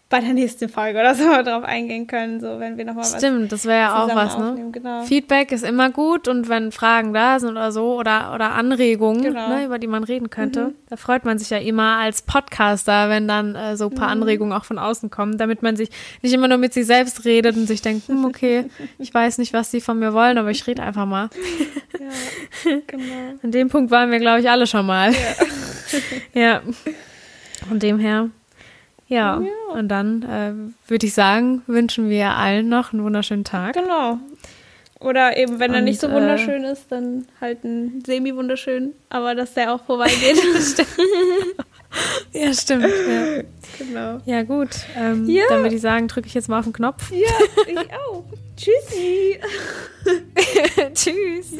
bei 0.09 0.21
der 0.21 0.33
nächsten 0.33 0.69
Folge 0.69 0.99
oder 0.99 1.15
so 1.15 1.23
drauf 1.43 1.63
eingehen 1.63 2.07
können, 2.07 2.39
so 2.39 2.59
wenn 2.59 2.77
wir 2.77 2.85
nochmal 2.85 3.03
was. 3.03 3.17
Stimmt, 3.17 3.51
das 3.51 3.65
wäre 3.65 3.79
ja 3.79 4.03
auch 4.03 4.15
was, 4.15 4.37
ne? 4.37 4.69
Genau. 4.71 5.03
Feedback 5.03 5.51
ist 5.51 5.65
immer 5.65 5.89
gut 5.89 6.27
und 6.27 6.47
wenn 6.47 6.71
Fragen 6.71 7.13
da 7.13 7.39
sind 7.39 7.51
oder 7.51 7.71
so 7.71 7.95
oder, 7.95 8.33
oder 8.33 8.51
Anregungen, 8.53 9.21
genau. 9.21 9.49
ne, 9.49 9.65
über 9.65 9.79
die 9.79 9.87
man 9.87 10.05
reden 10.05 10.29
könnte, 10.29 10.67
mhm. 10.67 10.75
da 10.89 10.95
freut 10.95 11.25
man 11.25 11.37
sich 11.37 11.49
ja 11.49 11.57
immer 11.57 11.97
als 11.97 12.21
Podcaster, 12.21 13.09
wenn 13.09 13.27
dann 13.27 13.55
äh, 13.55 13.75
so 13.75 13.89
ein 13.89 13.95
paar 13.95 14.07
mhm. 14.07 14.21
Anregungen 14.21 14.53
auch 14.53 14.63
von 14.63 14.79
außen 14.79 15.09
kommen, 15.09 15.37
damit 15.37 15.61
man 15.61 15.75
sich 15.75 15.89
nicht 16.21 16.33
immer 16.33 16.47
nur 16.47 16.57
mit 16.57 16.73
sich 16.73 16.85
selbst 16.85 17.25
redet 17.25 17.57
und 17.57 17.67
sich 17.67 17.81
denkt, 17.81 18.07
hm, 18.07 18.23
okay, 18.23 18.65
ich 18.99 19.13
weiß 19.13 19.39
nicht, 19.39 19.51
was 19.51 19.71
sie 19.71 19.81
von 19.81 19.99
mir 19.99 20.13
wollen, 20.13 20.37
aber 20.37 20.51
ich 20.51 20.65
rede 20.67 20.83
einfach 20.83 21.05
mal. 21.05 21.29
Ja, 22.63 22.77
genau. 22.85 23.39
An 23.41 23.51
dem 23.51 23.69
Punkt 23.69 23.91
waren 23.91 24.11
wir, 24.11 24.19
glaube 24.19 24.39
ich, 24.39 24.49
alle 24.49 24.67
schon 24.67 24.85
mal. 24.85 25.11
Ja. 26.33 26.41
ja. 26.41 26.61
Von 27.67 27.79
dem 27.79 27.99
her. 27.99 28.29
Ja, 29.07 29.39
ja. 29.39 29.73
und 29.73 29.87
dann 29.87 30.23
äh, 30.23 30.89
würde 30.89 31.05
ich 31.05 31.13
sagen, 31.13 31.61
wünschen 31.67 32.09
wir 32.09 32.31
allen 32.31 32.67
noch 32.67 32.93
einen 32.93 33.03
wunderschönen 33.03 33.43
Tag. 33.43 33.75
Genau. 33.75 34.19
Oder 34.99 35.37
eben, 35.37 35.59
wenn 35.59 35.71
und, 35.71 35.75
er 35.75 35.81
nicht 35.81 35.99
so 35.99 36.11
wunderschön 36.11 36.63
äh, 36.63 36.71
ist, 36.71 36.91
dann 36.91 37.27
halt 37.39 37.63
ein 37.63 38.03
semi-wunderschön, 38.05 38.93
aber 39.09 39.35
dass 39.35 39.53
der 39.53 39.73
auch 39.73 39.83
vorbeigeht. 39.83 40.37
ja, 42.33 42.53
stimmt. 42.53 42.83
Ja. 42.83 43.43
Genau. 43.77 44.19
Ja, 44.25 44.43
gut. 44.43 44.69
Ähm, 44.95 45.29
ja. 45.29 45.45
Dann 45.49 45.63
würde 45.63 45.75
ich 45.75 45.81
sagen, 45.81 46.07
drücke 46.07 46.27
ich 46.27 46.33
jetzt 46.33 46.49
mal 46.49 46.59
auf 46.59 46.65
den 46.65 46.73
Knopf. 46.73 47.11
Ja, 47.11 47.17
ich 47.67 47.77
auch. 47.93 48.23
Tschüssi. 48.57 49.39
Tschüss. 50.93 51.53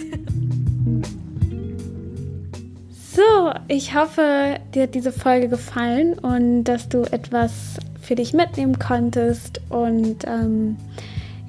So, 3.17 3.51
ich 3.67 3.95
hoffe, 3.95 4.57
dir 4.75 4.83
hat 4.83 4.93
diese 4.93 5.11
Folge 5.11 5.47
gefallen 5.47 6.19
und 6.19 6.65
dass 6.65 6.87
du 6.87 7.01
etwas 7.01 7.77
für 7.99 8.13
dich 8.13 8.31
mitnehmen 8.31 8.77
konntest. 8.77 9.59
Und 9.69 10.17
ähm, 10.27 10.77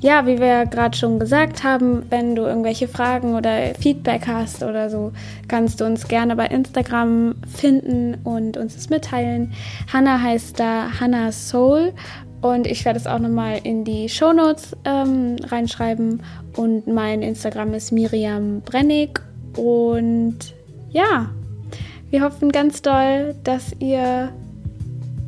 ja, 0.01 0.27
wie 0.27 0.39
wir 0.39 0.65
gerade 0.65 0.97
schon 0.97 1.19
gesagt 1.19 1.65
haben, 1.65 2.07
wenn 2.09 2.35
du 2.35 2.45
irgendwelche 2.45 2.89
Fragen 2.89 3.35
oder 3.35 3.75
Feedback 3.79 4.27
hast 4.27 4.63
oder 4.63 4.89
so, 4.89 5.13
kannst 5.49 5.83
du 5.83 5.85
uns 5.85 6.09
gerne 6.09 6.37
bei 6.37 6.47
Instagram 6.47 7.35
finden 7.55 8.17
und 8.25 8.57
uns 8.57 8.75
das 8.75 8.89
mitteilen. 8.89 9.53
Hannah 9.93 10.23
heißt 10.23 10.59
da 10.59 10.99
Hannah 10.99 11.33
Soul 11.33 11.93
und 12.41 12.67
ich 12.67 12.87
werde 12.87 12.99
es 12.99 13.07
auch 13.07 13.19
nochmal 13.19 13.61
in 13.63 13.85
die 13.85 14.09
Show 14.09 14.33
Notes 14.33 14.75
ähm, 14.87 15.37
reinschreiben. 15.45 16.23
Und 16.57 16.87
mein 16.87 17.21
Instagram 17.21 17.75
ist 17.75 17.93
Miriam 17.93 18.63
Brennig. 18.63 19.21
Und 19.55 20.55
ja, 20.91 21.29
wir 22.11 22.23
hoffen 22.23 22.51
ganz 22.51 22.83
doll, 22.83 23.35
dass 23.45 23.75
ihr, 23.79 24.31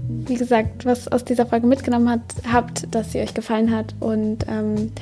wie 0.08 0.34
gesagt, 0.34 0.84
was 0.84 1.08
aus 1.08 1.24
dieser 1.24 1.46
Folge 1.46 1.66
mitgenommen 1.66 2.08
hat, 2.08 2.20
habt, 2.50 2.94
dass 2.94 3.12
sie 3.12 3.20
euch 3.20 3.34
gefallen 3.34 3.74
hat 3.74 3.94
und 4.00 4.46
ähm, 4.48 4.92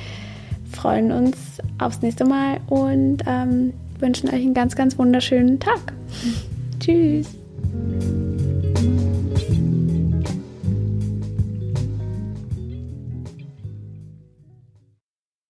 freuen 0.71 1.11
uns 1.11 1.37
aufs 1.77 2.01
nächste 2.01 2.25
Mal 2.25 2.59
und 2.67 3.23
ähm, 3.27 3.73
wünschen 3.99 4.29
euch 4.29 4.41
einen 4.41 4.53
ganz, 4.53 4.75
ganz 4.75 4.97
wunderschönen 4.97 5.59
Tag. 5.59 5.93
Tschüss. 6.79 7.27